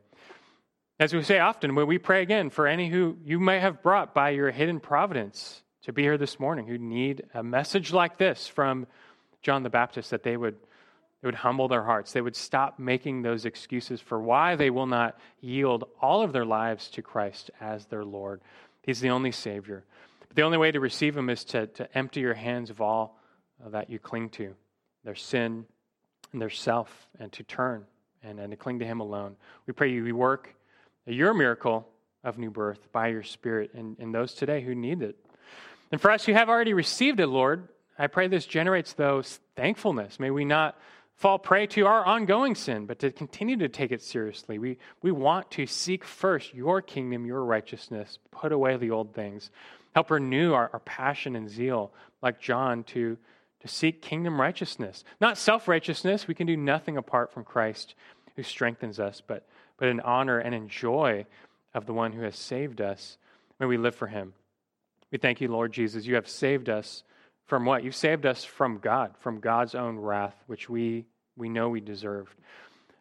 As 1.00 1.14
we 1.14 1.22
say 1.22 1.38
often, 1.38 1.74
when 1.74 1.86
we 1.86 1.98
pray 1.98 2.22
again 2.22 2.50
for 2.50 2.66
any 2.66 2.88
who 2.88 3.16
you 3.24 3.38
may 3.38 3.60
have 3.60 3.82
brought 3.82 4.14
by 4.14 4.30
your 4.30 4.50
hidden 4.50 4.80
providence 4.80 5.62
to 5.82 5.92
be 5.92 6.02
here 6.02 6.18
this 6.18 6.40
morning, 6.40 6.66
who 6.66 6.76
need 6.76 7.22
a 7.34 7.42
message 7.42 7.92
like 7.92 8.18
this 8.18 8.48
from 8.48 8.86
John 9.40 9.62
the 9.62 9.70
Baptist, 9.70 10.10
that 10.10 10.24
they 10.24 10.36
would 10.36 10.56
they 11.20 11.26
would 11.26 11.34
humble 11.34 11.66
their 11.66 11.82
hearts. 11.82 12.12
They 12.12 12.20
would 12.20 12.36
stop 12.36 12.78
making 12.78 13.22
those 13.22 13.44
excuses 13.44 14.00
for 14.00 14.20
why 14.20 14.54
they 14.54 14.70
will 14.70 14.86
not 14.86 15.18
yield 15.40 15.84
all 16.00 16.22
of 16.22 16.32
their 16.32 16.44
lives 16.44 16.88
to 16.90 17.02
Christ 17.02 17.50
as 17.60 17.86
their 17.86 18.04
Lord. 18.04 18.40
He's 18.82 19.00
the 19.00 19.10
only 19.10 19.32
Savior. 19.32 19.84
But 20.28 20.36
the 20.36 20.42
only 20.42 20.58
way 20.58 20.70
to 20.70 20.78
receive 20.78 21.16
Him 21.16 21.28
is 21.28 21.44
to, 21.46 21.66
to 21.66 21.98
empty 21.98 22.20
your 22.20 22.34
hands 22.34 22.70
of 22.70 22.80
all 22.80 23.17
Uh, 23.64 23.70
that 23.70 23.90
you 23.90 23.98
cling 23.98 24.28
to 24.28 24.54
their 25.04 25.16
sin 25.16 25.64
and 26.32 26.40
their 26.40 26.50
self, 26.50 27.08
and 27.18 27.32
to 27.32 27.42
turn 27.42 27.84
and, 28.22 28.38
and 28.38 28.50
to 28.50 28.56
cling 28.56 28.78
to 28.78 28.84
Him 28.84 29.00
alone. 29.00 29.36
We 29.66 29.72
pray 29.72 29.90
you 29.90 30.14
work 30.14 30.54
your 31.06 31.34
miracle 31.34 31.88
of 32.22 32.38
new 32.38 32.50
birth 32.50 32.92
by 32.92 33.08
your 33.08 33.22
Spirit 33.22 33.70
in, 33.74 33.96
in 33.98 34.12
those 34.12 34.34
today 34.34 34.60
who 34.60 34.74
need 34.74 35.02
it. 35.02 35.16
And 35.90 36.00
for 36.00 36.10
us 36.10 36.24
who 36.24 36.34
have 36.34 36.48
already 36.48 36.74
received 36.74 37.18
it, 37.18 37.26
Lord, 37.28 37.68
I 37.98 38.06
pray 38.06 38.28
this 38.28 38.46
generates 38.46 38.92
those 38.92 39.40
thankfulness. 39.56 40.20
May 40.20 40.30
we 40.30 40.44
not 40.44 40.78
fall 41.16 41.38
prey 41.38 41.66
to 41.66 41.86
our 41.86 42.04
ongoing 42.04 42.54
sin, 42.54 42.86
but 42.86 43.00
to 43.00 43.10
continue 43.10 43.56
to 43.56 43.68
take 43.68 43.90
it 43.90 44.02
seriously. 44.02 44.58
We, 44.58 44.78
we 45.02 45.10
want 45.10 45.50
to 45.52 45.66
seek 45.66 46.04
first 46.04 46.54
your 46.54 46.80
kingdom, 46.80 47.26
your 47.26 47.44
righteousness, 47.44 48.18
put 48.30 48.52
away 48.52 48.76
the 48.76 48.92
old 48.92 49.14
things. 49.14 49.50
Help 49.94 50.12
renew 50.12 50.52
our, 50.52 50.70
our 50.72 50.80
passion 50.80 51.34
and 51.34 51.50
zeal, 51.50 51.92
like 52.22 52.40
John, 52.40 52.84
to, 52.84 53.16
to 53.60 53.68
seek 53.68 54.02
kingdom 54.02 54.40
righteousness, 54.40 55.04
not 55.20 55.38
self 55.38 55.68
righteousness. 55.68 56.28
We 56.28 56.34
can 56.34 56.46
do 56.46 56.56
nothing 56.56 56.96
apart 56.96 57.32
from 57.32 57.44
Christ 57.44 57.94
who 58.36 58.42
strengthens 58.42 59.00
us, 59.00 59.20
but, 59.26 59.46
but 59.78 59.88
in 59.88 60.00
honor 60.00 60.38
and 60.38 60.54
in 60.54 60.68
joy 60.68 61.26
of 61.74 61.86
the 61.86 61.92
one 61.92 62.12
who 62.12 62.22
has 62.22 62.36
saved 62.36 62.80
us. 62.80 63.18
May 63.58 63.66
we 63.66 63.76
live 63.76 63.94
for 63.94 64.06
him. 64.06 64.34
We 65.10 65.18
thank 65.18 65.40
you, 65.40 65.48
Lord 65.48 65.72
Jesus. 65.72 66.06
You 66.06 66.14
have 66.14 66.28
saved 66.28 66.68
us 66.68 67.02
from 67.46 67.64
what? 67.64 67.82
You've 67.82 67.96
saved 67.96 68.26
us 68.26 68.44
from 68.44 68.78
God, 68.78 69.14
from 69.20 69.40
God's 69.40 69.74
own 69.74 69.98
wrath, 69.98 70.36
which 70.46 70.68
we, 70.68 71.06
we 71.36 71.48
know 71.48 71.68
we 71.68 71.80
deserved. 71.80 72.34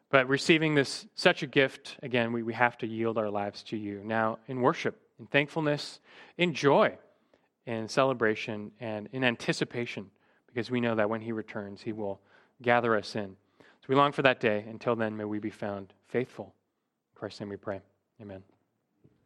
But 0.10 0.30
receiving 0.30 0.74
this 0.74 1.05
such 1.16 1.43
a 1.43 1.47
gift, 1.47 1.97
again, 2.01 2.32
we, 2.32 2.43
we 2.43 2.53
have 2.53 2.78
to 2.80 2.88
yield 2.88 3.18
our 3.18 3.30
lives 3.30 3.62
to 3.64 3.78
you. 3.78 4.01
Now, 4.05 4.39
in 4.47 4.62
worship, 4.62 4.97
in 5.20 5.28
thankfulness, 5.28 5.99
in 6.38 6.53
joy, 6.53 6.97
in 7.66 7.89
celebration, 7.89 8.72
and 8.80 9.10
in 9.12 9.26
anticipation, 9.26 10.10
because 10.58 10.72
we 10.72 10.82
know 10.82 10.95
that 10.95 11.08
when 11.08 11.22
he 11.22 11.32
returns, 11.32 11.84
he 11.84 11.93
will 11.93 12.20
gather 12.64 12.95
us 12.95 13.16
in. 13.16 13.36
So 13.60 13.86
we 13.89 13.93
long 13.93 14.12
for 14.12 14.24
that 14.24 14.39
day. 14.39 14.66
Until 14.68 14.95
then, 14.95 15.16
may 15.16 15.24
we 15.24 15.38
be 15.38 15.51
found 15.51 15.93
faithful. 16.08 16.45
In 16.45 17.20
Christ's 17.20 17.41
name 17.41 17.49
we 17.49 17.58
pray. 17.58 17.80
Amen. 18.20 18.41